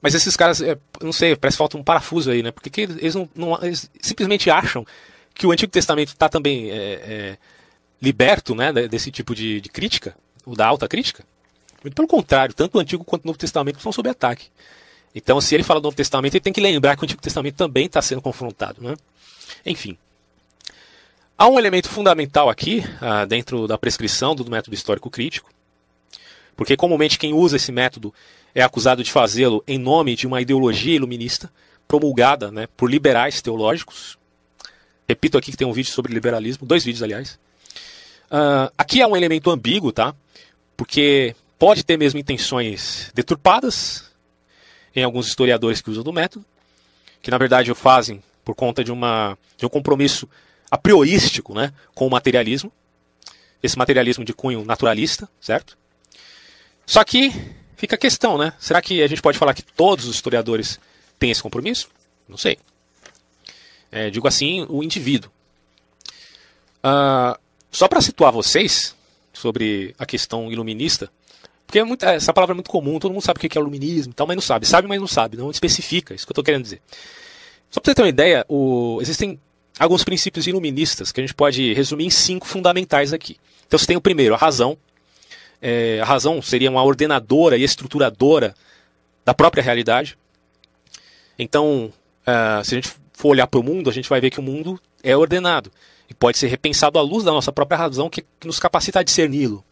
Mas 0.02 0.14
esses 0.14 0.36
caras, 0.36 0.62
é, 0.62 0.78
não 1.02 1.12
sei, 1.12 1.36
parece 1.36 1.56
que 1.56 1.60
falta 1.60 1.78
um 1.78 1.84
parafuso 1.84 2.30
aí, 2.30 2.44
né? 2.44 2.52
Porque 2.52 2.82
eles, 2.82 3.16
não, 3.16 3.30
não 3.34 3.60
eles 3.64 3.90
simplesmente 4.02 4.50
acham 4.50 4.86
que 5.34 5.48
o 5.48 5.52
Antigo 5.52 5.72
Testamento 5.72 6.10
está 6.10 6.30
também 6.30 6.70
é, 6.70 6.76
é, 6.76 7.38
liberto 8.02 8.54
né, 8.54 8.72
desse 8.72 9.12
tipo 9.12 9.34
de, 9.34 9.60
de 9.62 9.70
crítica, 9.70 10.16
o 10.46 10.56
da 10.56 10.66
alta 10.66 10.88
crítica. 10.88 11.24
Muito 11.84 11.96
pelo 11.96 12.08
contrário, 12.08 12.54
tanto 12.54 12.78
o 12.78 12.82
Antigo 12.82 13.04
quanto 13.04 13.24
o 13.24 13.28
Novo 13.28 13.38
Testamento 13.38 13.78
estão 13.78 13.92
sob 13.92 14.10
ataque. 14.10 14.48
Então, 15.16 15.40
se 15.40 15.56
ele 15.56 15.64
fala 15.64 15.80
do 15.80 15.86
Novo 15.86 15.96
Testamento, 15.96 16.34
ele 16.34 16.42
tem 16.42 16.52
que 16.52 16.60
lembrar 16.60 16.98
que 16.98 17.04
o 17.04 17.06
Antigo 17.06 17.22
Testamento 17.22 17.56
também 17.56 17.86
está 17.86 18.02
sendo 18.02 18.22
confrontado. 18.22 18.82
Né? 18.84 18.96
Enfim. 19.66 19.98
Há 21.38 21.48
um 21.48 21.58
elemento 21.58 21.88
fundamental 21.88 22.50
aqui, 22.50 22.84
ah, 23.00 23.24
dentro 23.24 23.66
da 23.66 23.78
prescrição 23.78 24.36
do 24.36 24.50
método 24.50 24.76
histórico 24.76 25.10
crítico, 25.10 25.50
porque 26.56 26.76
comumente 26.76 27.18
quem 27.18 27.34
usa 27.34 27.56
esse 27.56 27.72
método 27.72 28.14
é 28.54 28.62
acusado 28.62 29.04
de 29.04 29.12
fazê-lo 29.12 29.64
em 29.68 29.78
nome 29.78 30.16
de 30.16 30.28
uma 30.28 30.42
ideologia 30.42 30.96
iluminista 30.96 31.52
promulgada 31.88 32.52
né, 32.52 32.68
por 32.76 32.90
liberais 32.90 33.42
teológicos. 33.42 34.18
Repito 35.08 35.38
aqui 35.38 35.52
que 35.52 35.58
tem 35.58 35.68
um 35.68 35.74
vídeo 35.74 35.92
sobre 35.92 36.14
liberalismo, 36.14 36.66
dois 36.66 36.84
vídeos, 36.84 37.04
aliás. 37.04 37.38
Uh, 38.32 38.72
aqui 38.78 39.02
é 39.02 39.08
um 39.08 39.16
elemento 39.16 39.52
ambíguo, 39.52 39.92
tá? 39.92 40.16
Porque 40.76 41.36
pode 41.60 41.84
ter 41.84 41.98
mesmo 41.98 42.20
intenções 42.20 43.12
deturpadas 43.14 44.05
em 44.96 45.04
alguns 45.04 45.28
historiadores 45.28 45.82
que 45.82 45.90
usam 45.90 46.04
do 46.04 46.14
método, 46.14 46.46
que 47.22 47.30
na 47.30 47.38
verdade 47.38 47.72
o 47.72 47.76
fazem 47.76 48.24
por 48.44 48.56
conta 48.56 48.84
de, 48.84 48.92
uma, 48.92 49.38
de 49.58 49.66
um 49.66 49.70
compromisso 49.70 50.30
a 50.70 50.78
priorístico 50.78 51.54
né, 51.54 51.74
com 51.94 52.08
o 52.08 52.10
materialismo, 52.10 52.72
esse 53.62 53.78
materialismo 53.78 54.24
de 54.24 54.34
cunho 54.34 54.64
naturalista, 54.64 55.28
certo? 55.42 55.78
Só 56.86 57.04
que 57.04 57.32
fica 57.76 57.96
a 57.96 58.00
questão, 58.00 58.38
né? 58.38 58.54
Será 58.60 58.82
que 58.82 59.02
a 59.02 59.08
gente 59.08 59.22
pode 59.22 59.38
falar 59.38 59.54
que 59.54 59.64
todos 59.64 60.06
os 60.06 60.16
historiadores 60.16 60.80
têm 61.18 61.32
esse 61.32 61.42
compromisso? 61.42 61.90
Não 62.28 62.38
sei. 62.38 62.60
É, 63.92 64.10
digo 64.10 64.28
assim, 64.28 64.66
o 64.70 64.84
indivíduo. 64.84 65.32
Uh, 66.84 67.40
só 67.72 67.88
para 67.88 68.02
situar 68.02 68.32
vocês 68.32 68.96
sobre 69.34 69.96
a 69.98 70.06
questão 70.06 70.52
iluminista, 70.52 71.10
porque 71.66 71.80
é 71.80 71.84
muito, 71.84 72.06
essa 72.06 72.34
palavra 72.34 72.54
é 72.54 72.56
muito 72.56 72.70
comum, 72.70 73.00
todo 73.00 73.12
mundo 73.12 73.24
sabe 73.24 73.38
o 73.38 73.40
que 73.40 73.58
é 73.58 73.62
iluminismo 73.62 74.12
e 74.12 74.14
tal, 74.14 74.28
mas 74.28 74.36
não 74.36 74.42
sabe. 74.42 74.66
Sabe, 74.66 74.88
mas 74.88 75.00
não 75.00 75.08
sabe, 75.08 75.38
não 75.38 75.50
especifica, 75.50 76.14
isso 76.14 76.26
que 76.26 76.32
eu 76.32 76.34
estou 76.34 76.44
querendo 76.44 76.64
dizer. 76.64 76.82
Só 77.70 77.80
para 77.80 77.92
você 77.92 77.96
ter 77.96 78.02
uma 78.04 78.10
ideia, 78.10 78.46
o, 78.48 79.00
existem 79.02 79.40
alguns 79.80 80.04
princípios 80.04 80.48
iluministas 80.48 81.12
que 81.12 81.20
a 81.20 81.24
gente 81.24 81.34
pode 81.34 81.74
resumir 81.74 82.06
em 82.06 82.10
cinco 82.10 82.48
fundamentais 82.48 83.14
aqui. 83.14 83.38
Então 83.68 83.78
você 83.78 83.86
tem 83.86 83.98
o 83.98 84.02
primeiro, 84.02 84.36
a 84.36 84.38
razão, 84.38 84.78
é, 85.62 86.00
a 86.02 86.06
razão 86.06 86.42
seria 86.42 86.70
uma 86.70 86.84
ordenadora 86.84 87.58
e 87.58 87.64
estruturadora 87.64 88.54
da 89.26 89.34
própria 89.34 89.64
realidade. 89.64 90.18
Então, 91.38 91.92
uh, 92.22 92.64
se 92.64 92.76
a 92.76 92.78
gente 92.78 92.94
for 93.14 93.30
olhar 93.30 93.48
para 93.48 93.60
o 93.60 93.64
mundo, 93.64 93.90
a 93.90 93.94
gente 93.94 94.08
vai 94.08 94.22
ver 94.22 94.30
que 94.30 94.40
o 94.40 94.44
mundo 94.44 94.80
é 95.04 95.18
ordenado 95.18 95.72
e 96.10 96.14
pode 96.14 96.38
ser 96.38 96.48
repensado 96.48 97.00
à 97.00 97.02
luz 97.02 97.24
da 97.24 97.32
nossa 97.32 97.52
própria 97.52 97.78
razão 97.78 98.10
que, 98.10 98.24
que 98.40 98.48
nos 98.48 98.60
capacita 98.60 99.00
a 99.00 99.04
discerni-lo. 99.04 99.64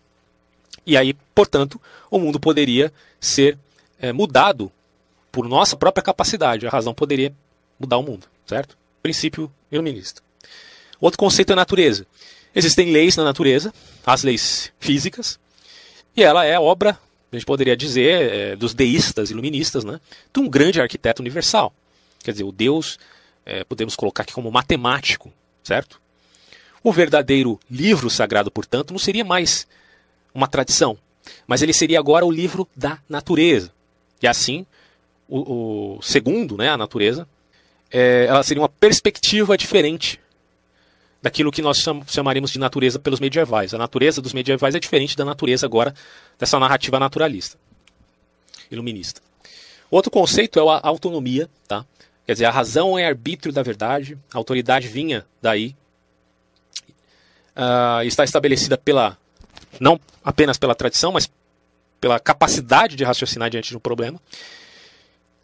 E 0.86 0.98
aí, 0.98 1.14
portanto, 1.34 1.80
o 2.10 2.20
mundo 2.20 2.40
poderia 2.40 2.92
ser 3.20 3.58
é, 4.00 4.12
mudado 4.12 4.72
por 5.32 5.48
nossa 5.48 5.76
própria 5.76 6.04
capacidade. 6.04 6.68
A 6.68 6.70
razão 6.70 6.94
poderia 6.94 7.34
mudar 7.80 7.98
o 7.98 8.04
mundo, 8.04 8.28
certo? 8.46 8.78
Princípio 9.02 9.52
iluminista. 9.72 10.22
Outro 11.00 11.18
conceito 11.18 11.50
é 11.50 11.54
a 11.54 11.58
natureza. 11.58 12.06
Existem 12.56 12.92
leis 12.92 13.18
na 13.18 13.24
natureza, 13.24 13.74
as 14.06 14.24
leis 14.24 14.72
físicas, 14.80 15.40
e 16.16 16.24
ela 16.24 16.46
é 16.46 16.60
obra, 16.60 16.98
a 17.32 17.36
gente 17.36 17.46
poderia 17.46 17.76
dizer, 17.76 18.32
é, 18.32 18.56
dos 18.56 18.76
deístas 18.76 19.32
iluministas, 19.32 19.84
né, 19.84 20.00
de 20.32 20.40
um 20.40 20.48
grande 20.48 20.80
arquiteto 20.80 21.22
universal. 21.22 21.74
Quer 22.24 22.32
dizer, 22.32 22.44
o 22.44 22.52
Deus, 22.52 23.00
é, 23.46 23.64
podemos 23.64 23.96
colocar 23.96 24.22
aqui 24.24 24.34
como 24.34 24.52
matemático, 24.52 25.34
certo? 25.64 26.00
O 26.84 26.92
verdadeiro 26.92 27.60
livro 27.70 28.10
sagrado, 28.10 28.52
portanto, 28.52 28.92
não 28.92 29.00
seria 29.00 29.26
mais 29.26 29.66
uma 30.34 30.48
tradição, 30.48 30.98
mas 31.48 31.62
ele 31.62 31.74
seria 31.74 32.00
agora 32.00 32.26
o 32.26 32.32
livro 32.32 32.68
da 32.76 33.00
natureza. 33.08 33.72
E 34.22 34.28
assim, 34.28 34.66
o, 35.28 35.98
o 35.98 36.02
segundo, 36.02 36.58
né, 36.58 36.70
a 36.70 36.78
natureza, 36.78 37.28
é, 37.92 38.26
ela 38.28 38.44
seria 38.44 38.62
uma 38.62 38.70
perspectiva 38.70 39.58
diferente 39.58 40.20
daquilo 41.22 41.52
que 41.52 41.62
nós 41.62 41.84
chamaríamos 42.08 42.52
de 42.52 42.60
natureza 42.60 43.00
pelos 43.00 43.20
medievais. 43.20 43.74
A 43.74 43.78
natureza 43.78 44.22
dos 44.22 44.34
medievais 44.34 44.76
é 44.76 44.80
diferente 44.80 45.16
da 45.16 45.24
natureza 45.24 45.66
agora 45.66 45.94
dessa 46.38 46.60
narrativa 46.60 47.00
naturalista, 47.00 47.58
iluminista. 48.70 49.22
Outro 49.90 50.12
conceito 50.12 50.60
é 50.60 50.62
a 50.62 50.88
autonomia, 50.88 51.50
tá? 51.68 51.86
Quer 52.26 52.34
dizer, 52.34 52.46
a 52.46 52.52
razão 52.52 52.98
é 52.98 53.06
arbítrio 53.06 53.54
da 53.54 53.62
verdade, 53.62 54.18
a 54.34 54.38
autoridade 54.38 54.88
vinha 54.88 55.26
daí, 55.42 55.76
uh, 57.56 58.04
está 58.04 58.24
estabelecida 58.24 58.78
pela 58.78 59.18
não 59.80 60.00
apenas 60.24 60.58
pela 60.58 60.76
tradição, 60.76 61.12
mas 61.12 61.30
pela 62.00 62.20
capacidade 62.20 62.96
de 62.96 63.04
raciocinar 63.04 63.50
diante 63.50 63.70
de 63.70 63.78
um 63.78 63.80
problema. 63.80 64.20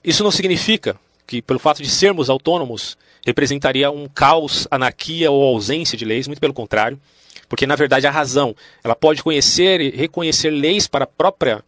Isso 0.03 0.23
não 0.23 0.31
significa 0.31 0.97
que 1.25 1.41
pelo 1.41 1.59
fato 1.59 1.81
de 1.81 1.89
sermos 1.89 2.29
autônomos 2.29 2.97
representaria 3.25 3.91
um 3.91 4.07
caos, 4.07 4.67
anarquia 4.71 5.29
ou 5.29 5.43
ausência 5.43 5.97
de 5.97 6.05
leis, 6.05 6.27
muito 6.27 6.39
pelo 6.39 6.53
contrário, 6.53 6.99
porque 7.47 7.67
na 7.67 7.75
verdade 7.75 8.07
a 8.07 8.11
razão 8.11 8.55
ela 8.83 8.95
pode 8.95 9.21
conhecer 9.23 9.81
e 9.81 9.89
reconhecer 9.89 10.49
leis 10.49 10.87
para, 10.87 11.05
própria, 11.05 11.63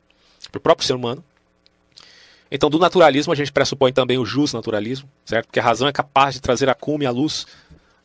para 0.52 0.58
o 0.58 0.62
próprio 0.62 0.86
ser 0.86 0.94
humano. 0.94 1.24
Então, 2.52 2.70
do 2.70 2.78
naturalismo, 2.78 3.32
a 3.32 3.36
gente 3.36 3.52
pressupõe 3.52 3.94
também 3.94 4.18
o 4.18 4.26
jus 4.26 4.52
naturalismo, 4.52 5.10
certo? 5.24 5.46
Porque 5.46 5.60
a 5.60 5.64
razão 5.64 5.88
é 5.88 5.94
capaz 5.94 6.36
de 6.36 6.42
trazer 6.42 6.68
a 6.70 6.74
cume, 6.74 7.06
à 7.06 7.12
luz, 7.12 7.48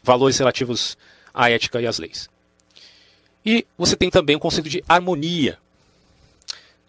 valores 0.04 0.38
relativos 0.38 0.96
à 1.34 1.50
ética 1.50 1.80
e 1.80 1.86
às 1.86 1.98
leis. 1.98 2.30
E 3.46 3.64
você 3.78 3.94
tem 3.94 4.10
também 4.10 4.34
o 4.34 4.40
conceito 4.40 4.68
de 4.68 4.82
harmonia, 4.88 5.56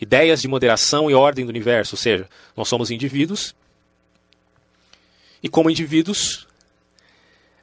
ideias 0.02 0.42
de 0.42 0.48
moderação 0.48 1.10
e 1.10 1.14
ordem 1.14 1.46
do 1.46 1.50
universo, 1.50 1.94
ou 1.94 2.00
seja, 2.00 2.28
nós 2.56 2.68
somos 2.68 2.90
indivíduos 2.90 3.56
e 5.44 5.48
como 5.48 5.70
indivíduos 5.70 6.48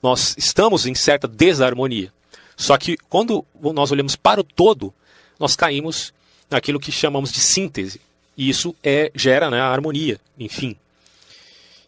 nós 0.01 0.36
estamos 0.38 0.86
em 0.86 0.95
certa 0.95 1.26
desarmonia. 1.26 2.12
Só 2.57 2.78
que 2.78 2.97
quando 3.09 3.45
nós 3.61 3.90
olhamos 3.90 4.14
para 4.14 4.40
o 4.40 4.45
todo, 4.45 4.95
nós 5.40 5.57
caímos 5.57 6.14
naquilo 6.49 6.78
que 6.78 6.92
chamamos 6.92 7.32
de 7.32 7.40
síntese. 7.40 8.01
E 8.36 8.49
isso 8.49 8.76
é, 8.82 9.11
gera 9.14 9.51
né, 9.51 9.61
a 9.61 9.68
harmonia, 9.68 10.20
enfim. 10.38 10.76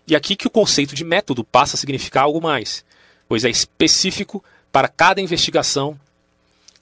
E 0.09 0.16
aqui 0.16 0.34
que 0.34 0.46
o 0.46 0.50
conceito 0.50 0.94
de 0.94 1.04
método 1.04 1.44
passa 1.44 1.76
a 1.76 1.78
significar 1.78 2.24
algo 2.24 2.40
mais, 2.40 2.84
pois 3.28 3.44
é 3.44 3.50
específico 3.50 4.42
para 4.72 4.88
cada 4.88 5.20
investigação 5.20 5.98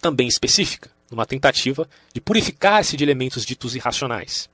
também 0.04 0.28
específica, 0.28 0.90
numa 1.10 1.24
tentativa 1.24 1.88
de 2.12 2.20
purificar-se 2.20 2.94
de 2.94 3.02
elementos 3.02 3.42
ditos 3.42 3.74
irracionais. 3.74 4.50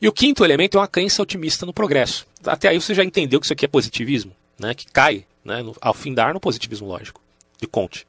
E 0.00 0.08
o 0.08 0.12
quinto 0.12 0.44
elemento 0.44 0.76
é 0.76 0.80
uma 0.80 0.88
crença 0.88 1.22
otimista 1.22 1.64
no 1.64 1.72
progresso. 1.72 2.26
Até 2.44 2.66
aí 2.66 2.80
você 2.80 2.92
já 2.92 3.04
entendeu 3.04 3.38
que 3.38 3.46
isso 3.46 3.52
aqui 3.52 3.64
é 3.64 3.68
positivismo, 3.68 4.34
né, 4.58 4.74
que 4.74 4.84
cai 4.86 5.24
né, 5.44 5.62
no, 5.62 5.76
ao 5.80 5.94
findar 5.94 6.34
no 6.34 6.40
positivismo 6.40 6.88
lógico, 6.88 7.20
de 7.60 7.68
Comte. 7.68 8.04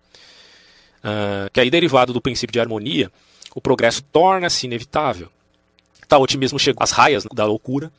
Uh, 1.03 1.47
que 1.53 1.59
aí, 1.59 1.69
derivado 1.69 2.11
do 2.11 2.19
princípio 2.19 2.51
de 2.51 2.59
harmonia, 2.59 3.11
o 3.53 3.61
progresso 3.61 4.01
torna-se 4.01 4.65
inevitável. 4.65 5.29
Tal 6.07 6.23
otimismo 6.23 6.57
chegou 6.57 6.83
às 6.83 6.89
raias 6.89 7.23
da 7.35 7.45
loucura, 7.45 7.91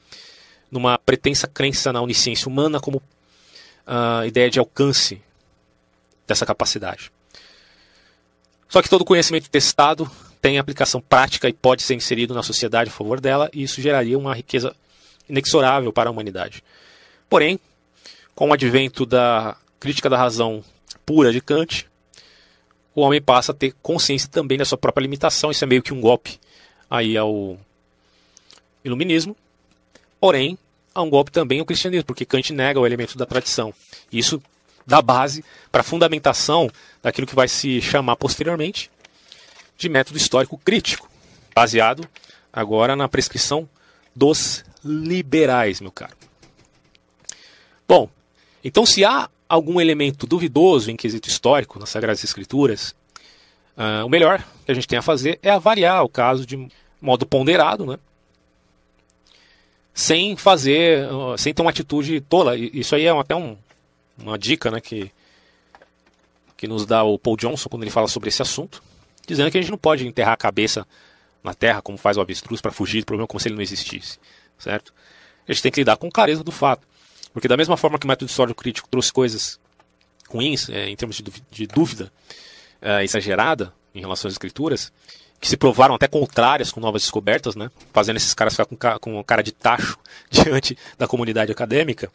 numa 0.68 0.98
pretensa 0.98 1.46
crença 1.46 1.92
na 1.92 2.02
onisciência 2.02 2.48
humana 2.48 2.80
como 2.80 2.96
uh, 2.96 4.26
ideia 4.26 4.50
de 4.50 4.58
alcance 4.58 5.22
dessa 6.26 6.44
capacidade. 6.44 7.13
Só 8.68 8.82
que 8.82 8.88
todo 8.88 9.04
conhecimento 9.04 9.48
testado 9.48 10.10
tem 10.40 10.58
aplicação 10.58 11.00
prática 11.00 11.48
e 11.48 11.52
pode 11.52 11.82
ser 11.82 11.94
inserido 11.94 12.34
na 12.34 12.42
sociedade 12.42 12.90
a 12.90 12.92
favor 12.92 13.20
dela, 13.20 13.48
e 13.52 13.62
isso 13.62 13.80
geraria 13.80 14.18
uma 14.18 14.34
riqueza 14.34 14.74
inexorável 15.28 15.92
para 15.92 16.10
a 16.10 16.12
humanidade. 16.12 16.62
Porém, 17.28 17.58
com 18.34 18.48
o 18.48 18.52
advento 18.52 19.06
da 19.06 19.56
crítica 19.80 20.10
da 20.10 20.16
razão 20.16 20.62
pura 21.06 21.32
de 21.32 21.40
Kant, 21.40 21.86
o 22.94 23.00
homem 23.00 23.20
passa 23.20 23.52
a 23.52 23.54
ter 23.54 23.74
consciência 23.82 24.28
também 24.28 24.56
da 24.56 24.64
sua 24.64 24.78
própria 24.78 25.02
limitação. 25.02 25.50
Isso 25.50 25.64
é 25.64 25.66
meio 25.66 25.82
que 25.82 25.92
um 25.92 26.00
golpe 26.00 26.38
aí 26.88 27.16
ao 27.16 27.58
iluminismo. 28.84 29.36
Porém, 30.20 30.58
há 30.94 31.02
um 31.02 31.10
golpe 31.10 31.32
também 31.32 31.60
ao 31.60 31.66
cristianismo, 31.66 32.04
porque 32.04 32.24
Kant 32.24 32.52
nega 32.52 32.78
o 32.78 32.86
elemento 32.86 33.18
da 33.18 33.26
tradição. 33.26 33.74
Isso 34.12 34.42
dá 34.86 35.00
base 35.00 35.44
para 35.70 35.80
a 35.80 35.84
fundamentação 35.84 36.70
daquilo 37.02 37.26
que 37.26 37.34
vai 37.34 37.48
se 37.48 37.80
chamar 37.80 38.16
posteriormente 38.16 38.90
de 39.76 39.88
método 39.88 40.18
histórico 40.18 40.58
crítico, 40.58 41.08
baseado 41.54 42.08
agora 42.52 42.94
na 42.94 43.08
prescrição 43.08 43.68
dos 44.14 44.64
liberais, 44.84 45.80
meu 45.80 45.90
caro. 45.90 46.14
Bom, 47.86 48.08
então 48.62 48.86
se 48.86 49.04
há 49.04 49.28
algum 49.48 49.80
elemento 49.80 50.26
duvidoso 50.26 50.90
em 50.90 50.96
quesito 50.96 51.28
histórico 51.28 51.78
nas 51.78 51.90
Sagradas 51.90 52.22
Escrituras, 52.22 52.94
uh, 53.76 54.06
o 54.06 54.08
melhor 54.08 54.44
que 54.64 54.72
a 54.72 54.74
gente 54.74 54.86
tem 54.86 54.98
a 54.98 55.02
fazer 55.02 55.38
é 55.42 55.50
avaliar 55.50 56.04
o 56.04 56.08
caso 56.08 56.46
de 56.46 56.68
modo 57.00 57.26
ponderado, 57.26 57.84
né? 57.84 57.98
sem 59.92 60.36
fazer, 60.36 61.08
uh, 61.12 61.38
sem 61.38 61.54
ter 61.54 61.62
uma 61.62 61.70
atitude 61.70 62.20
tola. 62.22 62.56
Isso 62.56 62.96
aí 62.96 63.04
é 63.04 63.10
até 63.10 63.34
um, 63.34 63.56
uma 64.18 64.38
dica 64.38 64.70
né, 64.70 64.80
que, 64.80 65.10
que 66.56 66.66
nos 66.66 66.86
dá 66.86 67.02
o 67.02 67.18
Paul 67.18 67.36
Johnson 67.36 67.68
quando 67.68 67.82
ele 67.82 67.90
fala 67.90 68.08
sobre 68.08 68.28
esse 68.28 68.42
assunto, 68.42 68.82
dizendo 69.26 69.50
que 69.50 69.58
a 69.58 69.60
gente 69.60 69.70
não 69.70 69.78
pode 69.78 70.06
enterrar 70.06 70.34
a 70.34 70.36
cabeça 70.36 70.86
na 71.42 71.54
terra 71.54 71.82
como 71.82 71.98
faz 71.98 72.16
o 72.16 72.20
avestruz 72.20 72.60
para 72.60 72.72
fugir 72.72 73.02
do 73.02 73.06
problema 73.06 73.26
como 73.26 73.40
se 73.40 73.48
ele 73.48 73.54
não 73.54 73.62
existisse, 73.62 74.18
certo? 74.58 74.94
A 75.46 75.52
gente 75.52 75.62
tem 75.62 75.72
que 75.72 75.80
lidar 75.80 75.96
com 75.96 76.10
clareza 76.10 76.42
do 76.42 76.52
fato. 76.52 76.86
Porque 77.32 77.48
da 77.48 77.56
mesma 77.56 77.76
forma 77.76 77.98
que 77.98 78.06
o 78.06 78.08
método 78.08 78.30
histórico 78.30 78.62
crítico 78.62 78.88
trouxe 78.88 79.12
coisas 79.12 79.60
ruins, 80.28 80.68
é, 80.70 80.88
em 80.88 80.96
termos 80.96 81.16
de, 81.16 81.24
de 81.50 81.66
dúvida 81.66 82.10
é, 82.80 83.02
exagerada 83.02 83.74
em 83.94 84.00
relação 84.00 84.28
às 84.28 84.34
escrituras, 84.34 84.92
que 85.44 85.50
se 85.50 85.58
provaram 85.58 85.94
até 85.94 86.08
contrárias 86.08 86.72
com 86.72 86.80
novas 86.80 87.02
descobertas, 87.02 87.54
né? 87.54 87.70
fazendo 87.92 88.16
esses 88.16 88.32
caras 88.32 88.56
ficar 88.56 88.98
com, 88.98 89.22
cara 89.22 89.42
de 89.42 89.52
tacho 89.52 89.98
diante 90.32 90.74
da 90.96 91.06
comunidade 91.06 91.52
acadêmica, 91.52 92.10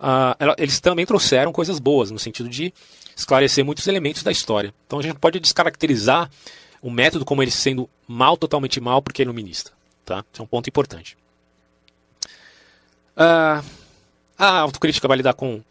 uh, 0.00 0.52
eles 0.58 0.80
também 0.80 1.06
trouxeram 1.06 1.52
coisas 1.52 1.78
boas, 1.78 2.10
no 2.10 2.18
sentido 2.18 2.48
de 2.48 2.74
esclarecer 3.16 3.64
muitos 3.64 3.86
elementos 3.86 4.24
da 4.24 4.32
história. 4.32 4.74
Então 4.84 4.98
a 4.98 5.02
gente 5.02 5.16
pode 5.20 5.38
descaracterizar 5.38 6.28
o 6.82 6.90
método 6.90 7.24
como 7.24 7.40
ele 7.40 7.52
sendo 7.52 7.88
mal, 8.08 8.36
totalmente 8.36 8.80
mal, 8.80 9.00
porque 9.00 9.22
é 9.22 9.24
iluminista. 9.24 9.70
Tá? 10.04 10.24
Isso 10.32 10.42
é 10.42 10.44
um 10.44 10.48
ponto 10.48 10.68
importante. 10.68 11.16
Uh, 13.16 13.64
a 14.36 14.58
autocrítica 14.58 15.06
vai 15.06 15.18
lidar 15.18 15.34
com 15.34 15.62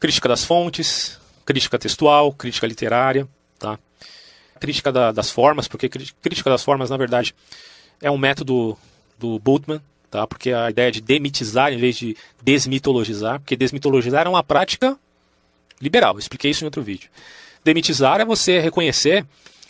crítica 0.00 0.30
das 0.30 0.46
fontes, 0.46 1.20
crítica 1.44 1.78
textual, 1.78 2.32
crítica 2.32 2.66
literária, 2.66 3.28
tá? 3.58 3.78
Crítica 4.64 4.90
da, 4.90 5.12
das 5.12 5.30
formas, 5.30 5.68
porque 5.68 5.90
crítica 5.90 6.48
das 6.48 6.64
formas, 6.64 6.88
na 6.88 6.96
verdade, 6.96 7.34
é 8.00 8.10
um 8.10 8.16
método 8.16 8.78
do 9.18 9.38
Bultmann, 9.38 9.78
tá? 10.10 10.26
porque 10.26 10.52
a 10.52 10.70
ideia 10.70 10.90
de 10.90 11.02
demitizar 11.02 11.70
em 11.70 11.76
vez 11.76 11.98
de 11.98 12.16
desmitologizar, 12.42 13.40
porque 13.40 13.56
desmitologizar 13.56 14.26
é 14.26 14.28
uma 14.28 14.42
prática 14.42 14.98
liberal, 15.82 16.18
expliquei 16.18 16.50
isso 16.50 16.64
em 16.64 16.66
outro 16.66 16.82
vídeo. 16.82 17.10
Demitizar 17.62 18.22
é 18.22 18.24
você 18.24 18.58
reconhecer 18.58 19.26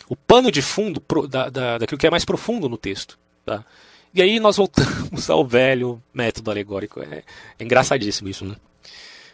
o 0.07 0.15
pano 0.15 0.49
de 0.49 0.61
fundo 0.61 1.03
da, 1.27 1.49
da, 1.49 1.77
daquilo 1.79 1.99
que 1.99 2.07
é 2.07 2.09
mais 2.09 2.23
profundo 2.23 2.69
no 2.69 2.77
texto. 2.77 3.19
Tá? 3.45 3.65
E 4.13 4.21
aí 4.21 4.39
nós 4.39 4.55
voltamos 4.55 5.27
ao 5.29 5.45
velho 5.45 6.01
método 6.13 6.51
alegórico. 6.51 7.01
É, 7.01 7.21
é 7.59 7.63
engraçadíssimo 7.63 8.29
isso, 8.29 8.45
né? 8.45 8.55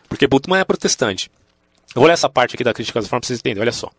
Porque 0.10 0.26
Bultmann 0.26 0.60
é 0.60 0.66
protestante. 0.66 1.30
Eu 1.94 2.00
vou 2.02 2.08
ler 2.08 2.14
essa 2.14 2.30
parte 2.30 2.56
aqui 2.56 2.64
da 2.64 2.74
crítica 2.74 3.00
das 3.00 3.08
formas 3.08 3.22
para 3.22 3.28
vocês 3.28 3.40
entenderem, 3.40 3.62
olha 3.62 3.72
só. 3.72 3.92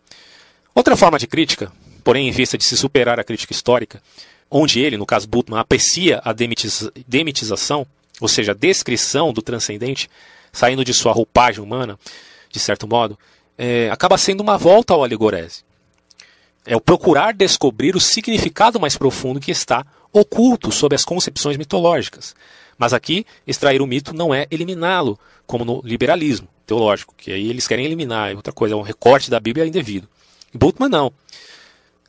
Outra 0.75 0.97
forma 0.97 1.19
de 1.19 1.27
crítica, 1.27 1.71
porém 2.03 2.27
em 2.27 2.31
vista 2.31 2.57
de 2.57 2.63
se 2.63 2.75
superar 2.75 3.19
a 3.19 3.23
crítica 3.23 3.53
histórica, 3.53 4.01
onde 4.49 4.79
ele, 4.79 4.97
no 4.97 5.05
caso 5.05 5.27
Bultmann, 5.27 5.59
aprecia 5.59 6.19
a 6.23 6.33
demitiza 6.33 6.91
demitização, 7.07 7.85
ou 8.19 8.27
seja, 8.27 8.51
a 8.51 8.55
descrição 8.55 9.31
do 9.31 9.41
transcendente, 9.41 10.09
saindo 10.51 10.83
de 10.83 10.93
sua 10.93 11.13
roupagem 11.13 11.63
humana, 11.63 11.97
de 12.49 12.59
certo 12.59 12.87
modo, 12.87 13.17
é, 13.57 13.89
acaba 13.91 14.17
sendo 14.17 14.41
uma 14.41 14.57
volta 14.57 14.93
ao 14.93 15.03
alegorese. 15.03 15.63
É 16.65 16.75
o 16.75 16.81
procurar 16.81 17.33
descobrir 17.33 17.95
o 17.95 17.99
significado 17.99 18.79
mais 18.79 18.97
profundo 18.97 19.39
que 19.39 19.51
está 19.51 19.85
oculto 20.11 20.71
sob 20.71 20.95
as 20.95 21.03
concepções 21.03 21.57
mitológicas. 21.57 22.35
Mas 22.77 22.93
aqui, 22.93 23.25
extrair 23.45 23.81
o 23.81 23.87
mito 23.87 24.13
não 24.13 24.33
é 24.33 24.47
eliminá-lo, 24.49 25.19
como 25.45 25.65
no 25.65 25.81
liberalismo 25.83 26.47
teológico, 26.65 27.13
que 27.17 27.31
aí 27.31 27.49
eles 27.49 27.67
querem 27.67 27.85
eliminar, 27.85 28.31
é 28.31 28.35
outra 28.35 28.53
coisa, 28.53 28.73
é 28.73 28.77
um 28.77 28.81
recorte 28.81 29.29
da 29.29 29.39
Bíblia 29.39 29.65
indevido. 29.65 30.07
Bultmann, 30.53 30.89
não. 30.89 31.11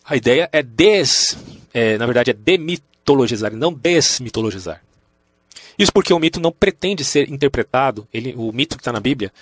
A 0.05 0.16
ideia 0.16 0.49
é 0.53 0.62
des. 0.62 1.36
É, 1.72 1.97
na 1.99 2.07
verdade, 2.07 2.30
é 2.30 2.34
demitologizar 2.34 3.53
não 3.53 3.72
desmitologizar. 3.72 4.82
Isso 5.78 5.92
porque 5.92 6.12
o 6.12 6.18
mito 6.18 6.40
não 6.40 6.53
pretende 6.53 7.05
ser 7.05 7.28
interpretado, 7.28 8.07
ele, 8.12 8.34
o 8.36 8.53
mito 8.53 8.76
que 8.76 8.80
está 8.80 8.92
na 8.92 9.01
Bíblia, 9.01 9.32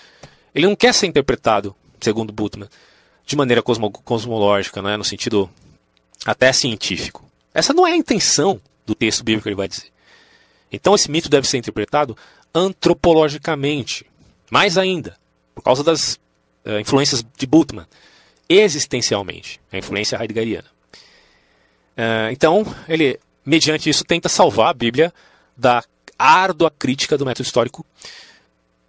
ele 0.54 0.66
não 0.66 0.74
quer 0.74 0.92
ser 0.94 1.06
interpretado, 1.06 1.74
segundo 2.00 2.32
Bultmann, 2.32 2.68
de 3.24 3.36
maneira 3.36 3.62
cosmo, 3.62 3.90
cosmológica, 3.90 4.80
né, 4.80 4.96
no 4.96 5.04
sentido 5.04 5.50
até 6.24 6.52
científico. 6.52 7.24
Essa 7.52 7.74
não 7.74 7.86
é 7.86 7.92
a 7.92 7.96
intenção 7.96 8.60
do 8.86 8.94
texto 8.94 9.22
bíblico 9.22 9.42
que 9.42 9.48
ele 9.50 9.56
vai 9.56 9.68
dizer. 9.68 9.92
Então 10.70 10.94
esse 10.94 11.10
mito 11.10 11.28
deve 11.28 11.46
ser 11.46 11.58
interpretado 11.58 12.16
antropologicamente. 12.54 14.06
Mais 14.50 14.78
ainda, 14.78 15.16
por 15.54 15.62
causa 15.62 15.84
das 15.84 16.14
uh, 16.64 16.78
influências 16.80 17.24
de 17.36 17.46
Bultmann, 17.46 17.86
existencialmente, 18.58 19.60
a 19.72 19.78
influência 19.78 20.16
heideggeriana. 20.20 20.68
Uh, 21.96 22.30
então, 22.32 22.64
ele, 22.88 23.18
mediante 23.44 23.88
isso, 23.88 24.04
tenta 24.04 24.28
salvar 24.28 24.70
a 24.70 24.74
Bíblia 24.74 25.12
da 25.56 25.82
árdua 26.18 26.70
crítica 26.70 27.18
do 27.18 27.26
método 27.26 27.46
histórico 27.46 27.84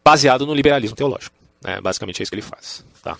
baseado 0.03 0.45
no 0.45 0.53
liberalismo 0.53 0.95
teológico. 0.95 1.35
É, 1.63 1.79
basicamente 1.79 2.21
é 2.21 2.23
isso 2.23 2.31
que 2.31 2.35
ele 2.35 2.41
faz. 2.41 2.85
Tá? 3.01 3.17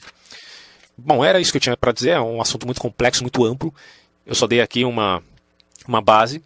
Bom, 0.98 1.24
era 1.24 1.40
isso 1.40 1.52
que 1.52 1.58
eu 1.58 1.62
tinha 1.62 1.78
para 1.78 1.92
dizer, 1.92 2.12
é 2.12 2.22
um 2.22 2.42
assunto 2.42 2.66
muito 2.66 2.82
complexo, 2.82 3.24
muito 3.24 3.44
amplo. 3.44 3.74
Eu 4.26 4.36
só 4.36 4.46
dei 4.46 4.62
aqui 4.62 4.86
uma, 4.86 5.24
uma 5.88 6.02
base, 6.02 6.44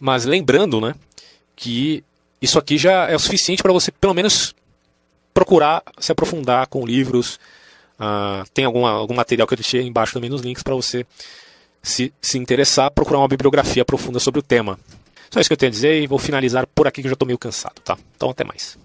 mas 0.00 0.24
lembrando 0.24 0.80
né, 0.80 0.94
que 1.54 2.02
isso 2.40 2.58
aqui 2.58 2.78
já 2.78 3.08
é 3.08 3.14
o 3.14 3.18
suficiente 3.18 3.62
para 3.62 3.72
você, 3.72 3.92
pelo 3.92 4.14
menos, 4.14 4.54
procurar 5.34 5.82
se 5.98 6.10
aprofundar 6.10 6.66
com 6.66 6.86
livros. 6.86 7.38
Uh, 7.98 8.48
tem 8.52 8.64
alguma, 8.64 8.90
algum 8.90 9.14
material 9.14 9.46
que 9.46 9.54
eu 9.54 9.58
deixei 9.58 9.82
embaixo 9.82 10.12
também 10.12 10.30
nos 10.30 10.42
links 10.42 10.62
para 10.62 10.74
você 10.74 11.06
se, 11.82 12.12
se 12.20 12.38
interessar, 12.38 12.90
procurar 12.90 13.18
uma 13.18 13.28
bibliografia 13.28 13.84
profunda 13.84 14.18
sobre 14.18 14.40
o 14.40 14.42
tema. 14.42 14.78
Só 15.30 15.40
isso 15.40 15.48
que 15.48 15.54
eu 15.54 15.56
tenho 15.56 15.70
a 15.70 15.72
dizer 15.72 16.02
e 16.02 16.06
vou 16.06 16.18
finalizar 16.18 16.66
por 16.66 16.86
aqui 16.86 17.00
que 17.00 17.06
eu 17.06 17.10
já 17.10 17.14
estou 17.14 17.26
meio 17.26 17.38
cansado, 17.38 17.80
tá? 17.82 17.96
Então 18.14 18.30
até 18.30 18.44
mais. 18.44 18.78